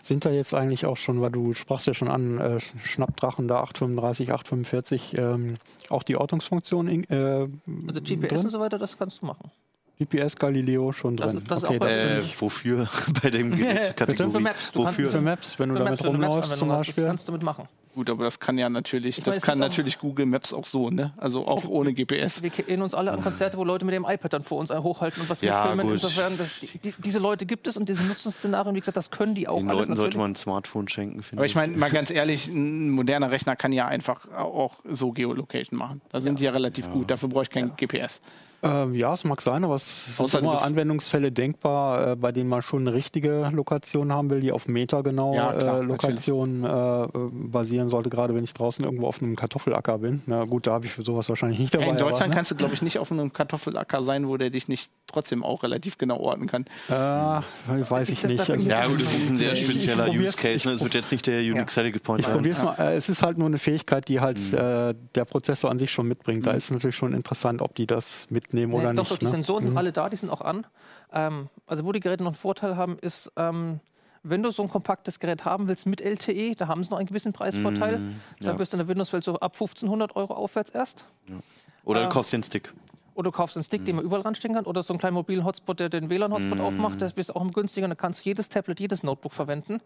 Sind 0.02 0.24
da 0.24 0.30
jetzt 0.30 0.54
eigentlich 0.54 0.86
auch 0.86 0.96
schon, 0.96 1.20
weil 1.20 1.30
du 1.30 1.54
sprachst 1.54 1.86
ja 1.86 1.94
schon 1.94 2.08
an, 2.08 2.38
äh, 2.38 2.60
Schnappdrachen 2.60 3.48
da 3.48 3.60
835, 3.60 4.32
845, 4.32 5.18
ähm, 5.18 5.54
auch 5.90 6.02
die 6.02 6.16
Ortungsfunktion 6.16 6.88
äh, 6.88 7.48
Also 7.88 8.00
GPS 8.00 8.28
drin? 8.28 8.44
und 8.44 8.50
so 8.50 8.60
weiter, 8.60 8.78
das 8.78 8.98
kannst 8.98 9.22
du 9.22 9.26
machen. 9.26 9.50
GPS 9.98 10.36
Galileo 10.36 10.92
schon 10.92 11.16
das 11.16 11.28
drin. 11.28 11.36
Ist, 11.38 11.50
das 11.50 11.64
okay, 11.64 11.76
ist 11.76 12.34
äh, 12.36 12.40
wofür 12.40 12.88
bei 13.22 13.30
dem 13.30 13.52
Gerät? 13.56 13.94
Für 13.96 14.40
Maps. 14.40 14.72
Du 14.72 14.80
wofür? 14.80 15.10
Für 15.10 15.20
Maps, 15.20 15.58
wenn 15.58 15.68
du 15.68 15.76
damit 15.76 15.92
Maps, 15.92 16.04
rumläufst 16.04 16.56
zum 16.56 16.68
Beispiel. 16.68 17.04
Das 17.04 17.10
kannst 17.10 17.28
du 17.28 17.32
damit 17.32 17.44
machen. 17.44 17.68
Gut, 17.94 18.10
aber 18.10 18.24
das 18.24 18.40
kann 18.40 18.58
ja 18.58 18.68
natürlich, 18.68 19.18
ich 19.18 19.24
das 19.24 19.40
kann 19.40 19.58
natürlich 19.58 20.00
Google 20.00 20.26
Maps 20.26 20.52
auch 20.52 20.66
so, 20.66 20.90
ne? 20.90 21.12
Also 21.16 21.46
auch 21.46 21.64
ohne 21.64 21.94
GPS. 21.94 22.42
Wir 22.42 22.50
kennen 22.50 22.82
uns 22.82 22.92
alle 22.92 23.12
an 23.12 23.22
Konzerte, 23.22 23.56
wo 23.56 23.62
Leute 23.62 23.84
mit 23.84 23.94
dem 23.94 24.04
iPad 24.04 24.32
dann 24.32 24.42
vor 24.42 24.58
uns 24.58 24.70
hochhalten 24.70 25.22
und 25.22 25.30
was 25.30 25.40
ja, 25.40 25.62
wir 25.62 25.68
filmen. 25.68 25.86
Gut. 25.86 25.94
Insofern, 25.94 26.36
das, 26.36 26.58
die, 26.60 26.92
diese 26.98 27.20
Leute 27.20 27.46
gibt 27.46 27.68
es 27.68 27.76
und 27.76 27.88
diese 27.88 28.04
Nutzungsszenarien, 28.04 28.74
wie 28.74 28.80
gesagt, 28.80 28.96
das 28.96 29.12
können 29.12 29.36
die 29.36 29.46
auch. 29.46 29.58
Den 29.58 29.68
Leuten 29.68 29.94
sollte 29.94 30.18
man 30.18 30.32
ein 30.32 30.34
Smartphone 30.34 30.88
schenken, 30.88 31.22
finde 31.22 31.40
Aber 31.40 31.46
ich 31.46 31.54
meine, 31.54 31.76
mal 31.76 31.90
ganz 31.90 32.10
ehrlich, 32.10 32.48
ein 32.48 32.90
moderner 32.90 33.30
Rechner 33.30 33.54
kann 33.54 33.70
ja 33.70 33.86
einfach 33.86 34.28
auch 34.32 34.74
so 34.84 35.12
Geolocation 35.12 35.78
machen. 35.78 36.00
Da 36.10 36.20
sind 36.20 36.34
ja. 36.34 36.38
die 36.38 36.44
ja 36.44 36.50
relativ 36.50 36.86
ja. 36.86 36.92
gut. 36.92 37.10
Dafür 37.10 37.28
brauche 37.28 37.44
ich 37.44 37.50
kein 37.50 37.76
GPS. 37.76 38.20
Äh, 38.64 38.96
ja, 38.96 39.12
es 39.12 39.24
mag 39.24 39.42
sein, 39.42 39.62
aber 39.62 39.74
es 39.74 40.16
sind 40.16 40.34
immer 40.34 40.62
Anwendungsfälle 40.62 41.30
denkbar, 41.30 42.12
äh, 42.12 42.16
bei 42.16 42.32
denen 42.32 42.48
man 42.48 42.62
schon 42.62 42.82
eine 42.82 42.94
richtige 42.94 43.50
Lokation 43.52 44.10
haben 44.10 44.30
will, 44.30 44.40
die 44.40 44.52
auf 44.52 44.68
metergenau 44.68 45.34
ja, 45.34 45.52
äh, 45.52 45.82
Lokationen 45.82 46.64
äh, 46.64 47.08
basieren 47.30 47.83
sollte, 47.88 48.10
gerade 48.10 48.34
wenn 48.34 48.44
ich 48.44 48.52
draußen 48.52 48.84
irgendwo 48.84 49.06
auf 49.06 49.22
einem 49.22 49.36
Kartoffelacker 49.36 49.98
bin. 49.98 50.22
Na 50.26 50.44
gut, 50.44 50.66
da 50.66 50.72
habe 50.72 50.86
ich 50.86 50.92
für 50.92 51.02
sowas 51.02 51.28
wahrscheinlich 51.28 51.58
nicht 51.58 51.74
dabei. 51.74 51.86
in 51.86 51.96
Deutschland 51.96 52.22
aber, 52.22 52.28
ne? 52.28 52.34
kannst 52.34 52.50
du, 52.50 52.56
glaube 52.56 52.74
ich, 52.74 52.82
nicht 52.82 52.98
auf 52.98 53.10
einem 53.10 53.32
Kartoffelacker 53.32 54.04
sein, 54.04 54.28
wo 54.28 54.36
der 54.36 54.50
dich 54.50 54.68
nicht 54.68 54.90
trotzdem 55.06 55.42
auch 55.42 55.62
relativ 55.62 55.98
genau 55.98 56.18
orten 56.18 56.46
kann. 56.46 56.64
Äh, 56.88 56.92
weiß 56.92 58.08
ich, 58.08 58.24
ich 58.24 58.30
nicht. 58.30 58.50
Also, 58.50 58.54
ja, 58.54 58.86
gut, 58.86 59.00
das 59.00 59.14
ist 59.14 59.30
ein 59.30 59.36
sehr 59.36 59.56
spezieller 59.56 60.08
Use 60.10 60.36
Case. 60.36 60.68
Ne? 60.68 60.74
Es 60.74 60.82
wird 60.82 60.94
jetzt 60.94 61.12
nicht 61.12 61.26
der 61.26 61.40
Unique 61.40 61.56
ja. 61.56 61.68
Selling 61.68 61.98
Point 62.00 62.20
Ich 62.20 62.30
probiere 62.30 62.56
es 62.56 62.62
mal. 62.62 62.74
Äh, 62.78 62.94
es 62.94 63.08
ist 63.08 63.22
halt 63.22 63.38
nur 63.38 63.46
eine 63.46 63.58
Fähigkeit, 63.58 64.08
die 64.08 64.20
halt 64.20 64.38
mhm. 64.38 64.96
der 65.14 65.24
Prozessor 65.24 65.70
an 65.70 65.78
sich 65.78 65.90
schon 65.90 66.08
mitbringt. 66.08 66.46
Da 66.46 66.52
mhm. 66.52 66.58
ist 66.58 66.64
es 66.64 66.70
natürlich 66.70 66.96
schon 66.96 67.12
interessant, 67.12 67.62
ob 67.62 67.74
die 67.74 67.86
das 67.86 68.26
mitnehmen 68.30 68.72
nee, 68.72 68.78
oder 68.78 68.94
doch, 68.94 69.02
nicht. 69.02 69.12
Doch, 69.12 69.18
die 69.18 69.24
ne? 69.26 69.30
Sensoren 69.30 69.62
sind 69.62 69.72
mhm. 69.72 69.78
alle 69.78 69.92
da, 69.92 70.08
die 70.08 70.16
sind 70.16 70.30
auch 70.30 70.40
an. 70.40 70.66
Ähm, 71.12 71.48
also 71.66 71.84
wo 71.84 71.92
die 71.92 72.00
Geräte 72.00 72.22
noch 72.22 72.32
einen 72.32 72.36
Vorteil 72.36 72.76
haben, 72.76 72.98
ist, 73.00 73.30
ähm, 73.36 73.80
wenn 74.24 74.42
du 74.42 74.50
so 74.50 74.62
ein 74.62 74.68
kompaktes 74.68 75.20
Gerät 75.20 75.44
haben 75.44 75.68
willst 75.68 75.86
mit 75.86 76.00
LTE, 76.00 76.54
da 76.56 76.66
haben 76.66 76.82
sie 76.82 76.90
noch 76.90 76.98
einen 76.98 77.06
gewissen 77.06 77.32
Preisvorteil. 77.32 77.98
Mm, 77.98 78.20
ja. 78.40 78.50
Da 78.50 78.52
bist 78.54 78.72
du 78.72 78.76
in 78.76 78.78
der 78.78 78.88
Windows-Welt 78.88 79.22
so 79.22 79.38
ab 79.38 79.52
1500 79.52 80.16
Euro 80.16 80.34
aufwärts 80.34 80.70
erst. 80.70 81.04
Ja. 81.28 81.36
Oder 81.84 82.04
du 82.04 82.08
kaufst 82.08 82.32
den 82.32 82.42
Stick. 82.42 82.72
Oder 83.14 83.30
du 83.30 83.32
kaufst 83.32 83.56
einen 83.56 83.64
Stick, 83.64 83.82
mhm. 83.82 83.86
den 83.86 83.96
man 83.96 84.04
überall 84.04 84.22
ranstecken 84.22 84.56
kann, 84.56 84.66
oder 84.66 84.82
so 84.82 84.92
einen 84.92 85.00
kleinen 85.00 85.14
mobilen 85.14 85.44
Hotspot, 85.44 85.80
der 85.80 85.88
den 85.88 86.10
WLAN-Hotspot 86.10 86.58
mhm. 86.58 86.64
aufmacht. 86.64 87.02
Das 87.02 87.12
bist 87.12 87.34
auch 87.34 87.42
im 87.42 87.52
günstiger. 87.52 87.86
Dann 87.88 87.96
kannst 87.96 88.24
du 88.24 88.28
jedes 88.28 88.48
Tablet, 88.48 88.80
jedes 88.80 89.02
Notebook 89.02 89.32
verwenden. 89.32 89.80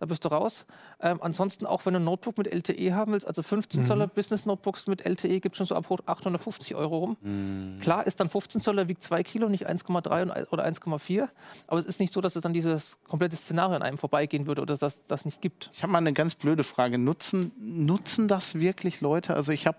Da 0.00 0.06
bist 0.06 0.24
du 0.24 0.28
raus. 0.28 0.66
Ähm, 1.00 1.18
ansonsten, 1.22 1.66
auch 1.66 1.86
wenn 1.86 1.94
du 1.94 2.00
ein 2.00 2.04
Notebook 2.04 2.38
mit 2.38 2.52
LTE 2.52 2.94
haben 2.94 3.12
willst, 3.12 3.26
also 3.26 3.42
15 3.42 3.80
mhm. 3.80 3.84
Zoller 3.84 4.06
Business-Notebooks 4.06 4.86
mit 4.86 5.06
LTE 5.06 5.40
gibt 5.40 5.54
es 5.54 5.58
schon 5.58 5.66
so 5.66 5.74
ab 5.74 5.86
850 6.06 6.74
Euro 6.74 6.98
rum. 6.98 7.16
Mhm. 7.20 7.78
Klar 7.80 8.06
ist 8.06 8.18
dann 8.20 8.28
15 8.28 8.60
Zoller 8.60 8.88
wiegt 8.88 9.02
2 9.02 9.22
Kilo, 9.22 9.48
nicht 9.48 9.68
1,3 9.68 10.48
oder 10.50 10.64
1,4. 10.64 11.28
Aber 11.66 11.78
es 11.78 11.84
ist 11.84 12.00
nicht 12.00 12.12
so, 12.12 12.20
dass 12.20 12.36
es 12.36 12.42
dann 12.42 12.52
dieses 12.52 12.98
komplette 13.04 13.36
Szenario 13.36 13.76
an 13.76 13.82
einem 13.82 13.98
vorbeigehen 13.98 14.46
würde 14.46 14.62
oder 14.62 14.76
dass 14.76 15.04
das 15.06 15.24
nicht 15.24 15.40
gibt. 15.40 15.70
Ich 15.72 15.82
habe 15.82 15.92
mal 15.92 15.98
eine 15.98 16.12
ganz 16.12 16.34
blöde 16.34 16.64
Frage. 16.64 16.98
Nutzen, 16.98 17.52
nutzen 17.58 18.28
das 18.28 18.54
wirklich 18.54 19.00
Leute? 19.00 19.34
Also 19.34 19.52
ich 19.52 19.66
habe 19.66 19.78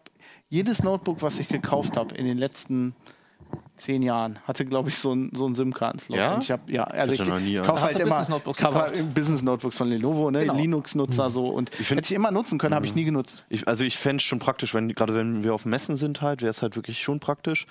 jedes 0.50 0.84
Notebook, 0.84 1.22
was 1.22 1.40
ich 1.40 1.48
gekauft 1.48 1.98
habe 1.98 2.16
in 2.16 2.26
den 2.26 2.38
letzten 2.38 2.96
zehn 3.78 4.02
Jahren, 4.02 4.40
hatte, 4.48 4.66
glaube 4.66 4.90
ich, 4.90 4.98
so 4.98 5.14
ein, 5.14 5.32
so 5.34 5.48
ein 5.48 5.56
SIM-Karten-Slot. 5.56 6.18
Ja? 6.18 6.40
ich 6.40 6.52
habe 6.52 6.72
ja, 6.72 6.84
also 6.84 7.14
ich, 7.14 7.20
ich 7.20 7.64
kaufe 7.64 7.82
halt 7.82 8.00
immer 8.00 8.26
Business-Notebooks 9.14 9.78
von 9.78 9.90
Lenovo, 9.90 10.32
ne? 10.32 10.42
Genau. 10.42 10.56
Linux-Nutzer 10.56 11.30
mhm. 11.30 11.34
so. 11.34 11.48
Und 11.48 11.72
ich 11.80 11.88
find, 11.88 11.98
hätte 11.98 12.14
ich 12.14 12.16
immer 12.16 12.32
nutzen 12.32 12.60
können, 12.60 12.76
habe 12.76 12.86
ich 12.86 12.94
mhm. 12.94 13.00
nie 13.00 13.06
genutzt. 13.06 13.46
Ich, 13.50 13.68
also 13.68 13.84
ich 13.84 13.98
fände 13.98 14.18
es 14.18 14.24
schon 14.24 14.40
praktisch, 14.40 14.74
wenn 14.74 14.90
gerade 14.94 15.16
wenn 15.16 15.44
wir 15.44 15.54
auf 15.54 15.66
Messen 15.66 15.98
sind 15.98 16.22
halt, 16.22 16.42
wäre 16.42 16.52
es 16.52 16.62
halt 16.62 16.76
wirklich 16.76 17.02
schon 17.02 17.20
praktisch 17.20 17.66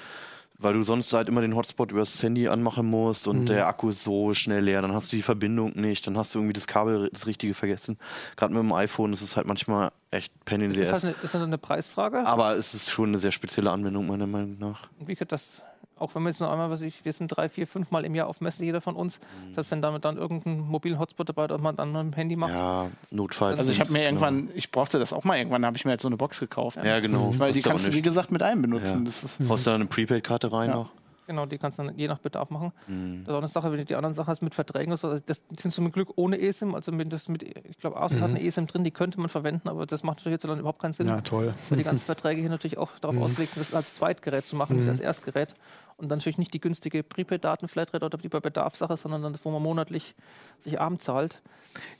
weil 0.62 0.74
du 0.74 0.82
sonst 0.82 1.12
halt 1.12 1.28
immer 1.28 1.40
den 1.40 1.54
Hotspot 1.54 1.92
übers 1.92 2.22
Handy 2.22 2.48
anmachen 2.48 2.86
musst 2.86 3.26
und 3.26 3.40
mhm. 3.40 3.46
der 3.46 3.66
Akku 3.66 3.90
ist 3.90 4.04
so 4.04 4.34
schnell 4.34 4.64
leer, 4.64 4.82
dann 4.82 4.92
hast 4.92 5.12
du 5.12 5.16
die 5.16 5.22
Verbindung 5.22 5.72
nicht, 5.74 6.06
dann 6.06 6.16
hast 6.16 6.34
du 6.34 6.38
irgendwie 6.38 6.52
das 6.52 6.66
Kabel, 6.66 7.10
das 7.12 7.26
Richtige 7.26 7.54
vergessen. 7.54 7.98
Gerade 8.36 8.54
mit 8.54 8.62
dem 8.62 8.72
iPhone 8.72 9.12
ist 9.12 9.22
es 9.22 9.36
halt 9.36 9.46
manchmal 9.46 9.92
echt 10.10 10.32
Penny 10.44 10.66
in 10.66 10.72
the 10.72 10.82
Ist 10.82 10.92
das 10.92 11.04
eine, 11.04 11.14
ist 11.22 11.34
das 11.34 11.42
eine 11.42 11.58
Preisfrage? 11.58 12.26
Aber 12.26 12.56
es 12.56 12.74
ist 12.74 12.90
schon 12.90 13.08
eine 13.08 13.18
sehr 13.18 13.32
spezielle 13.32 13.70
Anwendung, 13.70 14.06
meiner 14.06 14.26
Meinung 14.26 14.58
nach. 14.58 14.88
Wie 15.00 15.14
geht 15.14 15.32
das 15.32 15.62
auch 16.02 16.14
wenn 16.14 16.22
wir 16.22 16.30
jetzt 16.30 16.40
noch 16.40 16.50
einmal, 16.50 16.70
was 16.70 16.82
ich, 16.82 17.04
wir 17.04 17.12
sind 17.12 17.28
drei, 17.28 17.48
vier, 17.48 17.66
fünf 17.66 17.90
Mal 17.90 18.04
im 18.04 18.14
Jahr 18.14 18.26
auf 18.26 18.40
Messe, 18.40 18.64
jeder 18.64 18.80
von 18.80 18.96
uns, 18.96 19.20
mhm. 19.20 19.54
selbst 19.54 19.70
wenn 19.70 19.80
damit 19.80 20.04
dann 20.04 20.16
irgendein 20.16 20.60
mobilen 20.60 20.98
Hotspot 20.98 21.28
dabei 21.28 21.46
ist, 21.46 21.60
man 21.60 21.76
dann 21.76 21.92
mit 21.92 22.02
dem 22.02 22.12
Handy 22.12 22.36
macht. 22.36 22.52
Ja, 22.52 22.90
notfalls. 23.10 23.58
Also 23.58 23.72
ich 23.72 23.80
habe 23.80 23.92
mir 23.92 24.04
irgendwann, 24.04 24.50
ich 24.54 24.70
brauchte 24.70 24.98
das 24.98 25.12
auch 25.12 25.24
mal 25.24 25.38
irgendwann, 25.38 25.64
habe 25.64 25.76
ich 25.76 25.84
mir 25.84 25.92
halt 25.92 26.00
so 26.00 26.08
eine 26.08 26.16
Box 26.16 26.40
gekauft. 26.40 26.78
Ja, 26.84 27.00
genau. 27.00 27.32
Weil 27.38 27.52
die 27.52 27.62
kannst 27.62 27.86
du, 27.86 27.92
wie 27.92 28.02
gesagt, 28.02 28.30
mit 28.30 28.42
einem 28.42 28.62
benutzen. 28.62 28.98
Ja. 28.98 29.04
Das 29.04 29.22
ist 29.22 29.48
Haust 29.48 29.66
du 29.66 29.70
da 29.70 29.74
eine 29.76 29.86
Prepaid-Karte 29.86 30.52
rein 30.52 30.70
ja. 30.70 30.76
noch? 30.76 30.90
Genau, 31.26 31.46
die 31.46 31.56
kannst 31.56 31.78
du 31.78 31.84
dann 31.84 31.96
je 31.96 32.08
nach 32.08 32.18
Bedarf 32.18 32.50
machen. 32.50 32.72
Mhm. 32.88 33.24
Das 33.24 33.28
ist 33.28 33.30
auch 33.30 33.38
eine 33.38 33.48
Sache, 33.48 33.70
wenn 33.70 33.78
du 33.78 33.84
die 33.84 33.94
anderen 33.94 34.14
Sachen 34.14 34.28
hast 34.28 34.42
mit 34.42 34.54
Verträgen, 34.54 34.90
also 34.90 35.18
das 35.18 35.40
sind 35.56 35.70
zum 35.70 35.92
Glück 35.92 36.10
ohne 36.16 36.40
eSIM, 36.40 36.74
also 36.74 36.90
mit, 36.90 37.12
das 37.12 37.28
mit 37.28 37.42
ich 37.42 37.78
glaube, 37.78 37.96
Asus 37.96 38.18
mhm. 38.18 38.22
hat 38.22 38.30
eine 38.30 38.42
eSIM 38.42 38.66
drin, 38.66 38.82
die 38.82 38.90
könnte 38.90 39.20
man 39.20 39.28
verwenden, 39.28 39.68
aber 39.68 39.86
das 39.86 40.02
macht 40.02 40.18
natürlich 40.18 40.42
jetzt 40.42 40.44
überhaupt 40.44 40.80
keinen 40.80 40.92
Sinn. 40.92 41.06
Ja, 41.06 41.20
toll. 41.20 41.54
Weil 41.68 41.78
die 41.78 41.84
ganzen 41.84 42.04
Verträge 42.04 42.40
hier 42.40 42.50
natürlich 42.50 42.76
auch 42.76 42.90
darauf 43.00 43.16
mhm. 43.16 43.22
ausgelegt 43.22 43.54
sind, 43.54 43.62
das 43.62 43.74
als 43.74 43.94
Zweitgerät 43.94 44.44
zu 44.44 44.56
machen, 44.56 44.76
nicht 44.76 44.84
mhm. 44.84 44.90
als 44.90 45.00
Erstgerät 45.00 45.54
und 46.02 46.08
dann 46.08 46.18
natürlich 46.18 46.38
nicht 46.38 46.52
die 46.52 46.60
günstige 46.60 47.02
Prepaid-Daten-Flatrate 47.02 48.04
oder 48.04 48.18
die 48.18 48.28
bei 48.28 48.40
Bedarfssache, 48.40 48.96
sondern 48.96 49.32
das, 49.32 49.44
wo 49.44 49.50
man 49.50 49.62
monatlich 49.62 50.14
sich 50.58 50.80
arm 50.80 50.98
zahlt. 50.98 51.40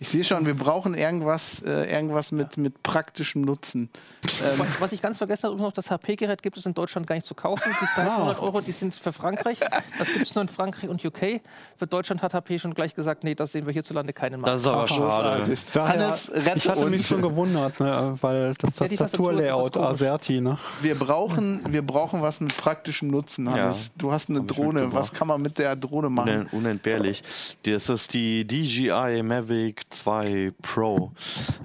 Ich 0.01 0.09
sehe 0.09 0.25
schon, 0.25 0.45
wir 0.45 0.55
brauchen 0.55 0.95
irgendwas, 0.95 1.63
äh, 1.63 1.91
irgendwas 1.91 2.33
mit, 2.33 2.57
mit 2.57 2.83
praktischem 2.83 3.43
Nutzen. 3.43 3.89
Was, 4.57 4.81
was, 4.81 4.93
ich 4.93 5.01
ganz 5.01 5.19
vergessen 5.19 5.49
habe, 5.49 5.57
noch 5.57 5.73
das 5.73 5.91
HP-Gerät 5.91 6.43
gibt 6.43 6.57
es 6.57 6.67
in 6.67 6.75
Deutschland 6.75 7.07
gar 7.07 7.15
nicht 7.15 7.27
zu 7.27 7.35
kaufen. 7.35 7.63
Die 7.81 8.01
300 8.01 8.39
Euro, 8.41 8.61
die 8.61 8.73
sind 8.73 8.95
für 8.95 9.13
Frankreich. 9.13 9.59
Das 9.99 10.09
gibt 10.09 10.23
es 10.23 10.35
nur 10.35 10.43
in 10.43 10.49
Frankreich 10.49 10.89
und 10.89 11.05
UK. 11.05 11.41
Für 11.77 11.87
Deutschland 11.87 12.23
hat 12.23 12.35
HP 12.35 12.59
schon 12.59 12.75
gleich 12.75 12.95
gesagt, 12.95 13.25
nee, 13.25 13.35
das 13.35 13.53
sehen 13.53 13.67
wir 13.67 13.73
hierzulande 13.73 14.13
keinen 14.13 14.41
Markt. 14.41 14.55
Das 14.55 14.61
ist 14.63 14.67
aber 14.67 14.89
schade. 14.89 15.57
Hannes, 15.75 16.31
ich 16.35 16.69
hatte 16.69 16.87
mich 16.87 17.07
schon 17.07 17.23
gewundert, 17.23 17.81
ne, 17.81 18.15
weil 18.21 18.55
das 18.59 18.79
ja, 18.79 18.87
Tastaturlayout 18.89 19.77
Aserti. 19.77 20.41
Ne? 20.41 20.59
Wir, 20.83 20.95
brauchen, 20.95 21.63
wir 21.69 21.83
brauchen 21.83 22.23
was 22.23 22.41
mit 22.41 22.57
praktischem 22.57 23.09
Nutzen, 23.09 23.51
Hannes. 23.51 23.87
Ja. 23.87 23.92
Du 23.97 24.11
hast 24.11 24.31
eine 24.31 24.43
Drohne. 24.43 24.93
Was 24.93 25.13
kann 25.13 25.29
man 25.29 25.43
mit 25.43 25.59
der 25.59 25.77
Drohne 25.77 26.09
machen? 26.09 26.49
Unentbehrlich. 26.53 27.23
Das 27.65 27.89
ist 27.89 28.15
die 28.15 28.47
DJI 28.47 29.23
Mavic 29.23 29.83
2 29.91 30.53
Pro. 30.63 31.13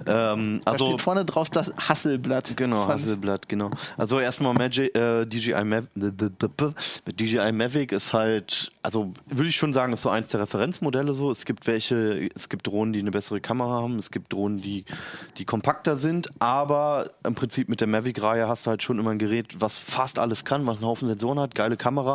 Ähm, 0.06 0.60
also 0.64 0.84
da 0.84 0.90
steht 0.90 1.00
vorne 1.00 1.24
drauf 1.24 1.48
das 1.50 1.72
Hasselblatt. 1.76 2.56
Genau, 2.56 2.86
Hasselblatt, 2.86 3.48
genau. 3.48 3.70
Also 3.96 4.20
erstmal 4.20 4.54
Magic, 4.54 4.94
äh, 4.94 5.24
DJI, 5.26 5.64
Mav 5.64 5.84
DJI 5.94 7.52
Mavic 7.52 7.92
ist 7.92 8.12
halt, 8.12 8.72
also 8.82 9.12
würde 9.26 9.48
ich 9.48 9.56
schon 9.56 9.72
sagen, 9.72 9.92
ist 9.92 10.02
so 10.02 10.10
eins 10.10 10.28
der 10.28 10.40
Referenzmodelle 10.40 11.14
so. 11.14 11.30
Es 11.30 11.44
gibt 11.44 11.66
welche, 11.66 12.28
es 12.34 12.48
gibt 12.48 12.66
Drohnen, 12.66 12.92
die 12.92 13.00
eine 13.00 13.10
bessere 13.10 13.40
Kamera 13.40 13.82
haben, 13.82 13.98
es 13.98 14.10
gibt 14.10 14.32
Drohnen, 14.32 14.60
die, 14.60 14.84
die 15.38 15.44
kompakter 15.44 15.96
sind, 15.96 16.30
aber 16.40 17.10
im 17.24 17.34
Prinzip 17.34 17.68
mit 17.68 17.80
der 17.80 17.88
Mavic-Reihe 17.88 18.48
hast 18.48 18.66
du 18.66 18.70
halt 18.70 18.82
schon 18.82 18.98
immer 18.98 19.10
ein 19.10 19.18
Gerät, 19.18 19.60
was 19.60 19.76
fast 19.76 20.18
alles 20.18 20.44
kann, 20.44 20.66
was 20.66 20.78
einen 20.78 20.86
Haufen 20.86 21.08
Sensoren 21.08 21.38
hat, 21.38 21.54
geile 21.54 21.76
Kamera 21.76 22.07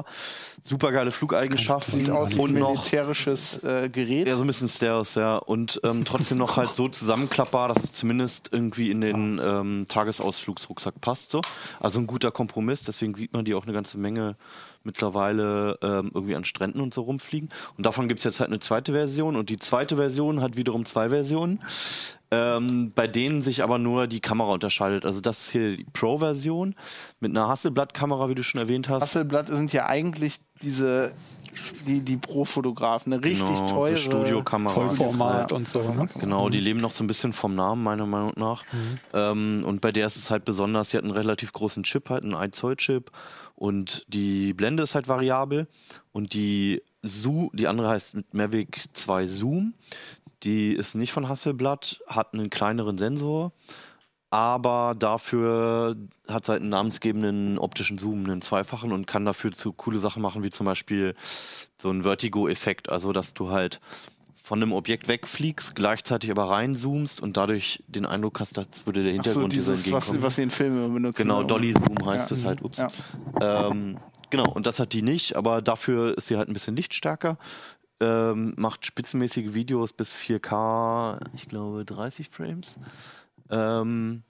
super 0.63 0.91
geile 0.91 1.11
Flugeigenschaften. 1.11 1.99
Sieht 1.99 2.09
aus 2.09 2.35
wie 2.35 2.41
ein 2.41 2.53
militärisches 2.53 3.63
äh, 3.63 3.89
Gerät. 3.89 4.27
Ja, 4.27 4.35
so 4.35 4.43
ein 4.43 4.47
bisschen 4.47 4.69
Stealth, 4.69 5.15
ja. 5.15 5.37
Und 5.37 5.79
ähm, 5.83 6.05
trotzdem 6.05 6.37
noch 6.37 6.57
halt 6.57 6.73
so 6.73 6.87
zusammenklappbar, 6.87 7.67
dass 7.67 7.83
es 7.83 7.91
zumindest 7.91 8.49
irgendwie 8.51 8.89
in 8.91 9.01
den 9.01 9.41
ähm, 9.43 9.85
Tagesausflugsrucksack 9.89 11.01
passt. 11.01 11.31
So. 11.31 11.41
Also 11.79 11.99
ein 11.99 12.07
guter 12.07 12.31
Kompromiss, 12.31 12.81
deswegen 12.81 13.13
sieht 13.15 13.33
man 13.33 13.45
die 13.45 13.53
auch 13.53 13.63
eine 13.63 13.73
ganze 13.73 13.97
Menge 13.97 14.35
mittlerweile 14.83 15.77
ähm, 15.81 16.11
irgendwie 16.13 16.35
an 16.35 16.45
Stränden 16.45 16.81
und 16.81 16.93
so 16.93 17.01
rumfliegen. 17.01 17.49
Und 17.77 17.85
davon 17.85 18.07
gibt 18.07 18.19
es 18.19 18.23
jetzt 18.23 18.39
halt 18.39 18.49
eine 18.49 18.59
zweite 18.59 18.91
Version 18.91 19.35
und 19.35 19.49
die 19.49 19.57
zweite 19.57 19.95
Version 19.95 20.41
hat 20.41 20.57
wiederum 20.57 20.85
zwei 20.85 21.09
Versionen 21.09 21.61
ähm, 22.33 22.91
bei 22.95 23.07
denen 23.07 23.41
sich 23.41 23.63
aber 23.63 23.77
nur 23.77 24.07
die 24.07 24.19
Kamera 24.19 24.51
unterscheidet. 24.51 25.05
Also 25.05 25.21
das 25.21 25.45
ist 25.45 25.51
hier 25.51 25.75
die 25.75 25.85
Pro-Version 25.93 26.75
mit 27.19 27.31
einer 27.31 27.47
Hasselblatt-Kamera, 27.47 28.29
wie 28.29 28.35
du 28.35 28.43
schon 28.43 28.59
erwähnt 28.59 28.89
hast. 28.89 29.01
Hasselblatt 29.01 29.47
sind 29.47 29.71
ja 29.71 29.85
eigentlich 29.85 30.39
diese 30.61 31.13
die, 31.85 32.01
die 32.01 32.17
Pro-Fotografen, 32.17 33.13
eine 33.13 33.23
richtig 33.23 33.47
genau, 33.47 33.69
teure 33.69 33.97
Studiokamera. 33.97 34.73
Vollformat 34.73 35.51
und 35.51 35.67
so. 35.67 35.81
Ne? 35.81 36.07
Genau, 36.19 36.49
die 36.49 36.59
leben 36.59 36.79
noch 36.79 36.91
so 36.91 37.03
ein 37.03 37.07
bisschen 37.07 37.31
vom 37.31 37.53
Namen, 37.53 37.83
meiner 37.83 38.07
Meinung 38.07 38.33
nach. 38.37 38.63
Mhm. 38.73 38.95
Ähm, 39.13 39.63
und 39.63 39.79
bei 39.79 39.91
der 39.91 40.07
ist 40.07 40.15
es 40.15 40.31
halt 40.31 40.45
besonders, 40.45 40.89
sie 40.89 40.97
hat 40.97 41.03
einen 41.03 41.13
relativ 41.13 41.53
großen 41.53 41.83
Chip, 41.83 42.09
halt 42.09 42.23
einen 42.23 42.33
1 42.33 42.55
Zoll 42.55 42.75
Chip. 42.77 43.11
Und 43.55 44.03
die 44.07 44.53
Blende 44.53 44.81
ist 44.81 44.95
halt 44.95 45.07
variabel. 45.07 45.67
Und 46.11 46.33
die 46.33 46.81
Zoom, 47.03 47.51
die 47.53 47.67
andere 47.67 47.89
heißt 47.89 48.17
Mavic 48.31 48.85
2 48.93 49.27
Zoom. 49.27 49.73
Die 50.43 50.73
ist 50.73 50.95
nicht 50.95 51.13
von 51.13 51.29
Hasselblatt, 51.29 52.01
hat 52.07 52.33
einen 52.33 52.49
kleineren 52.49 52.97
Sensor, 52.97 53.53
aber 54.29 54.95
dafür 54.97 55.95
hat 56.27 56.43
es 56.43 56.49
halt 56.49 56.61
einen 56.61 56.69
namensgebenden 56.69 57.57
optischen 57.57 57.97
Zoom, 57.97 58.25
einen 58.25 58.41
zweifachen 58.41 58.91
und 58.91 59.07
kann 59.07 59.25
dafür 59.25 59.51
zu 59.51 59.71
coole 59.73 59.99
Sachen 59.99 60.21
machen, 60.21 60.43
wie 60.43 60.49
zum 60.49 60.65
Beispiel 60.65 61.15
so 61.81 61.91
ein 61.91 62.03
Vertigo-Effekt, 62.03 62.91
also 62.91 63.13
dass 63.13 63.33
du 63.33 63.51
halt 63.51 63.79
von 64.43 64.61
einem 64.61 64.73
Objekt 64.73 65.07
wegfliegst, 65.07 65.73
gleichzeitig 65.73 66.29
aber 66.29 66.49
reinzoomst 66.49 67.21
und 67.21 67.37
dadurch 67.37 67.81
den 67.87 68.05
Eindruck 68.05 68.41
hast, 68.41 68.57
als 68.57 68.85
würde 68.85 69.03
der 69.03 69.13
Hintergrund 69.13 69.53
so, 69.53 69.57
dieses, 69.57 69.83
dir 69.83 69.93
was, 69.93 70.21
was 70.21 70.35
sie 70.35 70.43
in 70.43 70.49
Filmen 70.49 70.93
benutzen. 70.93 71.21
Genau, 71.21 71.43
Dolly 71.43 71.71
Zoom 71.71 72.05
heißt 72.05 72.29
ja. 72.31 72.37
es 72.37 72.43
halt. 72.43 72.61
Ups. 72.61 72.77
Ja. 72.77 72.89
Ähm, 73.69 73.97
genau, 74.31 74.51
und 74.51 74.65
das 74.65 74.79
hat 74.79 74.91
die 74.91 75.01
nicht, 75.01 75.37
aber 75.37 75.61
dafür 75.61 76.17
ist 76.17 76.27
sie 76.27 76.35
halt 76.35 76.49
ein 76.49 76.53
bisschen 76.53 76.75
lichtstärker. 76.75 77.37
Ähm, 77.99 78.53
macht 78.57 78.85
spitzenmäßige 78.85 79.53
Videos 79.53 79.93
bis 79.93 80.13
4K, 80.13 81.19
ich 81.33 81.47
glaube 81.47 81.85
30 81.85 82.29
Frames. 82.29 82.75
Ähm, 83.49 84.23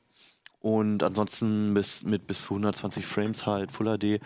und 0.60 1.04
ansonsten 1.04 1.74
bis, 1.74 2.04
mit 2.04 2.28
bis 2.28 2.44
zu 2.44 2.54
120 2.54 3.06
Frames 3.06 3.46
halt, 3.46 3.72
Full 3.72 3.98
HD. 3.98 4.22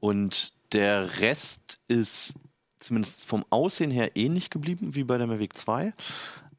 Und 0.00 0.54
der 0.72 1.20
Rest 1.20 1.78
ist 1.88 2.34
zumindest 2.78 3.24
vom 3.24 3.44
Aussehen 3.50 3.90
her 3.90 4.16
ähnlich 4.16 4.50
geblieben 4.50 4.94
wie 4.94 5.04
bei 5.04 5.18
der 5.18 5.26
Mavic 5.26 5.56
2. 5.56 5.92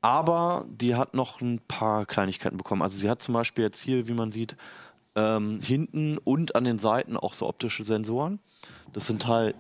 Aber 0.02 0.66
die 0.70 0.96
hat 0.96 1.16
noch 1.16 1.42
ein 1.42 1.60
paar 1.68 2.06
Kleinigkeiten 2.06 2.58
bekommen. 2.58 2.82
Also 2.82 2.98
sie 2.98 3.10
hat 3.10 3.22
zum 3.22 3.34
Beispiel 3.34 3.64
jetzt 3.64 3.82
hier, 3.82 4.08
wie 4.08 4.14
man 4.14 4.32
sieht, 4.32 4.56
ähm, 5.16 5.60
hinten 5.62 6.18
und 6.20 6.56
an 6.56 6.64
den 6.64 6.78
Seiten 6.78 7.18
auch 7.18 7.34
so 7.34 7.48
optische 7.48 7.84
Sensoren. 7.84 8.40
Das 8.94 9.08
sind 9.08 9.26
halt 9.28 9.56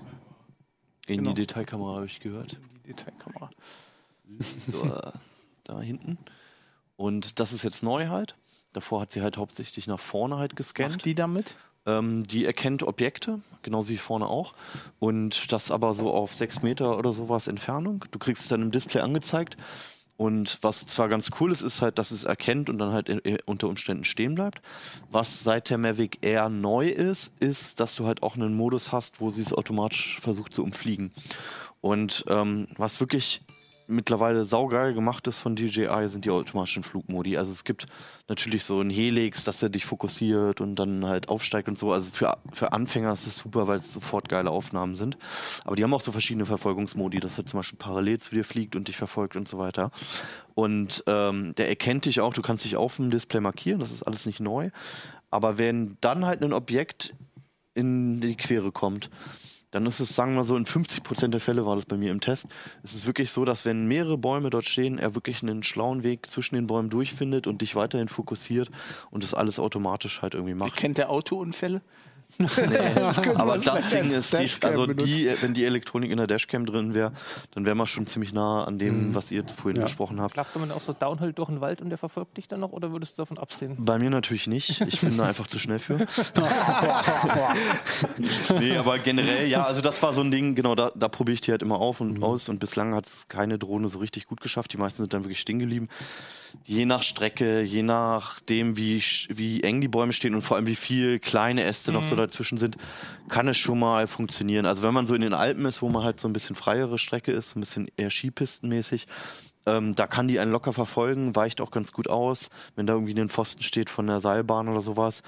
in 1.07 1.17
Genau. 1.19 1.29
die 1.31 1.41
Detailkamera 1.41 1.95
habe 1.95 2.05
ich 2.05 2.19
gehört. 2.19 2.57
Die 2.83 2.87
Detailkamera. 2.93 3.49
So, 4.71 4.85
äh, 4.87 5.11
da 5.65 5.79
hinten. 5.81 6.17
Und 6.97 7.39
das 7.39 7.53
ist 7.53 7.63
jetzt 7.63 7.83
neu 7.83 8.07
halt. 8.07 8.35
Davor 8.73 9.01
hat 9.01 9.11
sie 9.11 9.21
halt 9.21 9.37
hauptsächlich 9.37 9.85
nach 9.85 9.99
vorne 9.99 10.37
halt 10.37 10.55
gescannt. 10.55 10.91
Macht 10.93 11.05
die 11.05 11.13
damit? 11.15 11.55
Ähm, 11.85 12.23
die 12.23 12.43
erkennt 12.45 12.81
Objekte, 12.81 13.41
genauso 13.61 13.89
wie 13.89 13.97
vorne 13.97 14.27
auch. 14.27 14.55
Und 14.99 15.51
das 15.51 15.69
aber 15.69 15.93
so 15.93 16.11
auf 16.11 16.33
sechs 16.33 16.63
Meter 16.63 16.97
oder 16.97 17.13
sowas 17.13 17.47
Entfernung. 17.47 18.05
Du 18.09 18.17
kriegst 18.17 18.43
es 18.43 18.49
dann 18.49 18.63
im 18.63 18.71
Display 18.71 19.01
angezeigt. 19.01 19.57
Und 20.17 20.59
was 20.61 20.85
zwar 20.85 21.09
ganz 21.09 21.29
cool 21.39 21.51
ist, 21.51 21.61
ist 21.61 21.81
halt, 21.81 21.97
dass 21.97 22.11
es 22.11 22.23
erkennt 22.23 22.69
und 22.69 22.77
dann 22.77 22.93
halt 22.93 23.09
unter 23.45 23.67
Umständen 23.67 24.05
stehen 24.05 24.35
bleibt. 24.35 24.61
Was 25.11 25.43
seit 25.43 25.69
der 25.69 25.77
Mavic 25.77 26.19
Air 26.21 26.49
neu 26.49 26.87
ist, 26.87 27.33
ist, 27.39 27.79
dass 27.79 27.95
du 27.95 28.05
halt 28.05 28.23
auch 28.23 28.35
einen 28.35 28.55
Modus 28.55 28.91
hast, 28.93 29.19
wo 29.19 29.29
sie 29.29 29.41
es 29.41 29.53
automatisch 29.53 30.19
versucht 30.21 30.53
zu 30.53 30.63
umfliegen. 30.63 31.11
Und 31.81 32.23
ähm, 32.29 32.67
was 32.77 32.99
wirklich 32.99 33.41
mittlerweile 33.87 34.45
saugeil 34.45 34.93
gemacht 34.93 35.27
ist 35.27 35.37
von 35.37 35.55
DJI, 35.55 36.07
sind 36.07 36.25
die 36.25 36.31
automatischen 36.31 36.83
Flugmodi. 36.83 37.37
Also 37.37 37.51
es 37.51 37.63
gibt 37.63 37.87
natürlich 38.27 38.63
so 38.63 38.79
einen 38.79 38.89
Helix, 38.89 39.43
dass 39.43 39.61
er 39.61 39.69
dich 39.69 39.85
fokussiert 39.85 40.61
und 40.61 40.75
dann 40.75 41.05
halt 41.05 41.29
aufsteigt 41.29 41.67
und 41.67 41.77
so. 41.77 41.91
Also 41.91 42.09
für, 42.11 42.37
für 42.51 42.71
Anfänger 42.73 43.13
ist 43.13 43.27
es 43.27 43.37
super, 43.37 43.67
weil 43.67 43.79
es 43.79 43.93
sofort 43.93 44.29
geile 44.29 44.49
Aufnahmen 44.49 44.95
sind. 44.95 45.17
Aber 45.63 45.75
die 45.75 45.83
haben 45.83 45.93
auch 45.93 46.01
so 46.01 46.11
verschiedene 46.11 46.45
Verfolgungsmodi, 46.45 47.19
dass 47.19 47.37
er 47.37 47.45
zum 47.45 47.59
Beispiel 47.59 47.77
parallel 47.77 48.19
zu 48.19 48.33
dir 48.33 48.43
fliegt 48.43 48.75
und 48.75 48.87
dich 48.87 48.97
verfolgt 48.97 49.35
und 49.35 49.47
so 49.47 49.57
weiter. 49.57 49.91
Und 50.55 51.03
ähm, 51.07 51.53
der 51.55 51.69
erkennt 51.69 52.05
dich 52.05 52.21
auch, 52.21 52.33
du 52.33 52.41
kannst 52.41 52.65
dich 52.65 52.75
auf 52.75 52.95
dem 52.95 53.11
Display 53.11 53.41
markieren, 53.41 53.79
das 53.79 53.91
ist 53.91 54.03
alles 54.03 54.25
nicht 54.25 54.39
neu. 54.39 54.71
Aber 55.29 55.57
wenn 55.57 55.97
dann 56.01 56.25
halt 56.25 56.41
ein 56.41 56.53
Objekt 56.53 57.13
in 57.73 58.21
die 58.21 58.35
Quere 58.35 58.71
kommt, 58.71 59.09
dann 59.75 59.85
ist 59.87 59.99
es, 59.99 60.15
sagen 60.15 60.31
wir 60.31 60.37
mal 60.37 60.43
so, 60.45 60.55
in 60.55 60.65
50 60.65 61.03
Prozent 61.03 61.33
der 61.33 61.41
Fälle 61.41 61.65
war 61.65 61.75
das 61.75 61.83
bei 61.83 61.97
mir 61.97 62.09
im 62.11 62.21
Test. 62.21 62.47
Es 62.81 62.93
ist 62.93 63.07
wirklich 63.07 63.29
so, 63.29 63.43
dass 63.43 63.65
wenn 63.65 63.87
mehrere 63.87 64.17
Bäume 64.17 64.49
dort 64.49 64.63
stehen, 64.63 64.97
er 64.97 65.15
wirklich 65.15 65.43
einen 65.43 65.63
schlauen 65.63 66.01
Weg 66.01 66.27
zwischen 66.27 66.55
den 66.55 66.65
Bäumen 66.65 66.89
durchfindet 66.89 67.45
und 67.45 67.59
dich 67.59 67.75
weiterhin 67.75 68.07
fokussiert 68.07 68.71
und 69.11 69.25
das 69.25 69.33
alles 69.33 69.59
automatisch 69.59 70.21
halt 70.21 70.33
irgendwie 70.33 70.53
macht. 70.53 70.77
Kennt 70.77 70.97
der 70.97 71.09
Autounfälle? 71.09 71.81
Aber 73.35 73.57
das 73.57 73.89
Ding 73.89 74.11
ist, 74.11 74.33
die, 74.33 74.49
also 74.65 74.87
die, 74.87 75.29
wenn 75.41 75.53
die 75.53 75.63
Elektronik 75.63 76.11
in 76.11 76.17
der 76.17 76.27
Dashcam 76.27 76.65
drin 76.65 76.93
wäre, 76.93 77.13
dann 77.53 77.65
wären 77.65 77.77
wir 77.77 77.87
schon 77.87 78.07
ziemlich 78.07 78.33
nah 78.33 78.63
an 78.65 78.77
dem, 78.79 79.15
was 79.15 79.31
ihr 79.31 79.43
vorhin 79.47 79.77
Ja. 79.77 79.83
besprochen 79.83 80.19
habt. 80.19 80.33
Klappt 80.33 80.55
man 80.57 80.71
auch 80.71 80.81
so 80.81 80.93
Downhill 80.93 81.33
durch 81.33 81.49
den 81.49 81.61
Wald 81.61 81.81
und 81.81 81.89
der 81.89 81.97
verfolgt 81.97 82.37
dich 82.37 82.47
dann 82.47 82.59
noch 82.59 82.71
oder 82.71 82.91
würdest 82.91 83.13
du 83.17 83.21
davon 83.21 83.37
absehen? 83.37 83.75
Bei 83.79 83.97
mir 83.97 84.09
natürlich 84.09 84.47
nicht. 84.47 84.81
Ich 84.81 85.01
bin 85.01 85.15
da 85.17 85.25
einfach 85.27 85.47
zu 85.47 85.59
schnell 85.59 85.79
für. 85.79 85.95
nee, 88.59 88.77
aber 88.77 88.99
generell, 88.99 89.47
ja, 89.47 89.63
also 89.63 89.81
das 89.81 90.01
war 90.03 90.13
so 90.13 90.21
ein 90.21 90.31
Ding, 90.31 90.55
genau, 90.55 90.75
da, 90.75 90.91
da 90.95 91.07
probiere 91.07 91.35
ich 91.35 91.41
die 91.41 91.51
halt 91.51 91.61
immer 91.61 91.79
auf 91.79 92.01
und 92.01 92.21
aus 92.23 92.49
und 92.49 92.59
bislang 92.59 92.93
hat 92.93 93.05
es 93.05 93.27
keine 93.27 93.57
Drohne 93.57 93.89
so 93.89 93.99
richtig 93.99 94.25
gut 94.27 94.41
geschafft. 94.41 94.73
Die 94.73 94.77
meisten 94.77 95.03
sind 95.03 95.13
dann 95.13 95.23
wirklich 95.23 95.39
stehen 95.39 95.59
geblieben. 95.59 95.89
Je 96.63 96.85
nach 96.85 97.03
Strecke, 97.03 97.61
je 97.61 97.83
nachdem, 97.83 98.77
wie, 98.77 99.03
wie 99.29 99.63
eng 99.63 99.81
die 99.81 99.87
Bäume 99.87 100.13
stehen 100.13 100.35
und 100.35 100.41
vor 100.41 100.57
allem 100.57 100.67
wie 100.67 100.75
viel 100.75 101.19
kleine 101.19 101.63
Äste 101.63 101.91
noch 101.91 102.03
so 102.03 102.15
dazwischen 102.15 102.57
sind, 102.57 102.77
kann 103.29 103.47
es 103.47 103.57
schon 103.57 103.79
mal 103.79 104.07
funktionieren. 104.07 104.65
Also 104.65 104.81
wenn 104.83 104.93
man 104.93 105.07
so 105.07 105.15
in 105.15 105.21
den 105.21 105.33
Alpen 105.33 105.65
ist, 105.65 105.81
wo 105.81 105.89
man 105.89 106.03
halt 106.03 106.19
so 106.19 106.27
ein 106.27 106.33
bisschen 106.33 106.55
freiere 106.55 106.97
Strecke 106.97 107.31
ist, 107.31 107.51
so 107.51 107.59
ein 107.59 107.61
bisschen 107.61 107.87
eher 107.97 108.09
Skipistenmäßig, 108.09 109.07
ähm, 109.65 109.95
da 109.95 110.07
kann 110.07 110.27
die 110.27 110.39
einen 110.39 110.51
locker 110.51 110.73
verfolgen, 110.73 111.35
weicht 111.35 111.61
auch 111.61 111.71
ganz 111.71 111.91
gut 111.91 112.09
aus, 112.09 112.49
wenn 112.75 112.85
da 112.85 112.93
irgendwie 112.93 113.19
ein 113.19 113.29
Pfosten 113.29 113.63
steht 113.63 113.89
von 113.89 114.07
der 114.07 114.21
Seilbahn 114.21 114.67
oder 114.67 114.81
sowas. 114.81 115.23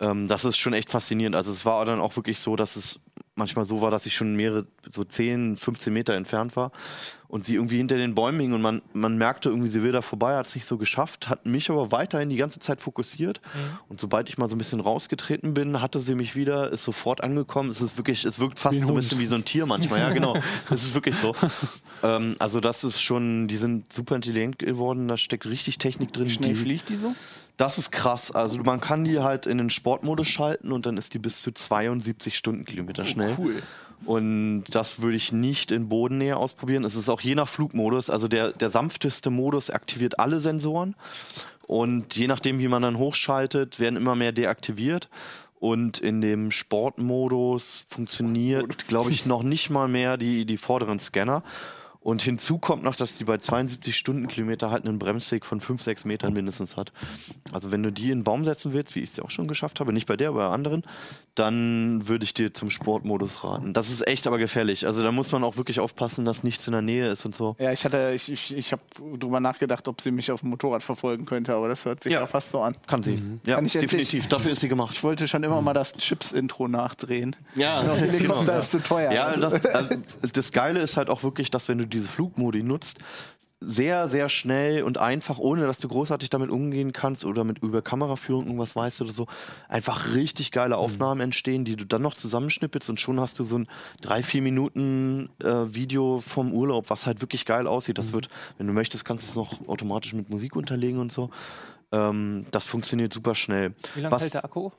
Ähm, 0.00 0.28
das 0.28 0.44
ist 0.44 0.56
schon 0.56 0.72
echt 0.72 0.90
faszinierend. 0.90 1.36
Also 1.36 1.50
es 1.50 1.64
war 1.64 1.84
dann 1.84 2.00
auch 2.00 2.16
wirklich 2.16 2.38
so, 2.38 2.56
dass 2.56 2.76
es 2.76 3.00
manchmal 3.34 3.64
so 3.64 3.80
war, 3.80 3.90
dass 3.90 4.06
ich 4.06 4.14
schon 4.14 4.36
mehrere, 4.36 4.66
so 4.92 5.04
10, 5.04 5.56
15 5.56 5.92
Meter 5.92 6.14
entfernt 6.14 6.56
war 6.56 6.72
und 7.30 7.44
sie 7.44 7.54
irgendwie 7.54 7.76
hinter 7.76 7.96
den 7.96 8.14
Bäumen 8.14 8.40
hing 8.40 8.52
und 8.52 8.60
man, 8.60 8.82
man 8.92 9.16
merkte 9.16 9.48
irgendwie, 9.48 9.70
sie 9.70 9.82
will 9.82 9.92
da 9.92 10.02
vorbei, 10.02 10.36
hat 10.36 10.46
es 10.46 10.54
nicht 10.54 10.66
so 10.66 10.76
geschafft, 10.76 11.28
hat 11.28 11.46
mich 11.46 11.70
aber 11.70 11.92
weiterhin 11.92 12.28
die 12.28 12.36
ganze 12.36 12.58
Zeit 12.58 12.80
fokussiert 12.80 13.40
und 13.88 14.00
sobald 14.00 14.28
ich 14.28 14.36
mal 14.36 14.48
so 14.48 14.56
ein 14.56 14.58
bisschen 14.58 14.80
rausgetreten 14.80 15.54
bin, 15.54 15.80
hatte 15.80 16.00
sie 16.00 16.14
mich 16.14 16.36
wieder, 16.36 16.70
ist 16.70 16.84
sofort 16.84 17.22
angekommen. 17.22 17.70
Es 17.70 17.80
ist 17.80 17.96
wirklich, 17.96 18.24
es 18.24 18.38
wirkt 18.38 18.58
fast 18.58 18.76
so 18.76 18.82
ein 18.82 18.88
Hund. 18.88 18.96
bisschen 18.96 19.18
wie 19.18 19.26
so 19.26 19.36
ein 19.36 19.44
Tier 19.44 19.66
manchmal, 19.66 20.00
ja 20.00 20.10
genau. 20.12 20.36
Es 20.70 20.82
ist 20.84 20.94
wirklich 20.94 21.14
so. 21.16 21.34
ähm, 22.02 22.34
also 22.38 22.60
das 22.60 22.84
ist 22.84 23.00
schon, 23.00 23.48
die 23.48 23.56
sind 23.56 23.92
super 23.92 24.16
intelligent 24.16 24.58
geworden, 24.58 25.08
da 25.08 25.16
steckt 25.16 25.46
richtig 25.46 25.78
Technik 25.78 26.12
drin. 26.12 26.26
Wie 26.26 26.30
schnell 26.30 26.50
die, 26.50 26.56
fliegt 26.56 26.88
die 26.88 26.96
so? 26.96 27.14
das 27.60 27.76
ist 27.76 27.90
krass. 27.92 28.32
Also 28.32 28.58
man 28.58 28.80
kann 28.80 29.04
die 29.04 29.18
halt 29.18 29.46
in 29.46 29.58
den 29.58 29.68
Sportmodus 29.68 30.28
schalten 30.28 30.72
und 30.72 30.86
dann 30.86 30.96
ist 30.96 31.12
die 31.12 31.18
bis 31.18 31.42
zu 31.42 31.52
72 31.52 32.36
Stundenkilometer 32.36 33.04
schnell. 33.04 33.36
cool. 33.38 33.62
Und 34.04 34.64
das 34.70 35.02
würde 35.02 35.16
ich 35.16 35.32
nicht 35.32 35.70
in 35.70 35.88
Bodennähe 35.88 36.36
ausprobieren. 36.36 36.84
Es 36.84 36.96
ist 36.96 37.08
auch 37.08 37.20
je 37.20 37.34
nach 37.34 37.48
Flugmodus. 37.48 38.10
Also 38.10 38.28
der, 38.28 38.52
der 38.52 38.70
sanfteste 38.70 39.30
Modus 39.30 39.70
aktiviert 39.70 40.18
alle 40.18 40.40
Sensoren. 40.40 40.94
Und 41.66 42.16
je 42.16 42.26
nachdem, 42.26 42.58
wie 42.58 42.68
man 42.68 42.82
dann 42.82 42.98
hochschaltet, 42.98 43.78
werden 43.78 43.96
immer 43.96 44.16
mehr 44.16 44.32
deaktiviert. 44.32 45.08
Und 45.60 45.98
in 45.98 46.22
dem 46.22 46.50
Sportmodus 46.50 47.84
funktioniert, 47.88 48.88
glaube 48.88 49.12
ich, 49.12 49.26
noch 49.26 49.42
nicht 49.42 49.68
mal 49.68 49.88
mehr 49.88 50.16
die, 50.16 50.46
die 50.46 50.56
vorderen 50.56 50.98
Scanner. 50.98 51.42
Und 52.02 52.22
hinzu 52.22 52.56
kommt 52.56 52.82
noch, 52.82 52.96
dass 52.96 53.18
die 53.18 53.24
bei 53.24 53.36
72 53.36 53.94
Stundenkilometer 53.94 54.70
halt 54.70 54.86
einen 54.86 54.98
Bremsweg 54.98 55.44
von 55.44 55.60
5, 55.60 55.82
6 55.82 56.04
Metern 56.06 56.32
mindestens 56.32 56.78
hat. 56.78 56.92
Also 57.52 57.72
wenn 57.72 57.82
du 57.82 57.92
die 57.92 58.06
in 58.06 58.12
einen 58.12 58.24
Baum 58.24 58.46
setzen 58.46 58.72
willst, 58.72 58.94
wie 58.94 59.00
ich 59.00 59.10
es 59.10 59.16
ja 59.16 59.24
auch 59.24 59.30
schon 59.30 59.48
geschafft 59.48 59.80
habe, 59.80 59.92
nicht 59.92 60.06
bei 60.06 60.16
der, 60.16 60.30
aber 60.30 60.48
bei 60.48 60.54
anderen, 60.54 60.82
dann 61.34 62.08
würde 62.08 62.24
ich 62.24 62.34
dir 62.34 62.52
zum 62.54 62.70
Sportmodus 62.70 63.44
raten. 63.44 63.72
Das 63.74 63.90
ist 63.90 64.06
echt 64.06 64.26
aber 64.26 64.38
gefährlich. 64.38 64.86
Also 64.86 65.02
da 65.02 65.12
muss 65.12 65.30
man 65.32 65.44
auch 65.44 65.56
wirklich 65.56 65.78
aufpassen, 65.80 66.24
dass 66.24 66.42
nichts 66.42 66.66
in 66.66 66.72
der 66.72 66.82
Nähe 66.82 67.10
ist 67.10 67.24
und 67.24 67.34
so. 67.34 67.54
Ja, 67.58 67.70
ich 67.72 67.84
hatte, 67.84 68.12
ich, 68.14 68.30
ich, 68.30 68.56
ich 68.56 68.72
habe 68.72 68.82
drüber 69.18 69.40
nachgedacht, 69.40 69.86
ob 69.86 70.00
sie 70.00 70.10
mich 70.10 70.30
auf 70.32 70.40
dem 70.40 70.50
Motorrad 70.50 70.82
verfolgen 70.82 71.26
könnte, 71.26 71.54
aber 71.54 71.68
das 71.68 71.84
hört 71.84 72.02
sich 72.02 72.12
ja, 72.14 72.20
Ja. 72.20 72.26
fast 72.26 72.50
so 72.50 72.60
an. 72.60 72.76
Kann 72.86 73.02
sie. 73.02 73.22
Ja, 73.44 73.56
Kann 73.56 73.66
ich 73.66 73.74
endlich- 73.76 73.90
definitiv. 73.90 74.26
Dafür 74.28 74.52
ist 74.52 74.60
sie 74.60 74.68
gemacht. 74.68 74.94
Ich 74.94 75.02
wollte 75.04 75.28
schon 75.28 75.42
immer 75.42 75.60
mal 75.62 75.74
das 75.74 75.92
Chips-Intro 75.94 76.66
nachdrehen. 76.68 77.36
Ja, 77.54 77.82
Helikopter 77.94 78.58
ist 78.60 78.70
zu 78.70 78.82
teuer. 78.82 79.12
Ja, 79.12 79.36
das, 79.36 79.64
also, 79.66 79.96
das 80.32 80.52
Geile 80.52 80.80
ist 80.80 80.96
halt 80.96 81.10
auch 81.10 81.22
wirklich, 81.22 81.50
dass 81.50 81.68
wenn 81.68 81.78
du 81.78 81.89
diese 81.90 82.08
Flugmodi 82.08 82.62
nutzt, 82.62 82.98
sehr, 83.62 84.08
sehr 84.08 84.30
schnell 84.30 84.82
und 84.84 84.96
einfach, 84.96 85.38
ohne 85.38 85.66
dass 85.66 85.78
du 85.80 85.88
großartig 85.88 86.30
damit 86.30 86.48
umgehen 86.48 86.94
kannst 86.94 87.26
oder 87.26 87.44
mit 87.44 87.58
über 87.58 87.82
Kameraführung 87.82 88.46
irgendwas 88.46 88.74
weißt 88.74 89.02
oder 89.02 89.12
so, 89.12 89.26
einfach 89.68 90.14
richtig 90.14 90.50
geile 90.50 90.78
Aufnahmen 90.78 91.20
entstehen, 91.20 91.66
die 91.66 91.76
du 91.76 91.84
dann 91.84 92.00
noch 92.00 92.14
zusammenschnippelst 92.14 92.88
und 92.88 93.00
schon 93.02 93.20
hast 93.20 93.38
du 93.38 93.44
so 93.44 93.58
ein 93.58 93.68
drei, 94.00 94.22
vier 94.22 94.40
Minuten 94.40 95.28
äh, 95.44 95.74
Video 95.74 96.20
vom 96.26 96.54
Urlaub, 96.54 96.88
was 96.88 97.04
halt 97.04 97.20
wirklich 97.20 97.44
geil 97.44 97.66
aussieht. 97.66 97.98
Das 97.98 98.14
wird, 98.14 98.30
wenn 98.56 98.66
du 98.66 98.72
möchtest, 98.72 99.04
kannst 99.04 99.24
du 99.24 99.28
es 99.28 99.36
noch 99.36 99.68
automatisch 99.68 100.14
mit 100.14 100.30
Musik 100.30 100.56
unterlegen 100.56 100.98
und 100.98 101.12
so. 101.12 101.28
Ähm, 101.92 102.46
das 102.52 102.64
funktioniert 102.64 103.12
super 103.12 103.34
schnell. 103.34 103.74
Wie 103.94 104.00
lange 104.00 104.12
Was- 104.14 104.22
hält 104.22 104.32
der 104.34 104.44
Akku? 104.46 104.70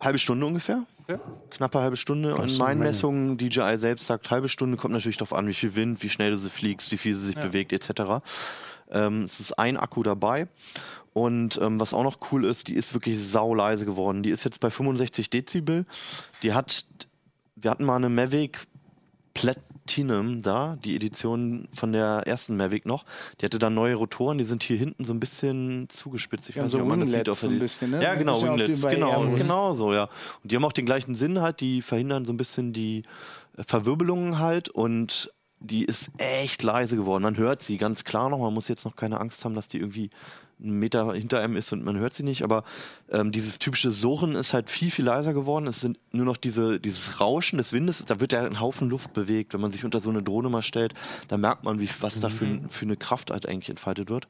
Halbe 0.00 0.18
Stunde 0.18 0.46
ungefähr? 0.46 0.84
Okay. 1.14 1.22
Knappe 1.50 1.80
halbe 1.80 1.96
Stunde. 1.96 2.30
ist 2.30 2.36
In 2.36 2.42
eine 2.44 2.52
meinen. 2.58 2.80
Messungen, 2.80 3.36
DJI 3.38 3.76
selbst 3.78 4.06
sagt 4.06 4.30
halbe 4.30 4.48
Stunde, 4.48 4.76
kommt 4.76 4.94
natürlich 4.94 5.16
darauf 5.18 5.32
an, 5.32 5.46
wie 5.48 5.54
viel 5.54 5.74
Wind, 5.74 6.02
wie 6.02 6.08
schnell 6.08 6.30
du 6.30 6.38
sie 6.38 6.50
fliegst, 6.50 6.90
wie 6.92 6.98
viel 6.98 7.14
sie 7.14 7.26
sich 7.26 7.36
Ja. 7.36 7.42
bewegt, 7.42 7.72
etc. 7.72 8.22
Ähm, 8.90 9.22
es 9.22 9.40
ist 9.40 9.58
ein 9.58 9.76
Akku 9.76 10.02
dabei. 10.02 10.48
Und 11.12 11.58
ähm, 11.60 11.80
was 11.80 11.92
auch 11.92 12.04
noch 12.04 12.18
cool 12.30 12.44
ist, 12.44 12.68
die 12.68 12.74
ist 12.74 12.94
wirklich 12.94 13.18
sauleise 13.18 13.84
geworden. 13.84 14.22
Die 14.22 14.30
ist 14.30 14.44
jetzt 14.44 14.60
bei 14.60 14.70
65 14.70 15.28
Dezibel. 15.28 15.84
Die 16.42 16.54
hat, 16.54 16.84
wir 17.56 17.70
hatten 17.70 17.84
mal 17.84 17.96
eine 17.96 18.08
Mavic 18.08 18.66
Platinum 19.34 20.42
da, 20.42 20.76
die 20.84 20.96
Edition 20.96 21.68
von 21.72 21.92
der 21.92 22.22
ersten 22.26 22.56
Mavic 22.56 22.86
noch. 22.86 23.04
Die 23.40 23.44
hatte 23.46 23.58
dann 23.58 23.74
neue 23.74 23.94
Rotoren, 23.94 24.38
die 24.38 24.44
sind 24.44 24.62
hier 24.62 24.76
hinten 24.76 25.04
so 25.04 25.12
ein 25.12 25.20
bisschen 25.20 25.88
zugespitzt. 25.88 26.48
Ich 26.50 26.56
Ja, 26.56 26.64
weiß 26.64 26.72
so 26.72 26.78
nicht, 26.78 26.82
ob 26.84 26.88
man 26.88 27.00
das 27.00 27.10
sieht 27.10 27.28
auf 27.28 27.40
so 27.40 27.48
ein 27.48 27.58
bisschen, 27.58 27.90
ne? 27.92 28.02
Ja, 28.02 28.14
genau, 28.14 28.42
Winglets, 28.42 28.82
genau, 28.86 29.22
Airbus. 29.22 29.40
genau 29.40 29.74
so, 29.74 29.92
ja. 29.92 30.08
Und 30.42 30.50
die 30.50 30.56
haben 30.56 30.64
auch 30.64 30.72
den 30.72 30.86
gleichen 30.86 31.14
Sinn 31.14 31.40
halt, 31.40 31.60
die 31.60 31.82
verhindern 31.82 32.24
so 32.24 32.32
ein 32.32 32.36
bisschen 32.36 32.72
die 32.72 33.04
äh, 33.56 33.62
Verwirbelungen 33.66 34.38
halt 34.38 34.68
und 34.68 35.32
die 35.60 35.84
ist 35.84 36.10
echt 36.18 36.62
leise 36.62 36.96
geworden. 36.96 37.22
Man 37.22 37.36
hört 37.36 37.62
sie 37.62 37.76
ganz 37.76 38.04
klar 38.04 38.30
noch, 38.30 38.38
man 38.38 38.54
muss 38.54 38.68
jetzt 38.68 38.84
noch 38.84 38.96
keine 38.96 39.20
Angst 39.20 39.44
haben, 39.44 39.54
dass 39.54 39.68
die 39.68 39.78
irgendwie 39.78 40.10
einen 40.62 40.78
Meter 40.78 41.12
hinter 41.14 41.40
einem 41.40 41.56
ist 41.56 41.72
und 41.72 41.84
man 41.84 41.96
hört 41.98 42.14
sie 42.14 42.22
nicht, 42.22 42.42
aber 42.42 42.64
ähm, 43.10 43.32
dieses 43.32 43.58
typische 43.58 43.90
Surren 43.90 44.34
ist 44.34 44.52
halt 44.52 44.70
viel, 44.70 44.90
viel 44.90 45.04
leiser 45.04 45.32
geworden. 45.32 45.66
Es 45.66 45.80
sind 45.80 45.98
nur 46.12 46.24
noch 46.24 46.36
diese, 46.36 46.80
dieses 46.80 47.20
Rauschen 47.20 47.58
des 47.58 47.72
Windes, 47.72 48.04
da 48.04 48.20
wird 48.20 48.32
ja 48.32 48.44
ein 48.44 48.60
Haufen 48.60 48.88
Luft 48.88 49.12
bewegt. 49.12 49.52
Wenn 49.52 49.60
man 49.60 49.72
sich 49.72 49.84
unter 49.84 50.00
so 50.00 50.10
eine 50.10 50.22
Drohne 50.22 50.48
mal 50.48 50.62
stellt, 50.62 50.94
da 51.28 51.36
merkt 51.36 51.64
man, 51.64 51.80
wie, 51.80 51.88
was 52.00 52.20
da 52.20 52.28
für, 52.28 52.60
für 52.68 52.84
eine 52.84 52.96
Kraft 52.96 53.30
halt 53.30 53.46
eigentlich 53.46 53.70
entfaltet 53.70 54.10
wird. 54.10 54.28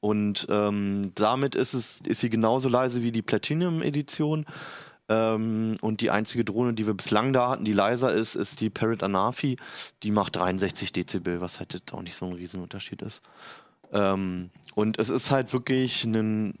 Und 0.00 0.46
ähm, 0.50 1.12
damit 1.14 1.54
ist, 1.54 1.74
es, 1.74 2.00
ist 2.04 2.20
sie 2.20 2.30
genauso 2.30 2.68
leise 2.68 3.02
wie 3.02 3.12
die 3.12 3.22
Platinum-Edition. 3.22 4.46
Ähm, 5.08 5.76
und 5.80 6.00
die 6.00 6.10
einzige 6.10 6.44
Drohne, 6.44 6.74
die 6.74 6.86
wir 6.86 6.94
bislang 6.94 7.32
da 7.32 7.50
hatten, 7.50 7.64
die 7.64 7.72
leiser 7.72 8.12
ist, 8.12 8.34
ist 8.34 8.60
die 8.60 8.70
Parrot 8.70 9.02
Anafi. 9.02 9.56
Die 10.02 10.10
macht 10.10 10.36
63 10.36 10.92
Dezibel, 10.92 11.40
was 11.40 11.58
halt 11.58 11.74
jetzt 11.74 11.92
auch 11.94 12.02
nicht 12.02 12.16
so 12.16 12.26
ein 12.26 12.34
Riesenunterschied 12.34 13.02
ist. 13.02 13.22
Ähm, 13.92 14.50
und 14.74 14.98
es 14.98 15.08
ist 15.08 15.30
halt 15.30 15.52
wirklich 15.52 16.04
ein 16.04 16.54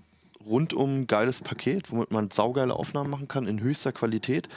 rundum 0.48 1.06
geiles 1.06 1.40
Paket, 1.40 1.92
womit 1.92 2.10
man 2.10 2.30
saugeile 2.30 2.74
Aufnahmen 2.74 3.10
machen 3.10 3.28
kann 3.28 3.46
in 3.46 3.60
höchster 3.60 3.92
Qualität. 3.92 4.48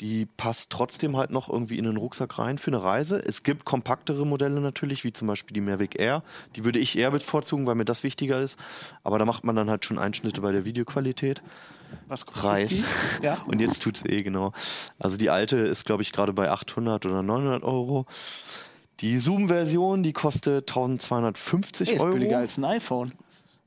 Die 0.00 0.26
passt 0.26 0.70
trotzdem 0.70 1.16
halt 1.16 1.30
noch 1.30 1.48
irgendwie 1.48 1.78
in 1.78 1.84
den 1.84 1.96
Rucksack 1.96 2.38
rein 2.38 2.58
für 2.58 2.70
eine 2.70 2.84
Reise. 2.84 3.20
Es 3.24 3.42
gibt 3.42 3.64
kompaktere 3.64 4.24
Modelle 4.24 4.60
natürlich, 4.60 5.02
wie 5.02 5.12
zum 5.12 5.26
Beispiel 5.26 5.54
die 5.54 5.60
Mavic 5.60 5.98
Air. 5.98 6.22
Die 6.54 6.64
würde 6.64 6.78
ich 6.78 6.96
eher 6.96 7.10
bevorzugen, 7.10 7.66
weil 7.66 7.74
mir 7.74 7.84
das 7.84 8.04
wichtiger 8.04 8.40
ist. 8.40 8.56
Aber 9.02 9.18
da 9.18 9.24
macht 9.24 9.44
man 9.44 9.56
dann 9.56 9.68
halt 9.68 9.84
schon 9.84 9.98
Einschnitte 9.98 10.40
bei 10.40 10.52
der 10.52 10.64
Videoqualität. 10.64 11.42
Was 12.06 12.26
kostet 12.26 12.42
Preis. 12.42 12.82
Ja. 13.22 13.38
Und 13.46 13.60
jetzt 13.60 13.82
tut's 13.82 14.04
eh, 14.04 14.22
genau. 14.22 14.52
Also 15.00 15.16
die 15.16 15.30
alte 15.30 15.56
ist, 15.56 15.84
glaube 15.84 16.02
ich, 16.02 16.12
gerade 16.12 16.32
bei 16.32 16.50
800 16.50 17.04
oder 17.06 17.22
900 17.22 17.64
Euro. 17.64 18.06
Die 19.00 19.18
Zoom-Version, 19.18 20.02
die 20.02 20.12
kostet 20.12 20.68
1250 20.68 21.88
Ey, 21.88 21.94
ist 21.94 22.00
Euro. 22.00 22.14
billiger 22.14 22.38
als 22.38 22.56
ein 22.58 22.64
iPhone. 22.64 23.12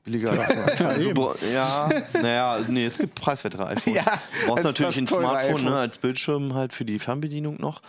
Billiger 0.04 0.32
als 0.32 0.78
Ja, 0.78 0.96
eben. 0.96 1.26
Ja, 1.54 1.88
naja, 2.14 2.58
nee, 2.68 2.86
es 2.86 2.98
gibt 2.98 3.14
preiswertere 3.14 3.68
iPhones. 3.68 3.96
Ja, 4.04 4.20
du 4.42 4.46
brauchst 4.48 4.64
natürlich 4.64 4.98
ein 4.98 5.06
Smartphone 5.06 5.54
iPhone. 5.56 5.64
ne, 5.64 5.76
als 5.78 5.98
Bildschirm 5.98 6.54
halt 6.54 6.72
für 6.72 6.84
die 6.84 6.98
Fernbedienung 6.98 7.56
noch. 7.60 7.82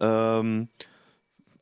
Ähm, 0.00 0.68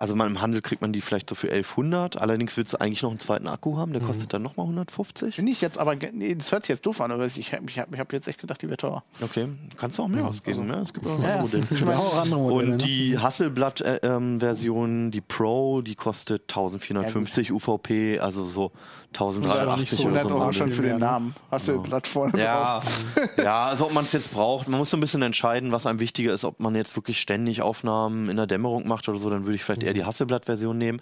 also 0.02 0.16
man, 0.16 0.26
im 0.26 0.40
Handel 0.42 0.62
kriegt 0.62 0.82
man 0.82 0.92
die 0.92 1.00
vielleicht 1.00 1.28
so 1.28 1.36
für 1.36 1.46
1100. 1.52 2.20
Allerdings 2.20 2.56
willst 2.56 2.72
du 2.72 2.80
eigentlich 2.80 3.02
noch 3.02 3.10
einen 3.10 3.20
zweiten 3.20 3.46
Akku 3.46 3.76
haben, 3.76 3.92
der 3.92 4.02
Mhm. 4.02 4.06
kostet 4.06 4.32
dann 4.34 4.42
nochmal 4.42 4.66
150. 4.66 5.36
Finde 5.36 5.52
ich 5.52 5.60
jetzt 5.60 5.78
aber, 5.78 5.94
nee, 5.94 6.34
das 6.34 6.50
hört 6.50 6.64
sich 6.64 6.70
jetzt 6.70 6.84
doof 6.86 7.00
an, 7.00 7.12
aber 7.12 7.24
ich 7.24 7.52
habe 7.52 7.64
ich 7.68 7.78
hab, 7.78 7.94
ich 7.94 8.00
hab 8.00 8.12
jetzt 8.12 8.26
echt 8.26 8.40
gedacht, 8.40 8.60
die 8.62 8.66
wäre 8.66 8.78
teuer. 8.78 9.04
Okay, 9.20 9.46
kannst 9.76 9.98
du 9.98 10.02
auch 10.02 10.08
mehr 10.08 10.26
ausgeben, 10.26 10.66
ne? 10.66 10.80
Es 10.82 10.92
gibt 10.92 11.06
auch 11.06 11.18
Ja, 11.22 11.36
andere 11.36 11.42
Modelle. 11.42 11.98
Auch 11.98 12.16
andere 12.16 12.40
Modelle, 12.40 12.62
Und 12.64 12.70
ne? 12.70 12.76
die 12.78 13.16
Hasselblatt-Version, 13.18 15.10
die 15.10 15.20
Pro, 15.20 15.82
die 15.82 15.94
kostet 15.94 16.42
1450 16.42 17.52
UVP, 17.52 18.18
also 18.18 18.44
so 18.44 18.72
1083 19.14 19.98
so 19.98 20.08
oder 20.08 20.20
100 20.20 20.28
so. 20.30 20.36
Euro 20.38 20.52
schon 20.52 20.72
für 20.72 20.82
den 20.82 20.98
Namen. 20.98 21.34
Hast 21.50 21.68
du 21.68 21.72
ein 21.74 21.82
Blatt 21.82 22.06
vorne 22.06 22.38
Ja, 22.38 22.80
drauf? 22.80 23.04
ja, 23.36 23.64
also 23.66 23.86
ob 23.86 23.94
man 23.94 24.04
es 24.04 24.12
jetzt 24.12 24.32
braucht. 24.32 24.68
Man 24.68 24.78
muss 24.78 24.90
so 24.90 24.96
ein 24.96 25.00
bisschen 25.00 25.22
entscheiden, 25.22 25.72
was 25.72 25.86
einem 25.86 26.00
wichtiger 26.00 26.32
ist. 26.32 26.44
Ob 26.44 26.60
man 26.60 26.74
jetzt 26.74 26.96
wirklich 26.96 27.20
ständig 27.20 27.62
Aufnahmen 27.62 28.28
in 28.28 28.36
der 28.36 28.46
Dämmerung 28.46 28.86
macht 28.88 29.08
oder 29.08 29.18
so, 29.18 29.30
dann 29.30 29.44
würde 29.44 29.54
ich 29.56 29.64
vielleicht 29.64 29.82
eher 29.82 29.94
die 29.94 30.04
Hasselblatt-Version 30.04 30.76
nehmen. 30.78 31.00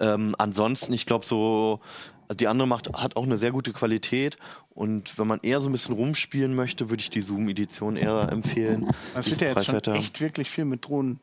Ähm, 0.00 0.34
ansonsten, 0.38 0.92
ich 0.92 1.06
glaube 1.06 1.24
so, 1.24 1.80
also 2.28 2.36
die 2.36 2.48
andere 2.48 2.66
macht, 2.66 2.92
hat 2.94 3.16
auch 3.16 3.24
eine 3.24 3.36
sehr 3.36 3.52
gute 3.52 3.72
Qualität. 3.72 4.36
Und 4.74 5.18
wenn 5.18 5.26
man 5.26 5.38
eher 5.42 5.60
so 5.60 5.68
ein 5.68 5.72
bisschen 5.72 5.94
rumspielen 5.94 6.54
möchte, 6.54 6.90
würde 6.90 7.00
ich 7.00 7.10
die 7.10 7.20
Zoom-Edition 7.20 7.96
eher 7.96 8.28
empfehlen. 8.32 8.88
Die 9.10 9.14
wird 9.16 9.26
ist 9.28 9.40
ja 9.40 9.48
jetzt 9.48 9.66
schon 9.66 9.94
echt 9.94 10.20
wirklich 10.20 10.50
viel 10.50 10.64
mit 10.64 10.86
Drohnen 10.88 11.20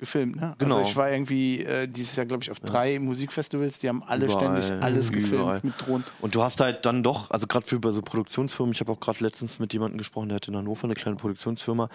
gefilmt. 0.00 0.36
Ne? 0.36 0.56
Genau. 0.58 0.78
Also 0.78 0.90
ich 0.90 0.96
war 0.96 1.10
irgendwie 1.10 1.62
äh, 1.62 1.86
dieses 1.86 2.16
Jahr, 2.16 2.26
glaube 2.26 2.42
ich, 2.42 2.50
auf 2.50 2.58
drei 2.58 2.98
Musikfestivals, 2.98 3.78
die 3.78 3.88
haben 3.88 4.02
alle 4.02 4.24
Überall, 4.24 4.62
ständig 4.62 4.82
alles 4.82 5.12
gefilmt 5.12 5.32
überall. 5.34 5.60
mit 5.62 5.74
Drohnen. 5.80 6.04
Und 6.20 6.34
du 6.34 6.42
hast 6.42 6.60
halt 6.60 6.84
dann 6.86 7.04
doch, 7.04 7.30
also 7.30 7.46
gerade 7.46 7.66
für 7.66 7.78
so 7.92 8.02
Produktionsfirmen, 8.02 8.72
ich 8.72 8.80
habe 8.80 8.90
auch 8.90 8.98
gerade 8.98 9.22
letztens 9.22 9.60
mit 9.60 9.72
jemandem 9.72 9.98
gesprochen, 9.98 10.30
der 10.30 10.36
hat 10.36 10.48
in 10.48 10.56
Hannover 10.56 10.84
eine 10.84 10.94
kleine 10.94 11.16
Produktionsfirma. 11.16 11.88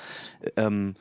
Ähm, 0.56 0.95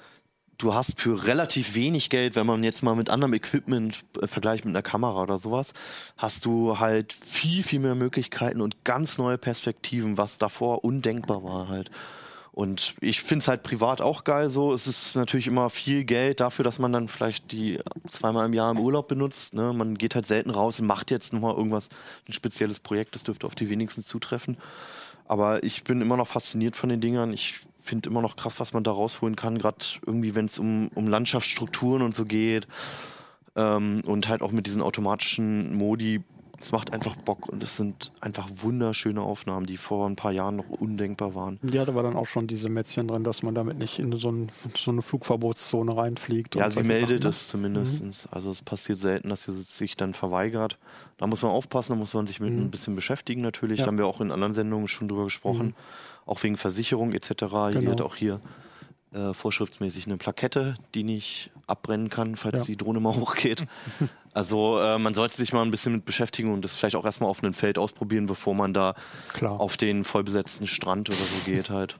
du 0.59 0.75
hast 0.75 0.99
für 0.99 1.27
relativ 1.27 1.75
wenig 1.75 2.11
Geld, 2.11 2.37
wenn 2.37 2.47
man 2.47 2.65
jetzt 2.65 2.83
mal 2.83 2.97
mit 2.97 3.11
anderem 3.11 3.35
Equipment 3.35 4.05
äh, 4.21 4.27
vergleicht 4.27 4.65
mit 4.65 4.73
einer 4.73 4.83
Kamera 4.83 5.23
oder 5.23 5.39
sowas, 5.39 5.73
hast 6.17 6.47
du 6.47 6.79
halt 6.79 7.13
viel, 7.13 7.63
viel 7.63 7.81
mehr 7.81 7.95
Möglichkeiten 7.95 8.61
und 8.61 8.83
ganz 8.85 9.19
neue 9.19 9.39
Perspektiven, 9.39 10.17
was 10.17 10.39
davor 10.39 10.85
undenkbar 10.85 11.45
war 11.45 11.69
halt. 11.69 11.91
Und 12.55 12.95
ich 13.01 13.21
finde 13.21 13.43
es 13.43 13.49
halt 13.49 13.65
privat 13.65 14.01
auch 14.01 14.23
geil 14.23 14.49
so. 14.49 14.73
Es 14.73 14.87
ist 14.87 15.17
natürlich 15.17 15.49
immer 15.49 15.71
viel 15.71 16.05
Geld 16.05 16.39
dafür, 16.39 16.65
dass 16.65 16.79
man 16.79 16.93
dann 16.93 17.09
vielleicht 17.09 17.51
die 17.51 17.81
zweimal 18.07 18.47
im 18.47 18.53
Jahr 18.53 18.71
im 18.71 18.79
Urlaub 18.79 19.09
benutzt. 19.09 19.55
Ne? 19.55 19.73
Man 19.73 19.99
geht 19.99 20.15
halt 20.15 20.25
selten 20.25 20.51
raus 20.51 20.79
und 20.79 20.87
macht 20.87 21.11
jetzt 21.11 21.33
nochmal 21.33 21.57
irgendwas, 21.57 21.89
ein 22.29 22.33
spezielles 22.33 22.79
Projekt. 22.79 23.17
Das 23.17 23.25
dürfte 23.25 23.49
auf 23.49 23.57
die 23.57 23.69
wenigsten 23.69 24.05
zutreffen. 24.05 24.57
Aber 25.27 25.65
ich 25.65 25.83
bin 25.83 26.01
immer 26.01 26.17
noch 26.17 26.29
fasziniert 26.29 26.77
von 26.77 26.91
den 26.91 27.01
Dingern. 27.01 27.33
Ich 27.33 27.59
finde 27.81 28.09
immer 28.09 28.23
noch 28.23 28.37
krass, 28.37 28.61
was 28.61 28.73
man 28.73 28.85
da 28.85 28.93
rausholen 28.93 29.35
kann. 29.35 29.59
Gerade 29.59 29.85
irgendwie, 30.07 30.37
wenn 30.37 30.45
es 30.45 30.61
um, 30.61 30.91
um 30.95 31.09
Landschaftsstrukturen 31.09 32.03
und 32.03 32.15
so 32.15 32.25
geht. 32.25 32.69
Ähm, 33.57 34.03
und 34.07 34.29
halt 34.29 34.43
auch 34.43 34.53
mit 34.53 34.69
diesen 34.69 34.81
automatischen 34.81 35.75
Modi. 35.77 36.23
Es 36.61 36.73
macht 36.73 36.93
einfach 36.93 37.17
Bock 37.17 37.49
und 37.49 37.63
es 37.63 37.77
sind 37.77 38.13
einfach 38.21 38.49
wunderschöne 38.57 39.21
Aufnahmen, 39.21 39.67
die 39.67 39.77
vor 39.77 40.09
ein 40.09 40.17
paar 40.17 40.33
Jahren 40.33 40.57
noch 40.57 40.69
undenkbar 40.69 41.35
waren. 41.35 41.59
Die 41.63 41.79
hat 41.79 41.89
aber 41.89 42.03
dann 42.03 42.17
auch 42.17 42.27
schon 42.27 42.47
diese 42.47 42.69
Mätzchen 42.69 43.09
drin, 43.09 43.25
dass 43.25 43.43
man 43.43 43.55
damit 43.55 43.79
nicht 43.79 43.99
in 43.99 44.17
so, 44.19 44.31
ein, 44.31 44.51
so 44.77 44.91
eine 44.91 45.03
Flugverbotszone 45.03 45.97
reinfliegt. 45.97 46.55
Ja, 46.55 46.71
sie 46.71 46.83
meldet 46.83 47.25
ne? 47.25 47.31
es 47.31 47.49
zumindest. 47.49 48.29
Also 48.31 48.51
es 48.51 48.63
passiert 48.63 48.99
selten, 48.99 49.29
dass 49.29 49.45
sie 49.45 49.53
sich 49.63 49.97
dann 49.97 50.15
verweigert. 50.15 50.79
Da 51.19 51.27
muss 51.27 51.43
man 51.43 51.51
aufpassen, 51.51 51.93
da 51.93 51.99
muss 51.99 52.15
man 52.15 52.27
sich 52.27 52.41
mit 52.41 52.53
ein 52.53 52.71
bisschen 52.71 52.95
beschäftigen 52.95 53.43
natürlich. 53.43 53.81
Ja. 53.81 53.85
Da 53.85 53.91
haben 53.91 53.99
wir 53.99 54.07
auch 54.07 54.21
in 54.21 54.31
anderen 54.31 54.55
Sendungen 54.55 54.89
schon 54.89 55.09
drüber 55.09 55.25
gesprochen. 55.25 55.75
Auch 56.27 56.43
wegen 56.43 56.57
Versicherung 56.57 57.13
etc. 57.13 57.31
Genau. 57.73 57.91
hat 57.91 58.01
auch 58.01 58.17
hier 58.17 58.41
äh, 59.15 59.33
vorschriftsmäßig 59.35 60.07
eine 60.07 60.17
Plakette, 60.17 60.77
die 60.95 61.05
nicht 61.05 61.51
abbrennen 61.67 62.11
kann, 62.11 62.37
falls 62.37 62.61
Ja. 62.62 62.65
die 62.67 62.77
Drohne 62.77 63.01
mal 63.01 63.15
hochgeht. 63.17 63.65
Also 64.33 64.79
äh, 64.81 64.99
man 64.99 65.15
sollte 65.15 65.37
sich 65.37 65.53
mal 65.53 65.62
ein 65.62 65.71
bisschen 65.71 65.93
mit 65.93 66.05
beschäftigen 66.05 66.53
und 66.53 66.65
das 66.65 66.75
vielleicht 66.77 66.97
auch 66.97 67.05
erstmal 67.05 67.31
auf 67.31 67.43
einem 67.43 67.55
Feld 67.55 67.79
ausprobieren, 67.79 68.27
bevor 68.27 68.55
man 68.55 68.75
da 68.75 68.95
Klar. 69.33 69.61
auf 69.61 69.77
den 69.77 70.05
vollbesetzten 70.05 70.67
Strand 70.67 71.09
oder 71.09 71.19
so 71.19 71.51
geht 71.51 71.71
halt. 71.71 71.97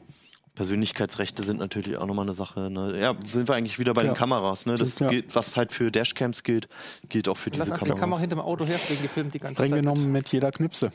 Persönlichkeitsrechte 0.57 1.43
sind 1.43 1.59
natürlich 1.59 1.97
auch 1.97 2.07
nochmal 2.07 2.27
eine 2.27 2.35
Sache. 2.35 2.71
Ne? 2.71 2.99
Ja, 3.01 3.15
sind 3.27 3.49
wir 3.49 3.57
eigentlich 3.57 3.79
wieder 3.81 3.93
bei 3.93 4.03
Ja. 4.05 4.13
den 4.13 4.17
Kameras. 4.17 4.67
Ne? 4.67 4.77
Das 4.77 4.99
ja. 5.01 5.09
gilt, 5.09 5.35
was 5.35 5.57
halt 5.57 5.73
für 5.73 5.91
Dashcams 5.91 6.45
gilt, 6.45 6.69
gilt 7.09 7.29
auch 7.29 7.37
für 7.37 7.51
Lass 7.51 7.55
diese 7.61 7.63
einfach 7.73 7.79
die 7.79 7.91
Kameras. 7.91 8.01
Kamera 8.01 8.21
hinterm 8.21 8.41
Auto 8.41 8.65
herfliegen, 8.65 9.03
gefilmt 9.03 9.35
die 9.35 9.41
ganze 9.41 9.55
Streng 9.57 9.71
Zeit. 9.71 9.83
mit. 9.83 9.85
genommen 9.95 10.13
mit 10.13 10.29
jeder 10.31 10.53
Knipse. 10.53 10.91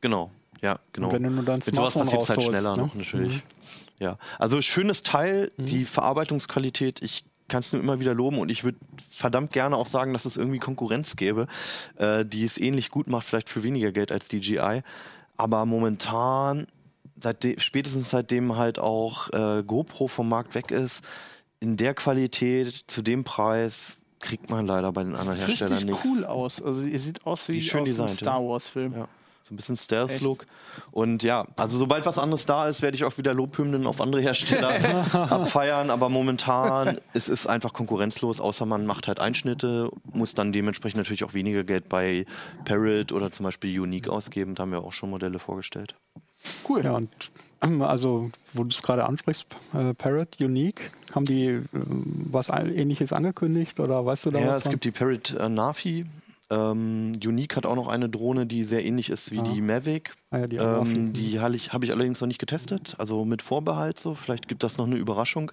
Genau, 0.00 0.30
ja, 0.60 0.78
genau. 0.92 1.08
Und 1.08 1.14
wenn 1.14 1.22
du 1.22 1.30
nur 1.30 1.44
dein 1.44 1.60
Mit 1.64 1.74
sowas 1.74 1.92
Smartphone 1.92 2.04
passiert 2.04 2.22
es 2.22 2.28
halt 2.30 2.42
schneller 2.42 2.76
ne? 2.76 2.82
noch 2.82 2.94
natürlich. 2.96 3.42
Ja, 3.98 4.18
also 4.38 4.60
schönes 4.60 5.02
Teil, 5.02 5.50
die 5.56 5.84
Verarbeitungsqualität, 5.84 7.02
ich 7.02 7.24
kann 7.48 7.60
es 7.60 7.72
nur 7.72 7.80
immer 7.80 8.00
wieder 8.00 8.14
loben 8.14 8.38
und 8.38 8.50
ich 8.50 8.64
würde 8.64 8.78
verdammt 9.10 9.52
gerne 9.52 9.76
auch 9.76 9.86
sagen, 9.86 10.12
dass 10.12 10.24
es 10.24 10.36
irgendwie 10.36 10.58
Konkurrenz 10.58 11.16
gäbe, 11.16 11.46
äh, 11.96 12.24
die 12.24 12.44
es 12.44 12.58
ähnlich 12.58 12.90
gut 12.90 13.06
macht, 13.08 13.26
vielleicht 13.26 13.48
für 13.48 13.62
weniger 13.62 13.92
Geld 13.92 14.12
als 14.12 14.28
DJI. 14.28 14.82
Aber 15.36 15.64
momentan, 15.64 16.66
seitde 17.20 17.58
spätestens 17.58 18.10
seitdem 18.10 18.56
halt 18.56 18.78
auch 18.78 19.30
äh, 19.32 19.62
GoPro 19.62 20.08
vom 20.08 20.28
Markt 20.28 20.54
weg 20.54 20.70
ist, 20.70 21.04
in 21.60 21.76
der 21.76 21.94
Qualität, 21.94 22.84
zu 22.86 23.02
dem 23.02 23.24
Preis, 23.24 23.96
kriegt 24.20 24.50
man 24.50 24.66
leider 24.66 24.92
bei 24.92 25.04
den 25.04 25.14
anderen 25.14 25.40
Sieht 25.40 25.48
Herstellern 25.48 25.84
nichts. 25.84 26.06
cool 26.06 26.24
aus. 26.24 26.62
Also 26.62 26.82
ihr 26.82 26.98
sieht 26.98 27.24
aus 27.26 27.48
wie 27.48 27.60
schön 27.62 27.80
aus 27.82 27.88
designt, 27.88 28.10
Star 28.12 28.40
Wars 28.42 28.66
Film. 28.66 28.92
Ja. 28.94 29.08
So 29.46 29.54
ein 29.54 29.56
bisschen 29.56 29.76
Stealth-Look. 29.76 30.44
Und 30.90 31.22
ja, 31.22 31.46
also 31.56 31.78
sobald 31.78 32.04
was 32.04 32.18
anderes 32.18 32.46
da 32.46 32.66
ist, 32.66 32.82
werde 32.82 32.96
ich 32.96 33.04
auch 33.04 33.16
wieder 33.16 33.32
Lobhymnen 33.32 33.86
auf 33.86 34.00
andere 34.00 34.20
Hersteller 34.20 34.70
abfeiern. 35.30 35.90
Aber 35.90 36.08
momentan 36.08 36.98
es 37.14 37.28
ist 37.28 37.46
einfach 37.46 37.72
konkurrenzlos, 37.72 38.40
außer 38.40 38.66
man 38.66 38.86
macht 38.86 39.06
halt 39.06 39.20
Einschnitte, 39.20 39.88
muss 40.12 40.34
dann 40.34 40.52
dementsprechend 40.52 40.98
natürlich 40.98 41.22
auch 41.22 41.32
weniger 41.32 41.62
Geld 41.62 41.88
bei 41.88 42.26
Parrot 42.64 43.12
oder 43.12 43.30
zum 43.30 43.44
Beispiel 43.44 43.78
Unique 43.80 44.08
ausgeben. 44.08 44.56
Da 44.56 44.62
haben 44.62 44.72
wir 44.72 44.82
auch 44.82 44.92
schon 44.92 45.10
Modelle 45.10 45.38
vorgestellt. 45.38 45.94
Cool. 46.68 46.84
Ja, 46.84 46.92
und 46.92 47.08
ähm, 47.62 47.82
also, 47.82 48.30
wo 48.52 48.64
du 48.64 48.70
es 48.70 48.82
gerade 48.82 49.06
ansprichst, 49.06 49.46
äh, 49.74 49.94
Parrot, 49.94 50.40
Unique, 50.40 50.90
haben 51.14 51.24
die 51.24 51.46
äh, 51.46 51.62
was 51.72 52.48
ähnliches 52.48 53.12
angekündigt 53.12 53.78
oder 53.78 54.04
weißt 54.04 54.26
du 54.26 54.30
da 54.32 54.40
Ja, 54.40 54.48
was? 54.48 54.56
es 54.58 54.62
von? 54.64 54.72
gibt 54.72 54.84
die 54.84 54.90
Parrot 54.90 55.34
äh, 55.38 55.48
Nafi. 55.48 56.04
Ähm, 56.50 57.12
Unique 57.24 57.56
hat 57.56 57.66
auch 57.66 57.74
noch 57.74 57.88
eine 57.88 58.08
Drohne, 58.08 58.46
die 58.46 58.62
sehr 58.64 58.84
ähnlich 58.84 59.10
ist 59.10 59.32
wie 59.32 59.40
Ah. 59.40 59.42
die 59.42 59.60
Mavic. 59.60 60.14
Ah 60.30 60.38
ja, 60.38 60.46
die. 60.46 60.56
Ähm, 60.56 61.12
die 61.12 61.40
habe 61.40 61.56
ich, 61.56 61.72
hab 61.72 61.82
ich 61.82 61.90
allerdings 61.90 62.20
noch 62.20 62.28
nicht 62.28 62.38
getestet, 62.38 62.94
also 62.98 63.24
mit 63.24 63.42
Vorbehalt 63.42 63.98
so. 63.98 64.14
Vielleicht 64.14 64.46
gibt 64.46 64.62
das 64.62 64.78
noch 64.78 64.86
eine 64.86 64.96
Überraschung. 64.96 65.50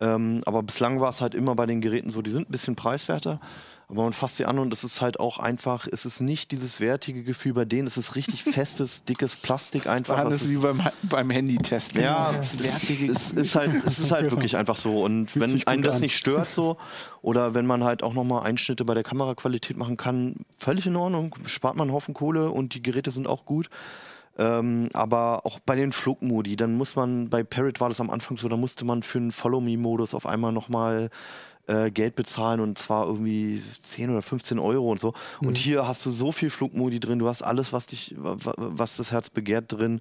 Ähm, 0.00 0.42
aber 0.46 0.62
bislang 0.62 1.00
war 1.00 1.10
es 1.10 1.20
halt 1.20 1.34
immer 1.34 1.54
bei 1.54 1.66
den 1.66 1.80
Geräten 1.80 2.10
so, 2.10 2.22
die 2.22 2.30
sind 2.30 2.48
ein 2.48 2.52
bisschen 2.52 2.76
preiswerter. 2.76 3.40
Aber 3.88 4.02
man 4.02 4.12
fasst 4.12 4.38
sie 4.38 4.46
an 4.46 4.58
und 4.58 4.72
es 4.72 4.82
ist 4.82 5.00
halt 5.00 5.20
auch 5.20 5.38
einfach, 5.38 5.86
es 5.86 6.06
ist 6.06 6.20
nicht 6.20 6.50
dieses 6.50 6.80
wertige 6.80 7.22
Gefühl 7.22 7.54
bei 7.54 7.64
denen, 7.64 7.86
es 7.86 7.96
ist 7.96 8.16
richtig 8.16 8.42
festes, 8.44 9.04
dickes 9.04 9.36
Plastik 9.36 9.86
einfach. 9.86 10.24
Das 10.24 10.42
ist 10.42 10.50
wie 10.50 10.56
beim, 10.56 10.82
beim 11.04 11.30
Handy-Test. 11.30 11.94
Ja, 11.94 12.32
ja. 12.32 12.38
Es, 12.40 12.54
es, 12.54 13.30
ist 13.30 13.54
halt, 13.54 13.84
es 13.86 14.00
ist 14.00 14.10
halt 14.10 14.30
wirklich 14.32 14.56
einfach 14.56 14.76
so. 14.76 15.04
Und 15.04 15.30
Fühlt 15.30 15.52
wenn 15.52 15.66
einen 15.68 15.82
das 15.82 15.96
an. 15.96 16.02
nicht 16.02 16.16
stört 16.16 16.48
so, 16.48 16.78
oder 17.22 17.54
wenn 17.54 17.66
man 17.66 17.84
halt 17.84 18.02
auch 18.02 18.12
nochmal 18.12 18.42
Einschnitte 18.42 18.84
bei 18.84 18.94
der 18.94 19.04
Kameraqualität 19.04 19.76
machen 19.76 19.96
kann, 19.96 20.34
völlig 20.56 20.86
in 20.86 20.96
Ordnung, 20.96 21.36
spart 21.44 21.76
man 21.76 21.88
einen 21.88 21.94
Haufen 21.94 22.12
Kohle 22.12 22.50
und 22.50 22.74
die 22.74 22.82
Geräte 22.82 23.12
sind 23.12 23.28
auch 23.28 23.44
gut. 23.44 23.70
Ähm, 24.38 24.90
aber 24.92 25.46
auch 25.46 25.60
bei 25.60 25.76
den 25.76 25.92
Flugmodi, 25.92 26.56
dann 26.56 26.74
muss 26.74 26.94
man, 26.94 27.30
bei 27.30 27.42
Parrot 27.42 27.80
war 27.80 27.88
das 27.88 28.00
am 28.00 28.10
Anfang 28.10 28.36
so, 28.36 28.48
da 28.48 28.56
musste 28.56 28.84
man 28.84 29.02
für 29.02 29.18
einen 29.18 29.32
Follow-Me-Modus 29.32 30.12
auf 30.12 30.26
einmal 30.26 30.52
nochmal 30.52 31.08
äh, 31.66 31.90
Geld 31.90 32.14
bezahlen 32.14 32.60
und 32.60 32.78
zwar 32.78 33.06
irgendwie 33.06 33.62
10 33.82 34.10
oder 34.10 34.22
15 34.22 34.58
Euro 34.58 34.90
und 34.90 35.00
so. 35.00 35.14
Mhm. 35.40 35.48
Und 35.48 35.58
hier 35.58 35.86
hast 35.86 36.04
du 36.06 36.10
so 36.10 36.32
viel 36.32 36.50
Flugmodi 36.50 37.00
drin, 37.00 37.18
du 37.18 37.28
hast 37.28 37.42
alles, 37.42 37.72
was 37.72 37.86
dich, 37.86 38.14
was 38.16 38.96
das 38.96 39.12
Herz 39.12 39.30
begehrt 39.30 39.72
drin. 39.72 40.00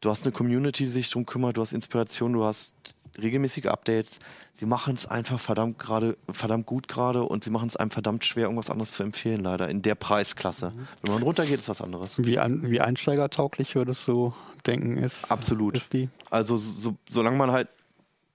Du 0.00 0.10
hast 0.10 0.22
eine 0.22 0.32
Community, 0.32 0.84
die 0.84 0.90
sich 0.90 1.10
darum 1.10 1.26
kümmert, 1.26 1.56
du 1.56 1.62
hast 1.62 1.72
Inspiration, 1.72 2.32
du 2.32 2.44
hast 2.44 2.76
regelmäßige 3.20 3.66
Updates. 3.66 4.18
Sie 4.54 4.66
machen 4.66 4.94
es 4.94 5.06
einfach 5.06 5.38
verdammt 5.38 5.78
gerade, 5.78 6.16
verdammt 6.28 6.66
gut 6.66 6.88
gerade 6.88 7.22
und 7.22 7.44
sie 7.44 7.50
machen 7.50 7.68
es 7.68 7.76
einem 7.76 7.90
verdammt 7.90 8.24
schwer, 8.24 8.44
irgendwas 8.44 8.70
anderes 8.70 8.92
zu 8.92 9.04
empfehlen, 9.04 9.40
leider, 9.40 9.68
in 9.68 9.82
der 9.82 9.94
Preisklasse. 9.94 10.70
Mhm. 10.70 10.88
Wenn 11.02 11.12
man 11.12 11.22
runtergeht, 11.22 11.60
ist 11.60 11.68
was 11.68 11.80
anderes. 11.80 12.14
Wie, 12.18 12.38
an, 12.38 12.68
wie 12.68 12.80
einsteigertauglich 12.80 13.74
würdest 13.76 14.06
du 14.08 14.34
denken, 14.66 14.96
ist, 14.96 15.30
Absolut. 15.30 15.76
Ist 15.76 15.92
die? 15.92 16.08
Also 16.30 16.56
so, 16.56 16.96
solange 17.08 17.36
man 17.36 17.52
halt 17.52 17.68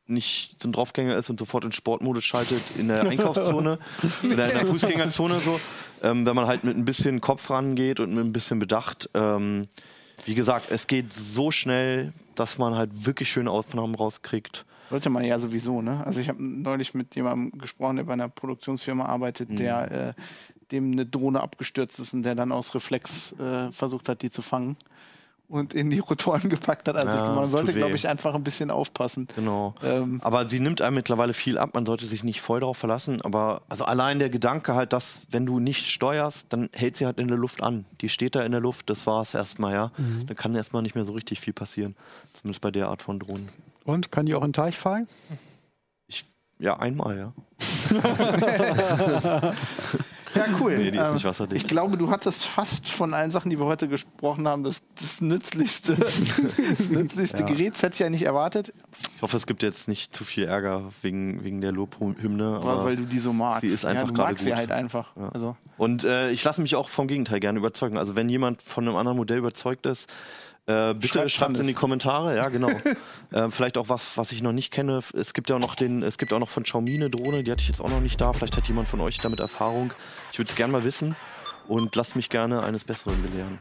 nicht 0.07 0.61
so 0.61 0.67
ein 0.67 0.73
Draufgänger 0.73 1.15
ist 1.15 1.29
und 1.29 1.39
sofort 1.39 1.63
in 1.63 1.71
Sportmodus 1.71 2.23
schaltet 2.23 2.61
in 2.77 2.87
der 2.87 3.03
Einkaufszone 3.09 3.79
oder 4.23 4.51
in 4.51 4.57
der 4.57 4.65
Fußgängerzone 4.65 5.39
so, 5.39 5.59
ähm, 6.01 6.25
wenn 6.25 6.35
man 6.35 6.47
halt 6.47 6.63
mit 6.63 6.75
ein 6.75 6.85
bisschen 6.85 7.21
Kopf 7.21 7.49
rangeht 7.49 7.99
und 7.99 8.13
mit 8.13 8.23
ein 8.23 8.33
bisschen 8.33 8.59
Bedacht. 8.59 9.09
Ähm, 9.13 9.67
wie 10.25 10.35
gesagt, 10.35 10.71
es 10.71 10.87
geht 10.87 11.11
so 11.13 11.51
schnell, 11.51 12.13
dass 12.35 12.57
man 12.57 12.75
halt 12.75 13.05
wirklich 13.05 13.29
schöne 13.29 13.51
Aufnahmen 13.51 13.95
rauskriegt. 13.95 14.65
Sollte 14.89 15.09
man 15.09 15.23
ja 15.23 15.39
sowieso, 15.39 15.81
ne? 15.81 16.05
Also 16.05 16.19
ich 16.19 16.29
habe 16.29 16.43
neulich 16.43 16.93
mit 16.93 17.15
jemandem 17.15 17.57
gesprochen, 17.59 17.95
der 17.95 18.03
bei 18.03 18.13
einer 18.13 18.29
Produktionsfirma 18.29 19.05
arbeitet, 19.05 19.49
mhm. 19.49 19.55
der 19.55 19.91
äh, 19.91 20.13
dem 20.71 20.91
eine 20.91 21.05
Drohne 21.05 21.41
abgestürzt 21.41 21.99
ist 21.99 22.13
und 22.13 22.23
der 22.23 22.35
dann 22.35 22.51
aus 22.51 22.75
Reflex 22.75 23.33
äh, 23.33 23.71
versucht 23.71 24.09
hat, 24.09 24.21
die 24.21 24.31
zu 24.31 24.41
fangen 24.41 24.77
und 25.53 25.75
in 25.75 25.91
die 25.91 25.99
Rotoren 25.99 26.49
gepackt 26.49 26.87
hat. 26.87 26.95
Also 26.95 27.15
ja, 27.15 27.35
man 27.35 27.47
sollte, 27.47 27.73
glaube 27.73 27.95
ich, 27.95 28.07
einfach 28.07 28.33
ein 28.33 28.43
bisschen 28.43 28.71
aufpassen. 28.71 29.27
Genau. 29.35 29.75
Ähm, 29.83 30.19
aber 30.23 30.49
sie 30.49 30.59
nimmt 30.59 30.81
einem 30.81 30.95
mittlerweile 30.95 31.33
viel 31.33 31.59
ab. 31.59 31.75
Man 31.75 31.85
sollte 31.85 32.07
sich 32.07 32.23
nicht 32.23 32.41
voll 32.41 32.61
darauf 32.61 32.77
verlassen. 32.77 33.21
Aber 33.21 33.61
also 33.69 33.85
allein 33.85 34.17
der 34.17 34.31
Gedanke 34.31 34.73
halt, 34.73 34.93
dass 34.93 35.19
wenn 35.29 35.45
du 35.45 35.59
nicht 35.59 35.85
steuerst, 35.85 36.51
dann 36.51 36.69
hält 36.73 36.97
sie 36.97 37.05
halt 37.05 37.19
in 37.19 37.27
der 37.27 37.37
Luft 37.37 37.61
an. 37.61 37.85
Die 38.01 38.09
steht 38.09 38.33
da 38.33 38.41
in 38.41 38.51
der 38.51 38.61
Luft. 38.61 38.89
Das 38.89 39.05
war 39.05 39.21
es 39.21 39.35
erstmal, 39.35 39.73
ja. 39.73 39.91
Mhm. 39.97 40.25
Dann 40.25 40.35
kann 40.35 40.55
erstmal 40.55 40.81
nicht 40.81 40.95
mehr 40.95 41.05
so 41.05 41.13
richtig 41.13 41.39
viel 41.39 41.53
passieren. 41.53 41.95
Zumindest 42.33 42.61
bei 42.61 42.71
der 42.71 42.87
Art 42.89 43.03
von 43.03 43.19
Drohnen. 43.19 43.47
Und 43.83 44.11
kann 44.11 44.25
die 44.25 44.33
auch 44.33 44.41
in 44.41 44.47
den 44.47 44.53
Teich 44.53 44.75
fallen? 44.77 45.07
Ich, 46.07 46.25
ja, 46.57 46.79
einmal, 46.79 47.15
ja. 47.15 47.33
Ja, 50.35 50.45
cool. 50.59 50.77
Nee, 50.77 50.91
die 50.91 50.97
ist 50.97 51.13
nicht 51.13 51.23
ähm, 51.23 51.29
wasserdicht. 51.29 51.63
Ich 51.63 51.69
glaube, 51.69 51.97
du 51.97 52.09
hattest 52.09 52.45
fast 52.45 52.89
von 52.89 53.13
allen 53.13 53.31
Sachen, 53.31 53.49
die 53.49 53.59
wir 53.59 53.65
heute 53.65 53.87
gesprochen 53.87 54.47
haben, 54.47 54.63
das, 54.63 54.81
das 54.99 55.21
nützlichste, 55.21 55.95
das 55.95 56.19
nützlichste 56.89 57.39
ja. 57.39 57.45
Gerät. 57.45 57.73
Das 57.73 57.83
hätte 57.83 57.93
ich 57.93 57.99
ja 57.99 58.09
nicht 58.09 58.23
erwartet. 58.23 58.73
Ich 59.15 59.21
hoffe, 59.21 59.37
es 59.37 59.47
gibt 59.47 59.63
jetzt 59.63 59.87
nicht 59.87 60.15
zu 60.15 60.23
viel 60.23 60.45
Ärger 60.45 60.91
wegen, 61.01 61.43
wegen 61.43 61.61
der 61.61 61.71
Lobhymne. 61.71 62.59
Aber 62.61 62.85
weil 62.85 62.95
du 62.95 63.03
die 63.03 63.19
so 63.19 63.33
magst. 63.33 63.61
Sie 63.61 63.67
ist 63.67 63.85
einfach 63.85 64.07
ja, 64.07 64.13
du 64.13 64.21
magst 64.21 64.43
gut. 64.43 64.47
sie 64.47 64.55
halt 64.55 64.71
einfach. 64.71 65.15
Ja. 65.15 65.29
Also. 65.29 65.55
Und 65.77 66.03
äh, 66.03 66.31
ich 66.31 66.43
lasse 66.43 66.61
mich 66.61 66.75
auch 66.75 66.89
vom 66.89 67.07
Gegenteil 67.07 67.39
gerne 67.39 67.59
überzeugen. 67.59 67.97
Also 67.97 68.15
wenn 68.15 68.29
jemand 68.29 68.61
von 68.61 68.87
einem 68.87 68.95
anderen 68.95 69.17
Modell 69.17 69.39
überzeugt 69.39 69.85
ist, 69.85 70.09
äh, 70.65 70.93
bitte 70.93 71.27
schreibt 71.27 71.55
es 71.55 71.59
in 71.59 71.67
die 71.67 71.73
Kommentare, 71.73 72.35
ja 72.35 72.47
genau. 72.49 72.69
äh, 73.31 73.49
vielleicht 73.49 73.77
auch 73.77 73.89
was, 73.89 74.17
was 74.17 74.31
ich 74.31 74.41
noch 74.41 74.53
nicht 74.53 74.71
kenne. 74.71 74.99
Es 75.13 75.33
gibt 75.33 75.49
ja 75.49 75.57
auch 75.57 75.61
noch 75.61 75.75
den, 75.75 76.03
es 76.03 76.17
gibt 76.17 76.31
auch 76.31 76.39
noch 76.39 76.49
von 76.49 76.63
Xiaomi 76.63 76.95
eine 76.95 77.09
Drohne, 77.09 77.43
die 77.43 77.51
hatte 77.51 77.61
ich 77.61 77.67
jetzt 77.67 77.81
auch 77.81 77.89
noch 77.89 77.99
nicht 77.99 78.19
da. 78.21 78.31
Vielleicht 78.33 78.55
hat 78.55 78.67
jemand 78.67 78.87
von 78.87 79.01
euch 79.01 79.17
damit 79.17 79.39
Erfahrung. 79.39 79.93
Ich 80.31 80.39
würde 80.39 80.49
es 80.49 80.55
gerne 80.55 80.71
mal 80.71 80.83
wissen 80.83 81.15
und 81.67 81.95
lasst 81.95 82.15
mich 82.15 82.29
gerne 82.29 82.63
eines 82.63 82.85
Besseren 82.85 83.21
belehren. 83.21 83.59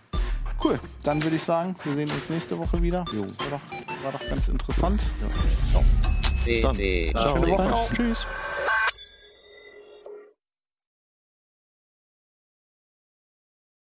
Cool, 0.62 0.78
dann 1.02 1.20
würde 1.22 1.36
ich 1.36 1.42
sagen, 1.42 1.74
wir 1.82 1.94
sehen 1.94 2.10
uns 2.10 2.30
nächste 2.30 2.56
Woche 2.56 2.80
wieder. 2.80 3.04
Jo. 3.12 3.24
Das 3.24 3.38
war 3.38 3.58
doch, 3.58 4.04
war 4.04 4.12
doch 4.12 4.28
ganz 4.28 4.46
interessant. 4.46 5.02
Ja. 5.20 5.70
Ciao. 5.70 5.84
Bis 6.44 6.60
dann. 6.60 6.76
Ciao. 6.76 7.44
Schöne 7.44 7.58
Woche. 7.58 7.94
Tschüss. 7.94 8.26